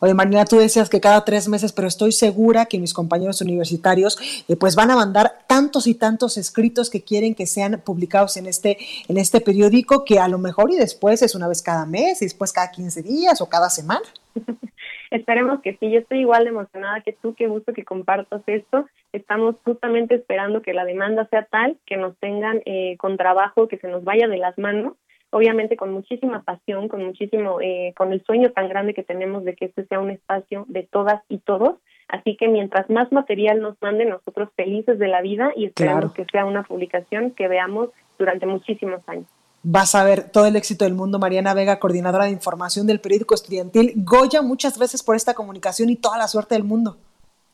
Oye, 0.00 0.14
Marina, 0.14 0.44
tú 0.44 0.56
decías 0.56 0.90
que 0.90 1.00
cada 1.00 1.24
tres 1.24 1.48
meses, 1.48 1.72
pero 1.72 1.88
estoy 1.88 2.12
segura 2.12 2.66
que 2.66 2.78
mis 2.78 2.94
compañeros 2.94 3.40
universitarios 3.40 4.18
eh, 4.48 4.56
pues 4.56 4.76
van 4.76 4.90
a 4.90 4.96
mandar 4.96 5.44
tantos 5.46 5.86
y 5.86 5.94
tantos 5.94 6.36
escritos 6.36 6.90
que 6.90 7.02
quieren 7.02 7.34
que 7.34 7.46
sean 7.46 7.80
publicados 7.84 8.36
en 8.36 8.46
este, 8.46 8.78
en 9.08 9.16
este 9.16 9.40
periódico, 9.40 10.04
que 10.04 10.18
a 10.18 10.28
lo 10.28 10.38
mejor 10.38 10.70
y 10.70 10.76
después 10.76 11.22
es 11.22 11.34
una 11.34 11.48
vez 11.48 11.62
cada 11.62 11.86
mes, 11.86 12.22
y 12.22 12.26
después 12.26 12.52
cada 12.52 12.70
15 12.70 13.02
días 13.02 13.40
o 13.40 13.48
cada 13.48 13.70
semana. 13.70 14.06
Esperemos 15.10 15.60
que 15.60 15.76
sí, 15.78 15.90
yo 15.90 15.98
estoy 15.98 16.20
igual 16.20 16.44
de 16.44 16.50
emocionada 16.50 17.00
que 17.00 17.12
tú, 17.12 17.34
qué 17.34 17.48
gusto 17.48 17.72
que 17.72 17.84
compartas 17.84 18.42
esto. 18.46 18.86
Estamos 19.12 19.56
justamente 19.64 20.14
esperando 20.14 20.62
que 20.62 20.72
la 20.72 20.84
demanda 20.84 21.26
sea 21.30 21.44
tal, 21.50 21.76
que 21.84 21.96
nos 21.96 22.16
tengan 22.18 22.62
eh, 22.64 22.96
con 22.96 23.16
trabajo, 23.16 23.66
que 23.66 23.78
se 23.78 23.88
nos 23.88 24.04
vaya 24.04 24.28
de 24.28 24.36
las 24.38 24.56
manos 24.56 24.94
obviamente 25.30 25.76
con 25.76 25.92
muchísima 25.92 26.42
pasión, 26.42 26.88
con 26.88 27.04
muchísimo, 27.04 27.60
eh, 27.60 27.92
con 27.96 28.12
el 28.12 28.22
sueño 28.24 28.52
tan 28.52 28.68
grande 28.68 28.94
que 28.94 29.02
tenemos 29.02 29.44
de 29.44 29.54
que 29.54 29.66
este 29.66 29.86
sea 29.86 30.00
un 30.00 30.10
espacio 30.10 30.64
de 30.68 30.82
todas 30.82 31.22
y 31.28 31.38
todos. 31.38 31.78
Así 32.08 32.36
que 32.36 32.48
mientras 32.48 32.90
más 32.90 33.10
material 33.12 33.60
nos 33.60 33.80
manden, 33.80 34.10
nosotros 34.10 34.48
felices 34.56 34.98
de 34.98 35.08
la 35.08 35.22
vida 35.22 35.52
y 35.56 35.66
esperamos 35.66 36.12
que 36.12 36.26
sea 36.30 36.44
una 36.44 36.64
publicación 36.64 37.30
que 37.30 37.46
veamos 37.46 37.90
durante 38.18 38.46
muchísimos 38.46 39.00
años. 39.08 39.26
Vas 39.62 39.94
a 39.94 40.04
ver 40.04 40.30
todo 40.30 40.46
el 40.46 40.56
éxito 40.56 40.84
del 40.84 40.94
mundo, 40.94 41.18
Mariana 41.18 41.54
Vega, 41.54 41.78
coordinadora 41.78 42.24
de 42.24 42.30
información 42.30 42.86
del 42.86 43.00
periódico 43.00 43.34
estudiantil. 43.34 43.92
Goya, 43.96 44.42
muchas 44.42 44.76
gracias 44.76 45.02
por 45.02 45.16
esta 45.16 45.34
comunicación 45.34 45.90
y 45.90 45.96
toda 45.96 46.18
la 46.18 46.28
suerte 46.28 46.54
del 46.54 46.64
mundo. 46.64 46.96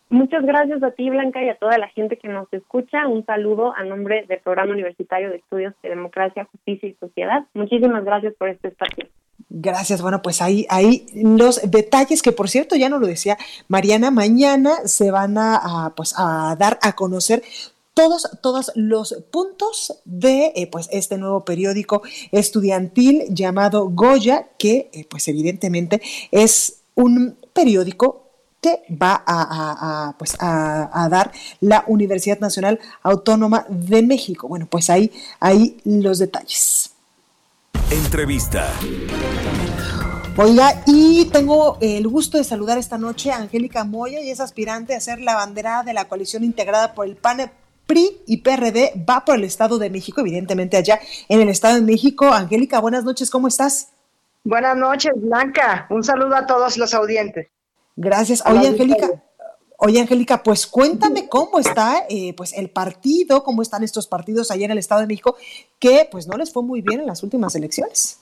Muchas 0.09 0.45
gracias 0.45 0.83
a 0.85 0.93
ti, 0.93 1.11
Blanca, 1.11 1.43
y 1.43 1.49
a 1.49 1.57
toda 1.57 1.79
la 1.79 1.89
gente 1.89 2.17
que 2.17 2.29
nos 2.29 2.53
escucha. 2.53 3.09
Un 3.09 3.27
saludo 3.27 3.75
a 3.77 3.83
nombre 3.85 4.25
del 4.29 4.39
Programa 4.39 4.73
Universitario 4.73 5.31
de 5.31 5.37
Estudios 5.37 5.75
de 5.83 5.89
Democracia, 5.89 6.47
Justicia 6.53 6.89
y 6.89 6.95
Sociedad. 6.95 7.45
Muchísimas 7.55 8.05
gracias 8.05 8.35
por 8.35 8.49
este 8.49 8.69
espacio. 8.69 9.09
Gracias. 9.49 10.03
Bueno, 10.03 10.23
pues 10.23 10.43
ahí, 10.43 10.65
ahí 10.71 11.07
los 11.15 11.71
detalles 11.71 12.23
que, 12.23 12.31
por 12.31 12.49
cierto, 12.49 12.77
ya 12.77 12.89
no 12.89 12.99
lo 12.99 13.07
decía 13.07 13.37
Mariana, 13.67 14.13
mañana 14.13 14.75
se 14.85 15.11
van 15.11 15.37
a, 15.39 15.93
pues, 15.97 16.15
a 16.17 16.55
dar 16.57 16.79
a 16.83 16.93
conocer 16.93 17.43
todos, 17.93 18.29
todos 18.43 18.73
los 18.77 19.25
puntos 19.33 20.03
de 20.05 20.53
eh, 20.55 20.69
pues 20.71 20.89
este 20.93 21.17
nuevo 21.19 21.45
periódico 21.45 22.03
estudiantil 22.31 23.25
llamado 23.31 23.89
Goya, 23.89 24.49
que 24.59 24.91
eh, 24.93 25.07
pues 25.09 25.27
evidentemente 25.29 26.01
es 26.31 26.83
un 26.95 27.39
periódico 27.55 28.26
va 28.91 29.23
a, 29.27 30.15
pues 30.19 30.37
a, 30.41 31.09
dar 31.11 31.33
la 31.61 31.85
Universidad 31.87 32.39
Nacional 32.41 32.81
Autónoma 33.03 33.67
de 33.69 34.03
México. 34.03 34.49
Bueno, 34.49 34.67
pues 34.69 34.91
ahí, 34.91 35.13
ahí 35.41 35.81
los 35.85 36.19
detalles. 36.19 36.91
Entrevista. 37.91 38.73
Oiga, 40.39 40.83
y 40.87 41.27
tengo 41.33 41.79
el 41.81 42.07
gusto 42.09 42.37
de 42.37 42.45
saludar 42.45 42.77
esta 42.77 42.99
noche 42.99 43.31
a 43.31 43.37
Angélica 43.37 43.85
Moya, 43.85 44.21
y 44.21 44.31
es 44.31 44.41
aspirante 44.41 44.95
a 44.95 45.01
ser 45.01 45.21
la 45.21 45.35
banderada 45.35 45.83
de 45.83 45.95
la 45.95 46.07
coalición 46.07 46.45
integrada 46.45 46.93
por 46.93 47.07
el 47.07 47.17
PAN, 47.17 47.51
PRI 47.87 48.21
y 48.27 48.39
PRD, 48.39 49.05
va 49.09 49.25
por 49.25 49.37
el 49.37 49.45
Estado 49.45 49.79
de 49.79 49.89
México, 49.89 50.21
evidentemente 50.21 50.77
allá 50.77 51.01
en 51.29 51.41
el 51.41 51.49
Estado 51.49 51.77
de 51.77 51.83
México. 51.83 52.27
Angélica, 52.27 52.81
buenas 52.81 53.05
noches, 53.05 53.31
¿cómo 53.31 53.49
estás? 53.49 53.89
Buenas 54.45 54.77
noches, 54.77 55.13
Blanca. 55.17 55.87
Un 55.89 56.05
saludo 56.05 56.37
a 56.37 56.47
todos 56.47 56.77
los 56.77 56.93
audientes. 56.93 57.49
Gracias. 57.97 58.43
Oye, 58.47 58.69
Angélica. 58.69 59.23
Oye, 59.79 60.01
Angélica, 60.01 60.43
pues 60.43 60.67
cuéntame 60.67 61.29
cómo 61.29 61.59
está 61.59 62.07
eh, 62.09 62.35
pues 62.35 62.55
el 62.55 62.71
partido, 62.71 63.43
cómo 63.43 63.61
están 63.61 63.83
estos 63.83 64.07
partidos 64.07 64.51
allá 64.51 64.65
en 64.65 64.71
el 64.71 64.79
Estado 64.79 65.03
de 65.03 65.07
México, 65.07 65.37
que 65.79 66.09
pues 66.11 66.27
no 66.27 66.37
les 66.37 66.53
fue 66.53 66.63
muy 66.63 66.81
bien 66.81 67.01
en 67.01 67.07
las 67.07 67.23
últimas 67.23 67.55
elecciones. 67.55 68.21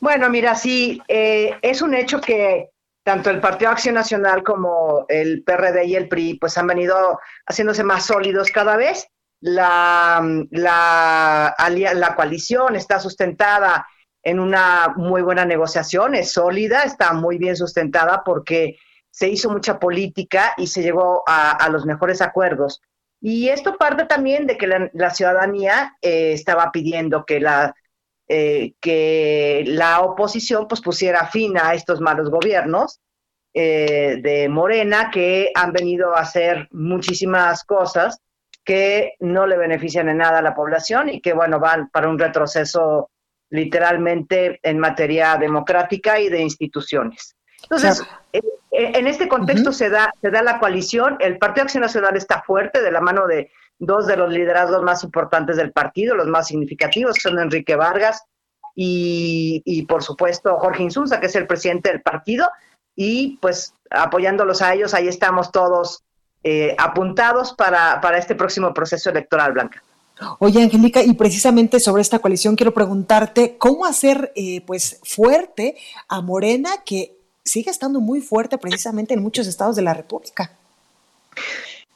Bueno, 0.00 0.28
mira, 0.28 0.54
sí, 0.54 1.00
eh, 1.08 1.54
es 1.62 1.80
un 1.82 1.94
hecho 1.94 2.20
que 2.20 2.70
tanto 3.02 3.30
el 3.30 3.40
Partido 3.40 3.70
Acción 3.70 3.94
Nacional 3.94 4.42
como 4.42 5.06
el 5.08 5.42
PRD 5.44 5.86
y 5.86 5.96
el 5.96 6.08
PRI 6.08 6.34
pues 6.34 6.58
han 6.58 6.66
venido 6.66 7.18
haciéndose 7.46 7.82
más 7.82 8.04
sólidos 8.04 8.50
cada 8.50 8.76
vez. 8.76 9.08
La, 9.40 10.20
la, 10.50 11.54
la 11.94 12.16
coalición 12.16 12.76
está 12.76 13.00
sustentada 13.00 13.86
en 14.28 14.40
una 14.40 14.94
muy 14.96 15.22
buena 15.22 15.44
negociación, 15.44 16.14
es 16.14 16.32
sólida, 16.32 16.82
está 16.82 17.12
muy 17.12 17.38
bien 17.38 17.56
sustentada 17.56 18.22
porque 18.24 18.76
se 19.10 19.28
hizo 19.28 19.50
mucha 19.50 19.78
política 19.78 20.52
y 20.56 20.66
se 20.66 20.82
llegó 20.82 21.22
a, 21.26 21.68
los 21.70 21.86
mejores 21.86 22.20
acuerdos. 22.20 22.82
Y 23.20 23.48
esto 23.48 23.76
parte 23.76 24.04
también 24.04 24.46
de 24.46 24.56
que 24.56 24.66
la, 24.92 25.10
ciudadanía 25.10 25.96
eh, 26.02 26.32
estaba 26.32 26.70
pidiendo 26.70 27.24
que 27.24 27.40
la, 27.40 27.74
eh, 28.28 28.74
que 28.80 29.64
la 29.66 30.02
oposición 30.02 30.68
pues, 30.68 30.80
pusiera 30.80 31.26
fin 31.26 31.56
a 31.58 31.74
estos 31.74 32.00
malos 32.00 32.30
gobiernos 32.30 33.00
eh, 33.54 34.20
de 34.22 34.48
Morena 34.48 35.10
que 35.10 35.50
han 35.54 35.72
venido 35.72 36.14
a 36.14 36.20
hacer 36.20 36.68
muchísimas 36.70 37.64
cosas 37.64 38.20
que 38.62 39.14
no 39.20 39.46
le 39.46 39.56
benefician 39.56 40.10
en 40.10 40.18
nada 40.18 40.40
a 40.40 40.42
la 40.42 40.54
población 40.54 41.08
y 41.08 41.22
que, 41.22 41.32
bueno, 41.32 41.58
van 41.58 41.88
para 41.88 42.08
un 42.08 42.18
retroceso 42.18 43.10
literalmente 43.50 44.60
en 44.62 44.78
materia 44.78 45.36
democrática 45.36 46.20
y 46.20 46.28
de 46.28 46.40
instituciones. 46.40 47.36
Entonces, 47.62 48.02
eh, 48.32 48.40
eh, 48.70 48.92
en 48.94 49.06
este 49.06 49.28
contexto 49.28 49.72
se, 49.72 49.90
da, 49.90 50.12
se 50.20 50.30
da 50.30 50.42
la 50.42 50.58
coalición, 50.58 51.16
el 51.20 51.38
Partido 51.38 51.64
Acción 51.64 51.82
Nacional 51.82 52.16
está 52.16 52.42
fuerte 52.42 52.82
de 52.82 52.90
la 52.90 53.00
mano 53.00 53.26
de 53.26 53.50
dos 53.78 54.06
de 54.06 54.16
los 54.16 54.32
liderazgos 54.32 54.82
más 54.82 55.04
importantes 55.04 55.56
del 55.56 55.72
partido, 55.72 56.14
los 56.14 56.26
más 56.26 56.48
significativos, 56.48 57.16
son 57.20 57.38
Enrique 57.38 57.76
Vargas 57.76 58.22
y, 58.74 59.62
y 59.64 59.86
por 59.86 60.02
supuesto 60.02 60.56
Jorge 60.58 60.82
Insulza, 60.82 61.20
que 61.20 61.26
es 61.26 61.36
el 61.36 61.46
presidente 61.46 61.90
del 61.90 62.02
partido, 62.02 62.48
y 62.94 63.38
pues 63.40 63.74
apoyándolos 63.90 64.60
a 64.62 64.74
ellos, 64.74 64.94
ahí 64.94 65.08
estamos 65.08 65.52
todos 65.52 66.02
eh, 66.42 66.74
apuntados 66.78 67.54
para, 67.54 68.00
para 68.00 68.18
este 68.18 68.34
próximo 68.34 68.72
proceso 68.74 69.10
electoral, 69.10 69.52
Blanca. 69.52 69.82
Oye, 70.38 70.62
Angélica, 70.62 71.02
y 71.02 71.14
precisamente 71.14 71.80
sobre 71.80 72.02
esta 72.02 72.18
coalición 72.18 72.56
quiero 72.56 72.74
preguntarte 72.74 73.56
cómo 73.58 73.84
hacer 73.84 74.32
pues 74.66 75.00
fuerte 75.04 75.76
a 76.08 76.20
Morena 76.20 76.70
que 76.84 77.18
sigue 77.44 77.70
estando 77.70 78.00
muy 78.00 78.20
fuerte 78.20 78.58
precisamente 78.58 79.14
en 79.14 79.22
muchos 79.22 79.46
estados 79.46 79.76
de 79.76 79.82
la 79.82 79.94
República. 79.94 80.50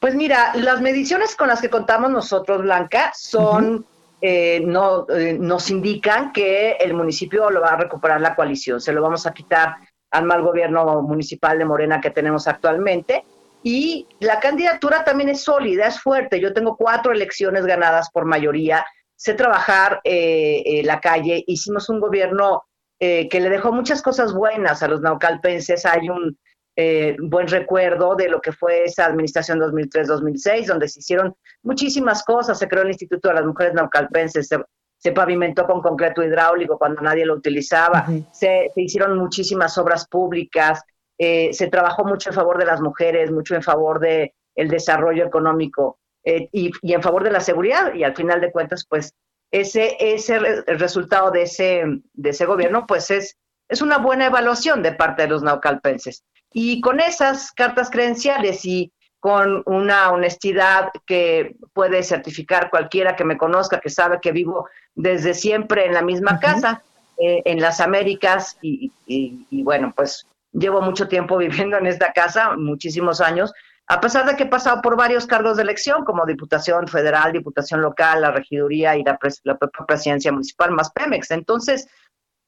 Pues 0.01 0.17
mira, 0.17 0.53
las 0.57 0.81
mediciones 0.81 1.37
con 1.37 1.47
las 1.47 1.61
que 1.61 1.71
contamos 1.71 2.11
nosotros, 2.11 2.63
Blanca, 2.63 3.13
son, 3.15 3.87
eh, 4.21 4.61
no, 4.65 5.09
eh, 5.09 5.37
nos 5.39 5.71
indican 5.71 6.33
que 6.33 6.73
el 6.73 6.95
municipio 6.95 7.49
lo 7.51 7.61
va 7.61 7.71
a 7.71 7.77
recuperar 7.77 8.21
la 8.21 8.35
coalición, 8.35 8.81
se 8.81 8.93
lo 8.93 9.01
vamos 9.01 9.27
a 9.27 9.33
quitar 9.33 9.77
al 10.11 10.25
mal 10.25 10.43
gobierno 10.43 11.03
municipal 11.03 11.57
de 11.57 11.65
Morena 11.65 12.01
que 12.01 12.11
tenemos 12.11 12.49
actualmente. 12.49 13.25
Y 13.63 14.07
la 14.21 14.41
candidatura 14.41 15.05
también 15.05 15.29
es 15.29 15.43
sólida, 15.43 15.87
es 15.87 16.01
fuerte. 16.01 16.41
Yo 16.41 16.53
tengo 16.53 16.77
cuatro 16.77 17.13
elecciones 17.13 17.65
ganadas 17.65 18.11
por 18.11 18.25
mayoría, 18.25 18.85
sé 19.17 19.35
trabajar 19.35 20.01
eh, 20.05 20.83
la 20.85 21.01
calle, 21.01 21.45
hicimos 21.47 21.89
un 21.89 22.01
gobierno 22.01 22.65
eh, 23.05 23.29
que 23.29 23.41
le 23.41 23.51
dejó 23.51 23.73
muchas 23.73 24.01
cosas 24.01 24.33
buenas 24.33 24.81
a 24.85 24.87
los 24.87 25.01
naucalpenses. 25.01 25.85
Hay 25.87 26.09
un 26.09 26.39
eh, 26.77 27.17
buen 27.21 27.49
recuerdo 27.49 28.15
de 28.15 28.29
lo 28.29 28.41
que 28.41 28.53
fue 28.53 28.85
esa 28.85 29.07
administración 29.07 29.59
2003-2006, 29.59 30.67
donde 30.67 30.89
se 30.89 31.01
hicieron 31.01 31.35
muchísimas 31.65 32.23
cosas. 32.23 32.61
Se 32.61 32.69
creó 32.69 32.85
el 32.85 32.91
Instituto 32.91 33.29
de 33.29 33.35
las 33.35 33.45
Mujeres 33.45 33.75
Naucalpenses, 33.75 34.49
se, 34.49 35.13
pavimentó 35.13 35.67
con 35.67 35.83
concreto 35.83 36.23
hidráulico 36.23 36.79
cuando 36.79 37.03
nadie 37.03 37.27
lo 37.27 37.35
utilizaba, 37.35 38.07
se, 38.31 38.71
hicieron 38.77 39.19
muchísimas 39.19 39.77
obras 39.79 40.07
públicas, 40.07 40.81
eh, 41.19 41.53
se 41.53 41.69
trabajó 41.69 42.05
mucho 42.05 42.31
en 42.31 42.35
favor 42.35 42.59
de 42.59 42.67
las 42.67 42.81
mujeres, 42.81 43.31
mucho 43.31 43.55
en 43.55 43.63
favor 43.63 44.01
del 44.01 44.33
el 44.55 44.69
desarrollo 44.69 45.25
económico 45.25 45.99
y, 46.25 46.71
y 46.83 46.93
en 46.93 47.03
favor 47.03 47.25
de 47.25 47.31
la 47.31 47.41
seguridad. 47.41 47.95
Y 47.95 48.05
al 48.05 48.15
final 48.15 48.41
de 48.41 48.53
cuentas, 48.53 48.87
pues 48.89 49.15
ese, 49.51 49.97
ese 49.99 50.37
el 50.37 50.79
resultado 50.79 51.31
de 51.31 51.43
ese, 51.43 51.85
de 52.13 52.31
ese 52.31 52.45
gobierno, 52.45 52.87
pues 52.87 53.11
es, 53.11 53.39
es 53.69 53.81
una 53.81 53.99
buena 53.99 54.27
evaluación 54.27 54.83
de 54.83 54.93
parte 54.93 55.23
de 55.23 55.29
los 55.29 55.43
naucalpenses. 55.43 56.23
Y 56.53 56.83
con 56.83 57.01
esas 57.01 57.53
cartas 57.53 57.89
credenciales 57.89 58.65
y 58.67 58.93
con 59.21 59.63
una 59.67 60.11
honestidad 60.11 60.91
que 61.07 61.57
puede 61.73 62.03
certificar 62.03 62.69
cualquiera 62.69 63.17
que 63.17 63.25
me 63.25 63.39
conozca, 63.39 63.81
que 63.81 63.89
sabe 63.89 64.19
que 64.21 64.33
vivo 64.33 64.69
desde 64.95 65.33
siempre 65.33 65.87
en 65.87 65.95
la 65.95 66.03
misma 66.03 66.41
casa, 66.41 66.83
eh, 67.19 67.41
en 67.47 67.61
las 67.61 67.81
Américas, 67.81 68.59
y, 68.61 68.93
y 69.07 69.63
bueno, 69.63 69.95
pues 69.97 70.27
llevo 70.53 70.81
mucho 70.81 71.09
tiempo 71.09 71.37
viviendo 71.39 71.77
en 71.79 71.87
esta 71.87 72.13
casa, 72.13 72.57
muchísimos 72.57 73.21
años, 73.21 73.53
a 73.89 74.01
pesar 74.01 74.25
de 74.27 74.37
que 74.37 74.45
he 74.45 74.49
pasado 74.49 74.81
por 74.81 74.97
varios 74.97 75.27
cargos 75.27 75.57
de 75.57 75.65
elección, 75.65 76.05
como 76.05 76.25
Diputación 76.25 76.87
Federal, 76.87 77.33
Diputación 77.33 77.83
Local, 77.83 78.23
la 78.23 78.31
Regiduría 78.31 78.97
y 78.97 79.03
la, 79.03 79.19
propia 79.19 79.87
Presidencia 79.87 80.33
Municipal, 80.33 80.71
más 80.71 80.91
Pemex. 80.93 81.31
Entonces, 81.33 81.89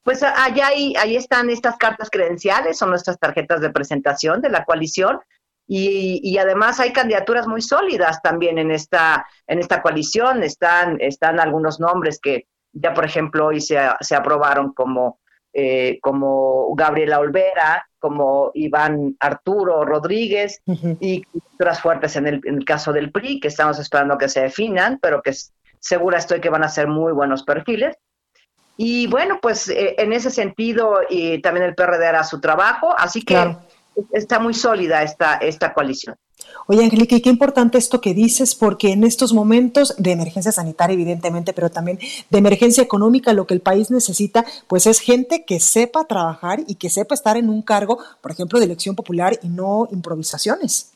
pues 0.01 0.23
allá 0.23 0.67
ahí, 0.67 0.93
ahí 0.97 1.15
están 1.15 1.49
estas 1.49 1.77
cartas 1.77 2.09
credenciales, 2.09 2.77
son 2.77 2.89
nuestras 2.89 3.19
tarjetas 3.19 3.59
de 3.59 3.69
presentación 3.69 4.41
de 4.41 4.49
la 4.49 4.63
coalición. 4.63 5.19
Y, 5.67 6.37
además 6.37 6.79
hay 6.79 6.93
candidaturas 6.93 7.47
muy 7.47 7.61
sólidas 7.61 8.21
también 8.21 8.59
en 8.59 8.71
esta, 8.71 9.27
en 9.47 9.59
esta 9.59 9.81
coalición. 9.81 10.41
Están, 10.43 10.97
están 11.01 11.39
algunos 11.39 11.79
nombres 11.79 12.19
que 12.19 12.47
ya, 12.71 12.93
por 12.93 13.03
ejemplo, 13.03 13.47
hoy 13.47 13.61
se, 13.61 13.77
se 13.99 14.15
aprobaron 14.15 14.73
como 14.73 15.19
eh, 15.57 15.99
como 16.01 16.75
Gabriela 16.75 17.17
Olvera, 17.17 17.87
como 18.05 18.51
Iván 18.53 19.15
Arturo 19.19 19.83
Rodríguez 19.83 20.61
y 20.99 21.23
otras 21.55 21.81
fuertes 21.81 22.15
en 22.17 22.27
el, 22.27 22.63
caso 22.63 22.93
del 22.93 23.11
PRI, 23.11 23.39
que 23.39 23.47
estamos 23.47 23.79
esperando 23.79 24.15
que 24.15 24.29
se 24.29 24.41
definan, 24.41 24.99
pero 25.01 25.23
que 25.23 25.33
segura 25.79 26.19
estoy 26.19 26.39
que 26.39 26.51
van 26.51 26.63
a 26.63 26.69
ser 26.69 26.87
muy 26.87 27.13
buenos 27.13 27.41
perfiles. 27.41 27.97
Y 28.77 29.07
bueno, 29.07 29.39
pues 29.41 29.69
eh, 29.69 29.95
en 29.97 30.13
ese 30.13 30.29
sentido, 30.29 30.99
y 31.09 31.41
también 31.41 31.65
el 31.65 31.73
PRD 31.73 32.05
hará 32.05 32.23
su 32.23 32.39
trabajo, 32.39 32.93
así 32.95 33.23
que 33.23 33.57
está 34.13 34.37
muy 34.37 34.53
sólida 34.53 35.01
esta, 35.01 35.37
esta 35.37 35.73
coalición. 35.73 36.15
Oye, 36.67 36.83
Angélica, 36.83 37.15
y 37.15 37.21
qué 37.21 37.29
importante 37.29 37.77
esto 37.77 38.01
que 38.01 38.13
dices, 38.13 38.55
porque 38.55 38.91
en 38.91 39.03
estos 39.03 39.33
momentos 39.33 39.93
de 39.97 40.11
emergencia 40.11 40.51
sanitaria, 40.51 40.95
evidentemente, 40.95 41.53
pero 41.53 41.69
también 41.69 41.99
de 42.29 42.37
emergencia 42.37 42.81
económica, 42.83 43.33
lo 43.33 43.45
que 43.45 43.53
el 43.53 43.61
país 43.61 43.91
necesita, 43.91 44.45
pues 44.67 44.87
es 44.87 44.99
gente 44.99 45.45
que 45.45 45.59
sepa 45.59 46.05
trabajar 46.05 46.61
y 46.67 46.75
que 46.75 46.89
sepa 46.89 47.13
estar 47.13 47.37
en 47.37 47.49
un 47.49 47.61
cargo, 47.61 47.99
por 48.21 48.31
ejemplo, 48.31 48.59
de 48.59 48.65
elección 48.65 48.95
popular 48.95 49.39
y 49.43 49.49
no 49.49 49.87
improvisaciones. 49.91 50.94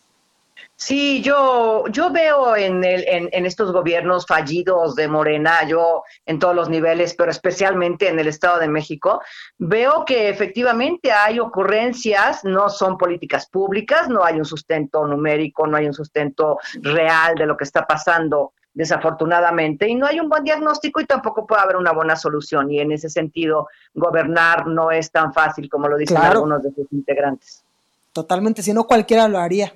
Sí, 0.82 1.22
yo, 1.22 1.84
yo 1.90 2.10
veo 2.10 2.56
en, 2.56 2.86
el, 2.86 3.04
en, 3.06 3.46
estos 3.46 3.74
gobiernos 3.74 4.26
fallidos 4.26 4.96
de 4.96 5.10
Morena, 5.10 5.68
yo 5.68 6.04
en 6.26 6.40
todos 6.40 6.56
los 6.56 6.70
niveles, 6.70 7.14
pero 7.16 7.32
especialmente 7.32 8.08
en 8.08 8.18
el 8.18 8.30
Estado 8.30 8.60
de 8.60 8.70
México, 8.70 9.22
veo 9.58 10.06
que 10.06 10.30
efectivamente 10.30 11.12
hay 11.12 11.38
ocurrencias, 11.38 12.46
no 12.46 12.70
son 12.70 12.98
políticas 12.98 13.50
públicas, 13.50 14.08
no 14.08 14.24
hay 14.24 14.38
un 14.38 14.46
sustento 14.46 15.06
numérico, 15.06 15.68
no 15.68 15.76
hay 15.76 15.86
un 15.86 15.94
sustento 15.94 16.60
real 16.82 17.36
de 17.36 17.46
lo 17.46 17.58
que 17.58 17.66
está 17.66 17.86
pasando 17.86 18.54
desafortunadamente, 18.74 19.86
y 19.86 19.96
no 19.96 20.06
hay 20.06 20.22
un 20.22 20.30
buen 20.30 20.46
diagnóstico 20.46 21.02
y 21.02 21.06
tampoco 21.06 21.46
puede 21.46 21.62
haber 21.62 21.76
una 21.76 21.92
buena 21.92 22.16
solución. 22.16 22.72
Y 22.72 22.80
en 22.80 22.94
ese 22.94 23.10
sentido, 23.10 23.68
gobernar 23.94 24.66
no 24.68 24.92
es 24.92 25.12
tan 25.12 25.34
fácil 25.34 25.70
como 25.70 25.90
lo 25.90 25.98
dicen 25.98 26.16
algunos 26.16 26.64
de 26.64 26.72
sus 26.74 26.88
integrantes. 26.94 27.66
Totalmente, 28.14 28.64
si 28.64 28.72
no 28.72 28.86
cualquiera 28.86 29.28
lo 29.28 29.40
haría. 29.40 29.74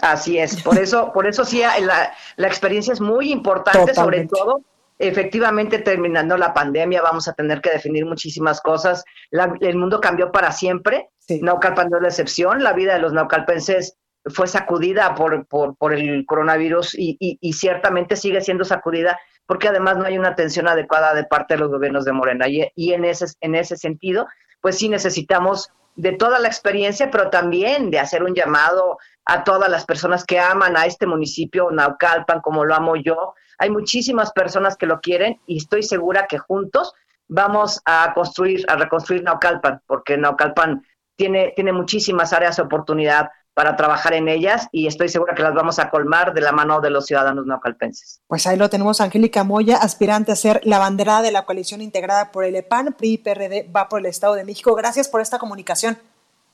Así 0.00 0.38
es, 0.38 0.62
por 0.62 0.78
eso, 0.78 1.12
por 1.12 1.26
eso 1.26 1.44
sí 1.44 1.60
la, 1.60 2.12
la 2.36 2.46
experiencia 2.46 2.92
es 2.92 3.00
muy 3.00 3.32
importante, 3.32 3.94
sobre 3.94 4.26
todo 4.26 4.62
efectivamente 4.98 5.78
terminando 5.78 6.36
la 6.36 6.52
pandemia 6.52 7.00
vamos 7.02 7.28
a 7.28 7.32
tener 7.32 7.60
que 7.60 7.70
definir 7.70 8.04
muchísimas 8.04 8.60
cosas. 8.60 9.04
el 9.30 9.76
mundo 9.76 10.00
cambió 10.00 10.32
para 10.32 10.52
siempre. 10.52 11.10
Naucalpan 11.28 11.88
no 11.90 11.98
es 11.98 12.02
la 12.02 12.08
excepción. 12.08 12.62
La 12.62 12.72
vida 12.72 12.94
de 12.94 13.00
los 13.00 13.12
naucalpenses 13.12 13.96
fue 14.24 14.46
sacudida 14.46 15.14
por, 15.14 15.46
por, 15.46 15.76
por 15.76 15.94
el 15.94 16.26
coronavirus 16.26 16.94
y, 16.98 17.16
y, 17.18 17.52
ciertamente 17.52 18.16
sigue 18.16 18.40
siendo 18.40 18.64
sacudida 18.64 19.18
porque 19.46 19.68
además 19.68 19.96
no 19.96 20.04
hay 20.04 20.18
una 20.18 20.30
atención 20.30 20.68
adecuada 20.68 21.14
de 21.14 21.24
parte 21.24 21.54
de 21.54 21.60
los 21.60 21.70
gobiernos 21.70 22.04
de 22.04 22.12
Morena. 22.12 22.48
Y, 22.48 22.70
y 22.74 22.92
en, 22.92 23.04
ese, 23.04 23.26
en 23.40 23.54
ese 23.54 23.76
sentido, 23.76 24.26
pues 24.60 24.76
sí 24.76 24.88
necesitamos 24.88 25.70
de 25.94 26.12
toda 26.12 26.38
la 26.38 26.48
experiencia, 26.48 27.10
pero 27.10 27.30
también 27.30 27.90
de 27.90 27.98
hacer 27.98 28.22
un 28.22 28.34
llamado 28.34 28.98
a 29.28 29.44
todas 29.44 29.68
las 29.70 29.84
personas 29.84 30.24
que 30.24 30.40
aman 30.40 30.76
a 30.76 30.86
este 30.86 31.06
municipio, 31.06 31.70
Naucalpan, 31.70 32.40
como 32.40 32.64
lo 32.64 32.74
amo 32.74 32.96
yo. 32.96 33.34
Hay 33.58 33.68
muchísimas 33.68 34.32
personas 34.32 34.76
que 34.76 34.86
lo 34.86 35.00
quieren 35.00 35.38
y 35.46 35.58
estoy 35.58 35.82
segura 35.82 36.26
que 36.26 36.38
juntos 36.38 36.94
vamos 37.28 37.82
a 37.84 38.12
construir, 38.14 38.64
a 38.68 38.76
reconstruir 38.76 39.22
Naucalpan, 39.22 39.82
porque 39.86 40.16
Naucalpan 40.16 40.82
tiene, 41.14 41.52
tiene 41.54 41.74
muchísimas 41.74 42.32
áreas 42.32 42.56
de 42.56 42.62
oportunidad 42.62 43.28
para 43.52 43.76
trabajar 43.76 44.14
en 44.14 44.28
ellas 44.28 44.66
y 44.72 44.86
estoy 44.86 45.10
segura 45.10 45.34
que 45.34 45.42
las 45.42 45.52
vamos 45.52 45.78
a 45.78 45.90
colmar 45.90 46.32
de 46.32 46.40
la 46.40 46.52
mano 46.52 46.80
de 46.80 46.88
los 46.88 47.04
ciudadanos 47.04 47.44
naucalpenses. 47.44 48.22
Pues 48.28 48.46
ahí 48.46 48.56
lo 48.56 48.70
tenemos, 48.70 49.00
Angélica 49.02 49.44
Moya, 49.44 49.76
aspirante 49.76 50.32
a 50.32 50.36
ser 50.36 50.60
la 50.64 50.78
bandera 50.78 51.20
de 51.20 51.32
la 51.32 51.44
coalición 51.44 51.82
integrada 51.82 52.30
por 52.30 52.44
el 52.44 52.54
EPAN, 52.54 52.94
PRI, 52.96 53.18
PRD, 53.18 53.68
va 53.70 53.88
por 53.88 53.98
el 54.00 54.06
Estado 54.06 54.34
de 54.34 54.44
México. 54.44 54.74
Gracias 54.74 55.08
por 55.08 55.20
esta 55.20 55.38
comunicación. 55.38 55.98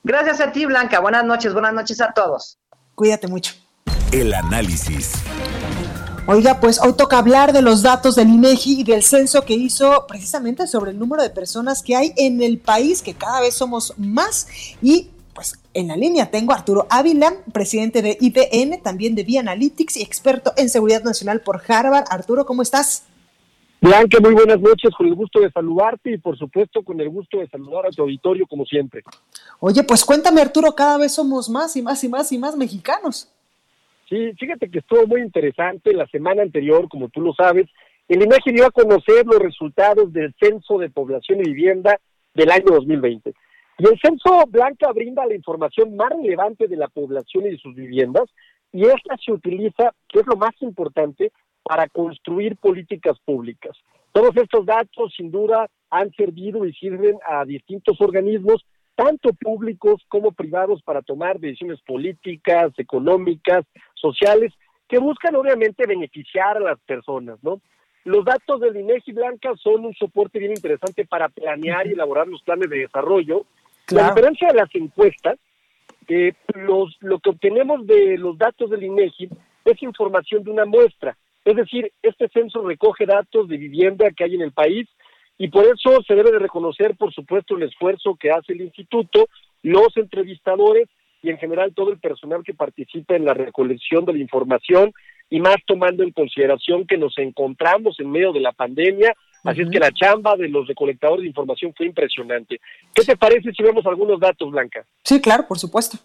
Gracias 0.07 0.39
a 0.43 0.53
ti, 0.53 0.67
Blanca. 0.67 1.01
Buenas 1.01 1.25
noches, 1.25 1.55
buenas 1.55 1.73
noches 1.73 1.99
a 2.03 2.13
todos. 2.13 2.59
Cuídate 2.95 3.27
mucho. 3.27 3.55
El 4.13 4.33
análisis. 4.33 5.13
Oiga, 6.27 6.59
pues 6.59 6.81
hoy 6.81 6.95
toca 6.95 7.19
hablar 7.19 7.53
de 7.53 7.61
los 7.61 7.83
datos 7.83 8.15
del 8.15 8.29
INEGI 8.29 8.81
y 8.81 8.85
del 8.85 9.03
censo 9.03 9.45
que 9.45 9.55
hizo 9.55 10.07
precisamente 10.07 10.67
sobre 10.67 10.93
el 10.93 10.99
número 10.99 11.23
de 11.23 11.29
personas 11.29 11.83
que 11.83 11.97
hay 11.97 12.15
en 12.17 12.43
el 12.43 12.59
país, 12.59 13.03
que 13.03 13.15
cada 13.15 13.41
vez 13.41 13.55
somos 13.55 13.93
más 13.99 14.47
y 14.81 15.11
pues 15.35 15.59
en 15.75 15.89
la 15.89 15.97
línea 15.97 16.31
tengo 16.31 16.53
a 16.53 16.57
Arturo 16.57 16.87
Ávila, 16.89 17.35
presidente 17.53 18.01
de 18.01 18.17
IBN, 18.21 18.81
también 18.83 19.15
de 19.15 19.25
B-Analytics 19.25 19.97
y 19.97 20.03
experto 20.03 20.55
en 20.57 20.71
seguridad 20.71 21.03
nacional 21.03 21.41
por 21.41 21.61
Harvard. 21.67 22.07
Arturo, 22.09 22.47
¿cómo 22.47 22.63
estás? 22.63 23.03
Blanca, 23.85 24.19
muy 24.19 24.33
buenas 24.33 24.63
noches, 24.63 24.95
con 24.97 25.07
el 25.07 25.15
gusto 25.15 25.41
de 25.41 25.51
saludarte 25.51 26.13
y 26.13 26.17
por 26.17 26.39
supuesto 26.39 26.83
con 26.83 26.99
el 27.03 27.11
gusto 27.11 27.41
de 27.41 27.49
saludar 27.49 27.85
a 27.85 27.91
tu 27.91 28.01
auditorio 28.01 28.47
como 28.47 28.65
siempre. 28.65 29.03
Oye, 29.61 29.85
pues 29.85 30.07
cuéntame 30.07 30.41
Arturo, 30.41 30.75
cada 30.75 30.97
vez 30.97 31.15
somos 31.15 31.51
más 31.51 31.77
y 31.77 31.83
más 31.83 32.03
y 32.03 32.09
más 32.09 32.33
y 32.33 32.39
más 32.39 32.57
mexicanos. 32.57 33.31
Sí, 34.09 34.33
fíjate 34.39 34.71
que 34.71 34.79
estuvo 34.79 35.07
muy 35.07 35.21
interesante 35.21 35.93
la 35.93 36.07
semana 36.07 36.41
anterior, 36.41 36.89
como 36.89 37.11
tú 37.11 37.21
lo 37.21 37.35
sabes, 37.35 37.69
el 38.09 38.23
INEGI 38.23 38.53
dio 38.53 38.65
a 38.65 38.71
conocer 38.71 39.27
los 39.27 39.39
resultados 39.39 40.11
del 40.15 40.35
Censo 40.41 40.79
de 40.79 40.89
Población 40.89 41.41
y 41.41 41.51
Vivienda 41.51 42.01
del 42.33 42.53
año 42.53 42.65
2020. 42.71 43.35
Y 43.81 43.87
el 43.87 44.01
Censo 44.01 44.47
Blanca 44.49 44.93
brinda 44.93 45.27
la 45.27 45.35
información 45.35 45.95
más 45.95 46.09
relevante 46.09 46.69
de 46.69 46.77
la 46.77 46.89
población 46.89 47.45
y 47.45 47.51
de 47.51 47.59
sus 47.59 47.75
viviendas, 47.75 48.31
y 48.73 48.87
esta 48.87 49.15
se 49.23 49.31
utiliza, 49.31 49.93
que 50.09 50.21
es 50.21 50.27
lo 50.27 50.37
más 50.37 50.55
importante, 50.61 51.33
para 51.65 51.89
construir 51.89 52.57
políticas 52.57 53.19
públicas. 53.25 53.77
Todos 54.13 54.37
estos 54.37 54.65
datos, 54.65 55.13
sin 55.17 55.33
duda, 55.33 55.69
han 55.91 56.13
servido 56.13 56.65
y 56.65 56.73
sirven 56.75 57.19
a 57.27 57.45
distintos 57.45 58.01
organismos, 58.01 58.65
tanto 58.95 59.31
públicos 59.33 60.03
como 60.09 60.31
privados, 60.31 60.83
para 60.83 61.03
tomar 61.03 61.41
decisiones 61.41 61.81
políticas, 61.83 62.73
económicas, 62.79 63.65
sociales, 63.95 64.53
que 64.89 64.99
buscan 64.99 65.35
obviamente 65.35 65.87
beneficiar 65.87 66.59
a 66.59 66.61
las 66.61 66.81
personas, 66.81 67.43
¿no? 67.43 67.61
Los 68.05 68.25
datos 68.25 68.61
del 68.61 68.77
INEGI 68.77 69.13
Blanca 69.13 69.53
son 69.57 69.87
un 69.87 69.95
soporte 69.95 70.39
bien 70.39 70.53
interesante 70.53 71.07
para 71.07 71.31
planear 71.31 71.87
y 71.87 71.93
elaborar 71.93 72.29
los 72.29 72.43
planes 72.43 72.69
de 72.69 72.81
desarrollo. 72.81 73.47
La 73.91 74.11
diferencia 74.11 74.49
de 74.49 74.55
las 74.55 74.75
encuestas, 74.75 75.39
eh, 76.09 76.35
los, 76.55 76.97
lo 77.01 77.19
que 77.19 77.31
obtenemos 77.31 77.87
de 77.87 78.19
los 78.19 78.37
datos 78.37 78.69
del 78.69 78.83
INEGI 78.83 79.31
es 79.65 79.83
información 79.83 80.45
de 80.45 80.51
una 80.51 80.67
muestra. 80.67 81.17
Es 81.45 81.57
decir, 81.57 81.93
este 82.03 82.29
censo 82.29 82.63
recoge 82.67 83.07
datos 83.07 83.49
de 83.49 83.57
vivienda 83.57 84.11
que 84.11 84.25
hay 84.25 84.35
en 84.35 84.43
el 84.43 84.53
país 84.53 84.89
y 85.37 85.49
por 85.49 85.65
eso 85.65 86.03
se 86.07 86.15
debe 86.15 86.31
de 86.31 86.39
reconocer, 86.39 86.97
por 86.97 87.13
supuesto, 87.13 87.57
el 87.57 87.65
esfuerzo 87.65 88.17
que 88.19 88.31
hace 88.31 88.53
el 88.53 88.63
instituto, 88.63 89.29
los 89.63 89.97
entrevistadores 89.97 90.89
y 91.23 91.31
en 91.31 91.39
general 91.39 91.75
todo 91.75 91.91
el 91.91 91.99
personal 91.99 92.43
que 92.45 92.55
participa 92.55 93.17
en 93.17 93.25
la 93.25 93.35
recolección 93.35 94.05
de 94.05 94.13
la 94.13 94.19
información 94.19 94.93
y 95.31 95.41
más 95.41 95.57
tomando 95.67 96.03
en 96.03 96.13
consideración 96.13 96.87
que 96.87 96.99
nos 96.99 97.19
encontramos 97.19 97.99
en 97.99 98.11
medio 98.11 98.33
de 98.33 98.41
la 98.41 98.53
pandemia, 98.53 99.15
así 99.43 99.63
es 99.63 99.71
que 99.71 99.79
la 99.79 99.91
chamba 99.91 100.37
de 100.37 100.49
los 100.49 100.69
recolectadores 100.69 101.23
de 101.23 101.29
información 101.29 101.73
fue 101.77 101.87
impresionante. 101.87 102.61
¿Qué 102.95 103.03
te 103.05 103.17
parece 103.17 103.53
si 103.53 103.63
vemos 103.63 103.85
algunos 103.87 104.21
datos, 104.21 104.51
Blanca? 104.51 104.85
Sí, 105.03 105.21
claro, 105.21 105.47
por 105.49 105.59
supuesto. 105.59 105.99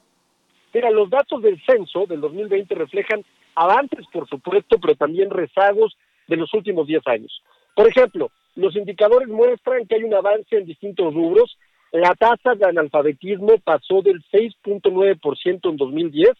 Mira, 0.73 0.91
los 0.91 1.09
datos 1.09 1.41
del 1.41 1.61
censo 1.65 2.05
del 2.05 2.21
2020 2.21 2.75
reflejan 2.75 3.23
avances, 3.55 4.05
por 4.11 4.27
supuesto, 4.27 4.77
pero 4.79 4.95
también 4.95 5.29
rezagos 5.29 5.97
de 6.27 6.37
los 6.37 6.53
últimos 6.53 6.87
10 6.87 7.07
años. 7.07 7.41
Por 7.75 7.87
ejemplo, 7.87 8.31
los 8.55 8.75
indicadores 8.75 9.27
muestran 9.27 9.87
que 9.87 9.95
hay 9.95 10.03
un 10.03 10.13
avance 10.13 10.57
en 10.57 10.65
distintos 10.65 11.13
rubros. 11.13 11.57
La 11.91 12.13
tasa 12.13 12.53
de 12.55 12.65
analfabetismo 12.65 13.57
pasó 13.63 14.01
del 14.01 14.23
6.9% 14.31 15.69
en 15.69 15.77
2010 15.77 16.31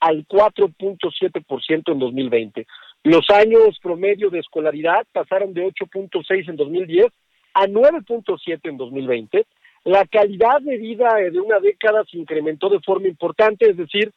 al 0.00 0.26
4.7% 0.26 1.92
en 1.92 1.98
2020. 1.98 2.66
Los 3.04 3.30
años 3.30 3.78
promedio 3.80 4.30
de 4.30 4.40
escolaridad 4.40 5.06
pasaron 5.12 5.54
de 5.54 5.66
8.6 5.66 6.48
en 6.48 6.56
2010 6.56 7.06
a 7.54 7.66
9.7 7.66 8.60
en 8.64 8.76
2020. 8.76 9.46
La 9.86 10.04
calidad 10.04 10.60
de 10.62 10.78
vida 10.78 11.14
de 11.14 11.38
una 11.38 11.60
década 11.60 12.02
se 12.10 12.18
incrementó 12.18 12.68
de 12.68 12.80
forma 12.80 13.06
importante, 13.06 13.70
es 13.70 13.76
decir, 13.76 14.10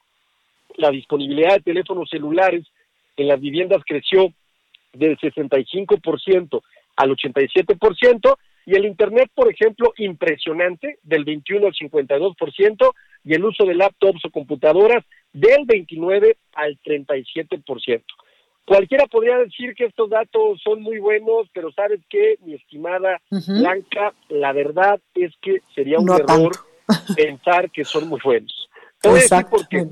la 0.78 0.90
disponibilidad 0.90 1.58
de 1.58 1.62
teléfonos 1.62 2.10
celulares 2.10 2.66
en 3.16 3.28
las 3.28 3.40
viviendas 3.40 3.84
creció 3.86 4.34
del 4.94 5.16
65% 5.20 6.62
al 6.96 7.10
87% 7.12 8.36
y 8.66 8.76
el 8.78 8.86
Internet, 8.86 9.30
por 9.36 9.48
ejemplo, 9.48 9.94
impresionante, 9.98 10.98
del 11.04 11.24
21 11.24 11.68
al 11.68 11.74
52% 11.74 12.92
y 13.26 13.36
el 13.36 13.46
uso 13.46 13.64
de 13.64 13.76
laptops 13.76 14.26
o 14.26 14.32
computadoras 14.32 15.06
del 15.34 15.66
29 15.68 16.36
al 16.54 16.80
37%. 16.80 18.02
Cualquiera 18.70 19.08
podría 19.08 19.40
decir 19.40 19.74
que 19.74 19.86
estos 19.86 20.12
datos 20.12 20.62
son 20.64 20.84
muy 20.84 21.00
buenos, 21.00 21.48
pero 21.56 21.72
¿sabes 21.72 22.02
qué, 22.08 22.36
mi 22.46 22.54
estimada 22.54 23.20
Blanca? 23.32 24.14
La 24.28 24.54
verdad 24.54 25.02
es 25.16 25.34
que 25.42 25.64
sería 25.74 25.98
un 25.98 26.08
error 26.12 26.52
pensar 27.16 27.72
que 27.72 27.84
son 27.84 28.08
muy 28.08 28.20
buenos. 28.24 28.70
Porque 29.50 29.88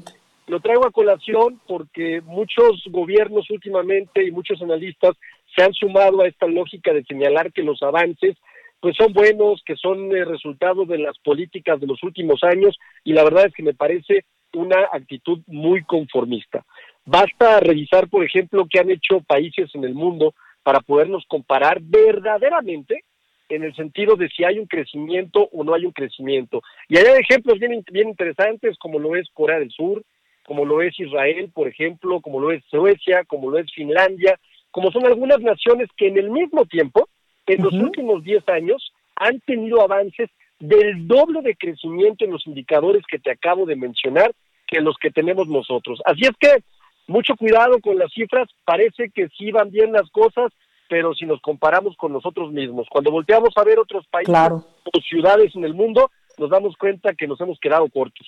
lo 0.46 0.60
traigo 0.60 0.86
a 0.86 0.92
colación 0.92 1.60
porque 1.68 2.22
muchos 2.22 2.84
gobiernos 2.92 3.50
últimamente 3.50 4.24
y 4.24 4.30
muchos 4.30 4.62
analistas 4.62 5.16
se 5.56 5.64
han 5.64 5.74
sumado 5.74 6.22
a 6.22 6.28
esta 6.28 6.46
lógica 6.46 6.94
de 6.94 7.04
señalar 7.06 7.52
que 7.54 7.64
los 7.64 7.82
avances 7.82 8.38
pues 8.80 8.96
son 8.96 9.12
buenos, 9.12 9.64
que 9.66 9.76
son 9.76 10.16
el 10.16 10.28
resultado 10.28 10.86
de 10.86 11.00
las 11.00 11.18
políticas 11.18 11.80
de 11.80 11.88
los 11.88 12.04
últimos 12.04 12.44
años 12.44 12.78
y 13.04 13.14
la 13.14 13.24
verdad 13.24 13.48
es 13.48 13.56
que 13.56 13.64
me 13.64 13.74
parece 13.74 14.26
una 14.54 14.88
actitud 14.92 15.40
muy 15.48 15.84
conformista. 15.84 16.64
Basta 17.08 17.62
revisar, 17.62 18.10
por 18.10 18.26
ejemplo, 18.26 18.68
qué 18.70 18.80
han 18.80 18.92
hecho 18.92 19.22
países 19.22 19.74
en 19.74 19.86
el 19.86 19.94
mundo 19.94 20.34
para 20.62 20.82
podernos 20.82 21.24
comparar 21.26 21.80
verdaderamente 21.82 23.06
en 23.48 23.64
el 23.64 23.74
sentido 23.76 24.18
de 24.18 24.28
si 24.28 24.44
hay 24.44 24.60
un 24.60 24.66
crecimiento 24.66 25.48
o 25.54 25.64
no 25.64 25.74
hay 25.74 25.86
un 25.86 25.94
crecimiento. 25.94 26.62
Y 26.90 26.98
hay 26.98 27.06
ejemplos 27.18 27.60
bien, 27.60 27.82
bien 27.90 28.10
interesantes, 28.10 28.78
como 28.78 29.00
lo 29.00 29.16
es 29.16 29.30
Corea 29.34 29.58
del 29.58 29.72
Sur, 29.72 30.04
como 30.46 30.66
lo 30.66 30.82
es 30.82 31.00
Israel, 31.00 31.50
por 31.54 31.70
ejemplo, 31.70 32.20
como 32.20 32.42
lo 32.42 32.52
es 32.52 32.62
Suecia, 32.66 33.24
como 33.24 33.52
lo 33.52 33.58
es 33.58 33.72
Finlandia, 33.74 34.38
como 34.70 34.92
son 34.92 35.06
algunas 35.06 35.40
naciones 35.40 35.88
que 35.96 36.10
en 36.10 36.18
el 36.18 36.30
mismo 36.30 36.66
tiempo, 36.66 37.08
en 37.46 37.64
los 37.64 37.72
últimos 37.72 38.22
10 38.22 38.50
años, 38.50 38.92
han 39.16 39.40
tenido 39.40 39.82
avances 39.82 40.30
del 40.60 41.08
doble 41.08 41.42
de 41.42 41.56
crecimiento 41.56 42.26
en 42.26 42.32
los 42.32 42.46
indicadores 42.46 43.04
que 43.10 43.20
te 43.20 43.32
acabo 43.32 43.66
de 43.66 43.78
mencionar 43.78 44.34
que 44.68 44.82
los 44.82 44.98
que 44.98 45.10
tenemos 45.10 45.48
nosotros. 45.48 46.02
Así 46.04 46.24
es 46.24 46.36
que 46.38 46.62
mucho 47.08 47.36
cuidado 47.36 47.80
con 47.82 47.98
las 47.98 48.12
cifras, 48.14 48.48
parece 48.66 49.10
que 49.10 49.30
sí 49.38 49.52
van 49.52 49.72
bien 49.72 49.92
las 49.92 50.10
cosas, 50.12 50.52
pero 50.90 51.14
si 51.14 51.26
nos 51.26 51.42
comparamos 51.42 51.96
con 51.98 52.14
nosotros 52.14 52.52
mismos, 52.52 52.88
cuando 52.90 53.12
volteamos 53.12 53.50
a 53.56 53.64
ver 53.64 53.80
otros 53.80 54.06
países 54.08 54.36
o 54.36 55.00
ciudades 55.02 55.56
en 55.56 55.66
el 55.66 55.74
mundo, 55.74 56.10
nos 56.38 56.50
damos 56.50 56.76
cuenta 56.78 57.14
que 57.14 57.28
nos 57.28 57.42
hemos 57.42 57.60
quedado 57.60 57.90
cortos. 57.90 58.28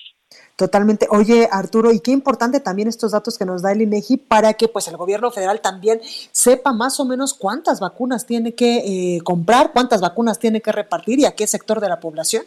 Totalmente. 0.56 1.08
Oye, 1.12 1.48
Arturo, 1.52 1.92
y 1.92 2.00
qué 2.00 2.12
importante 2.12 2.60
también 2.60 2.88
estos 2.88 3.12
datos 3.12 3.38
que 3.38 3.46
nos 3.46 3.62
da 3.62 3.72
el 3.72 3.82
INEGI 3.82 4.18
para 4.18 4.54
que 4.54 4.68
pues 4.68 4.88
el 4.88 4.98
gobierno 4.98 5.32
federal 5.32 5.62
también 5.62 6.00
sepa 6.02 6.74
más 6.74 7.00
o 7.00 7.06
menos 7.06 7.34
cuántas 7.34 7.80
vacunas 7.80 8.26
tiene 8.26 8.56
que 8.56 8.78
eh, 9.16 9.22
comprar, 9.24 9.72
cuántas 9.74 10.02
vacunas 10.02 10.40
tiene 10.40 10.62
que 10.62 10.72
repartir 10.72 11.20
y 11.20 11.26
a 11.26 11.36
qué 11.36 11.46
sector 11.46 11.80
de 11.80 11.90
la 11.90 12.00
población. 12.00 12.44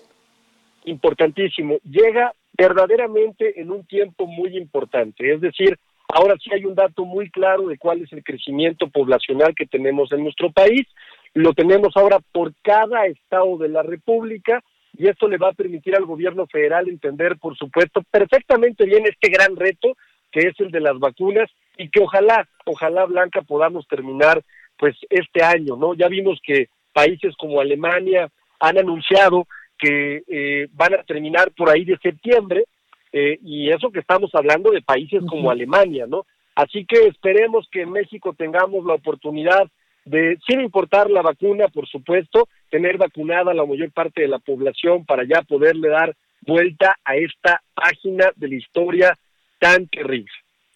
Importantísimo. 0.85 1.77
Llega 1.85 2.35
verdaderamente 2.55 3.61
en 3.61 3.71
un 3.71 3.85
tiempo 3.85 4.27
muy 4.27 4.57
importante. 4.57 5.33
Es 5.33 5.41
decir, 5.41 5.79
ahora 6.13 6.37
sí 6.43 6.51
hay 6.53 6.65
un 6.65 6.75
dato 6.75 7.05
muy 7.05 7.31
claro 7.31 7.67
de 7.67 7.79
cuál 7.79 8.03
es 8.03 8.13
el 8.13 8.23
crecimiento 8.23 8.89
poblacional 8.89 9.55
que 9.55 9.67
tenemos 9.67 10.13
en 10.13 10.23
nuestro 10.23 10.53
país. 10.53 10.87
Lo 11.35 11.55
tenemos 11.55 11.97
ahora 11.97 12.19
por 12.33 12.53
cada 12.63 13.07
estado 13.07 13.57
de 13.59 13.71
la 13.71 13.83
República 13.83 14.63
y 14.97 15.09
esto 15.09 15.27
le 15.27 15.39
va 15.39 15.49
a 15.49 15.55
permitir 15.55 15.97
al 15.97 16.05
gobierno 16.05 16.47
federal 16.47 16.89
entender, 16.89 17.39
por 17.39 17.57
supuesto, 17.57 18.03
perfectamente 18.11 18.85
bien 18.85 19.05
este 19.07 19.31
gran 19.31 19.57
reto 19.57 19.97
que 20.31 20.49
es 20.49 20.59
el 20.61 20.71
de 20.71 20.81
las 20.81 20.99
vacunas 20.99 21.51
y 21.77 21.89
que 21.91 22.01
ojalá, 22.01 22.49
ojalá 22.65 23.05
Blanca 23.05 23.43
podamos 23.43 23.87
terminar 23.87 24.43
pues 24.79 24.97
este 25.11 25.43
año, 25.43 25.77
¿no? 25.77 25.95
Ya 25.95 26.09
vimos 26.09 26.41
que 26.43 26.69
países 26.93 27.35
como 27.37 27.61
Alemania 27.61 28.29
han 28.61 28.79
anunciado 28.79 29.47
que 29.79 30.23
eh, 30.29 30.69
van 30.73 30.95
a 30.95 31.03
terminar 31.03 31.53
por 31.53 31.71
ahí 31.71 31.85
de 31.85 31.99
septiembre, 31.99 32.65
eh, 33.13 33.39
y 33.45 33.71
eso 33.71 33.91
que 33.91 34.01
estamos 34.01 34.35
hablando 34.35 34.71
de 34.71 34.83
países 34.83 35.23
como 35.29 35.51
Alemania, 35.51 36.07
¿no? 36.07 36.25
Así 36.55 36.85
que 36.85 37.07
esperemos 37.07 37.69
que 37.71 37.83
en 37.83 37.93
México 37.93 38.35
tengamos 38.37 38.85
la 38.85 38.95
oportunidad 38.95 39.71
de, 40.05 40.39
sin 40.47 40.61
importar 40.61 41.11
la 41.11 41.23
vacuna, 41.23 41.69
por 41.69 41.87
supuesto, 41.89 42.49
tener 42.71 42.99
vacunada 42.99 43.55
la 43.55 43.65
mayor 43.65 43.93
parte 43.93 44.23
de 44.23 44.29
la 44.29 44.39
población 44.39 45.05
para 45.05 45.25
ya 45.25 45.43
poderle 45.43 45.89
dar 45.89 46.17
vuelta 46.41 46.97
a 47.05 47.17
esta 47.17 47.63
página 47.75 48.33
de 48.37 48.49
la 48.49 48.55
historia 48.57 49.19
tan 49.59 49.87
terrible. 49.87 50.33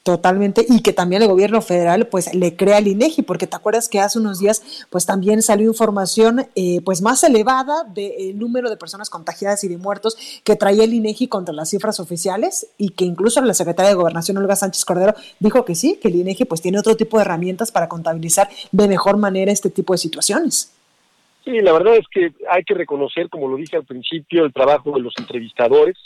Totalmente, 0.06 0.64
y 0.68 0.82
que 0.82 0.92
también 0.92 1.22
el 1.22 1.26
gobierno 1.26 1.60
federal 1.60 2.06
pues 2.06 2.32
le 2.32 2.54
crea 2.54 2.76
al 2.76 2.86
INEGI, 2.86 3.22
porque 3.22 3.48
te 3.48 3.56
acuerdas 3.56 3.88
que 3.88 3.98
hace 3.98 4.20
unos 4.20 4.38
días 4.38 4.86
pues 4.88 5.04
también 5.04 5.42
salió 5.42 5.66
información 5.66 6.46
eh, 6.54 6.80
pues 6.84 7.02
más 7.02 7.24
elevada 7.24 7.82
del 7.92 8.38
número 8.38 8.70
de 8.70 8.76
personas 8.76 9.10
contagiadas 9.10 9.64
y 9.64 9.68
de 9.68 9.78
muertos 9.78 10.16
que 10.44 10.54
traía 10.54 10.84
el 10.84 10.94
INEGI 10.94 11.26
contra 11.26 11.52
las 11.52 11.70
cifras 11.70 11.98
oficiales 11.98 12.68
y 12.78 12.90
que 12.90 13.04
incluso 13.04 13.40
la 13.40 13.52
secretaria 13.52 13.88
de 13.88 13.96
Gobernación 13.96 14.38
Olga 14.38 14.54
Sánchez 14.54 14.84
Cordero 14.84 15.12
dijo 15.40 15.64
que 15.64 15.74
sí, 15.74 15.98
que 16.00 16.06
el 16.06 16.14
INEGI 16.14 16.44
pues 16.44 16.62
tiene 16.62 16.78
otro 16.78 16.96
tipo 16.96 17.16
de 17.16 17.22
herramientas 17.22 17.72
para 17.72 17.88
contabilizar 17.88 18.48
de 18.70 18.86
mejor 18.86 19.16
manera 19.16 19.50
este 19.50 19.70
tipo 19.70 19.92
de 19.92 19.98
situaciones. 19.98 20.72
Sí, 21.44 21.60
la 21.62 21.72
verdad 21.72 21.96
es 21.96 22.06
que 22.12 22.32
hay 22.48 22.62
que 22.62 22.74
reconocer, 22.74 23.28
como 23.28 23.48
lo 23.48 23.56
dije 23.56 23.74
al 23.74 23.84
principio, 23.84 24.44
el 24.44 24.52
trabajo 24.52 24.92
de 24.92 25.00
los 25.00 25.14
entrevistadores, 25.18 25.96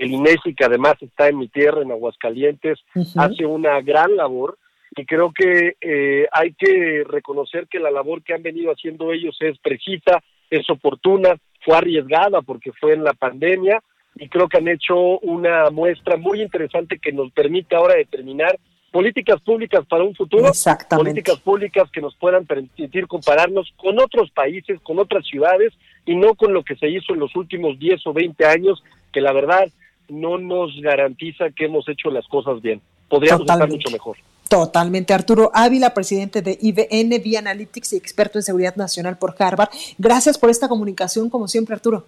el 0.00 0.12
INESI, 0.12 0.54
que 0.54 0.64
además 0.64 0.94
está 1.02 1.28
en 1.28 1.36
mi 1.36 1.48
tierra, 1.48 1.82
en 1.82 1.92
Aguascalientes, 1.92 2.78
hace 3.16 3.44
una 3.44 3.82
gran 3.82 4.16
labor 4.16 4.56
y 4.96 5.04
creo 5.04 5.30
que 5.30 5.76
eh, 5.78 6.26
hay 6.32 6.54
que 6.54 7.04
reconocer 7.06 7.68
que 7.68 7.78
la 7.78 7.90
labor 7.90 8.22
que 8.22 8.32
han 8.32 8.42
venido 8.42 8.72
haciendo 8.72 9.12
ellos 9.12 9.36
es 9.40 9.58
precisa, 9.58 10.22
es 10.48 10.68
oportuna, 10.70 11.36
fue 11.62 11.76
arriesgada 11.76 12.40
porque 12.40 12.72
fue 12.72 12.94
en 12.94 13.04
la 13.04 13.12
pandemia 13.12 13.82
y 14.16 14.30
creo 14.30 14.48
que 14.48 14.56
han 14.56 14.68
hecho 14.68 15.18
una 15.18 15.68
muestra 15.68 16.16
muy 16.16 16.40
interesante 16.40 16.98
que 16.98 17.12
nos 17.12 17.30
permite 17.32 17.76
ahora 17.76 17.94
determinar 17.94 18.58
políticas 18.90 19.40
públicas 19.42 19.84
para 19.86 20.02
un 20.02 20.14
futuro, 20.14 20.50
políticas 20.88 21.38
públicas 21.40 21.90
que 21.92 22.00
nos 22.00 22.16
puedan 22.16 22.46
permitir 22.46 23.06
compararnos 23.06 23.70
con 23.76 24.00
otros 24.00 24.30
países, 24.30 24.80
con 24.80 24.98
otras 24.98 25.26
ciudades 25.26 25.74
y 26.06 26.16
no 26.16 26.34
con 26.34 26.54
lo 26.54 26.64
que 26.64 26.76
se 26.76 26.88
hizo 26.88 27.12
en 27.12 27.20
los 27.20 27.36
últimos 27.36 27.78
10 27.78 28.06
o 28.06 28.14
20 28.14 28.46
años, 28.46 28.82
que 29.12 29.20
la 29.20 29.32
verdad 29.32 29.68
no 30.10 30.38
nos 30.38 30.80
garantiza 30.80 31.50
que 31.50 31.66
hemos 31.66 31.88
hecho 31.88 32.10
las 32.10 32.26
cosas 32.26 32.60
bien. 32.60 32.80
Podríamos 33.08 33.42
estar 33.42 33.68
mucho 33.68 33.90
mejor. 33.90 34.16
Totalmente. 34.48 35.14
Arturo 35.14 35.50
Ávila, 35.54 35.94
presidente 35.94 36.42
de 36.42 36.58
IBN 36.60 37.22
Via 37.22 37.38
Analytics 37.38 37.92
y 37.92 37.96
experto 37.96 38.38
en 38.38 38.42
seguridad 38.42 38.74
nacional 38.74 39.16
por 39.16 39.34
Harvard. 39.38 39.68
Gracias 39.96 40.38
por 40.38 40.50
esta 40.50 40.68
comunicación, 40.68 41.30
como 41.30 41.46
siempre, 41.46 41.74
Arturo. 41.74 42.04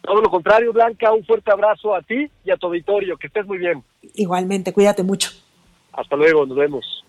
Todo 0.00 0.20
lo 0.20 0.30
contrario, 0.30 0.72
Blanca, 0.72 1.12
un 1.12 1.24
fuerte 1.24 1.50
abrazo 1.50 1.94
a 1.94 2.02
ti 2.02 2.30
y 2.44 2.50
a 2.50 2.56
tu 2.56 2.66
auditorio. 2.66 3.16
Que 3.16 3.26
estés 3.26 3.46
muy 3.46 3.58
bien. 3.58 3.82
Igualmente, 4.14 4.72
cuídate 4.72 5.02
mucho. 5.02 5.30
Hasta 5.92 6.16
luego, 6.16 6.46
nos 6.46 6.56
vemos. 6.56 7.04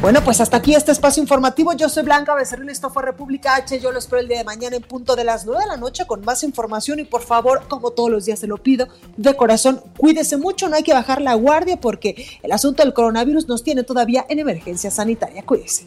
Bueno, 0.00 0.22
pues 0.22 0.40
hasta 0.40 0.58
aquí 0.58 0.74
este 0.74 0.92
espacio 0.92 1.22
informativo. 1.22 1.72
Yo 1.72 1.88
soy 1.88 2.02
Blanca 2.02 2.34
Becerril, 2.34 2.68
esto 2.68 2.90
fue 2.90 3.02
República 3.02 3.56
H. 3.56 3.80
Yo 3.80 3.92
lo 3.92 3.98
espero 3.98 4.20
el 4.20 4.28
día 4.28 4.38
de 4.38 4.44
mañana 4.44 4.76
en 4.76 4.82
punto 4.82 5.16
de 5.16 5.24
las 5.24 5.46
9 5.46 5.62
de 5.62 5.68
la 5.68 5.76
noche 5.76 6.06
con 6.06 6.22
más 6.22 6.42
información 6.42 7.00
y 7.00 7.04
por 7.04 7.22
favor, 7.22 7.62
como 7.68 7.90
todos 7.90 8.10
los 8.10 8.24
días 8.24 8.38
se 8.38 8.46
lo 8.46 8.58
pido, 8.58 8.86
de 9.16 9.34
corazón, 9.34 9.80
cuídese 9.96 10.36
mucho, 10.36 10.68
no 10.68 10.76
hay 10.76 10.82
que 10.82 10.92
bajar 10.92 11.22
la 11.22 11.34
guardia 11.34 11.80
porque 11.80 12.26
el 12.42 12.52
asunto 12.52 12.82
del 12.82 12.92
coronavirus 12.92 13.48
nos 13.48 13.62
tiene 13.62 13.82
todavía 13.82 14.26
en 14.28 14.38
emergencia 14.38 14.90
sanitaria. 14.90 15.44
Cuídese. 15.44 15.86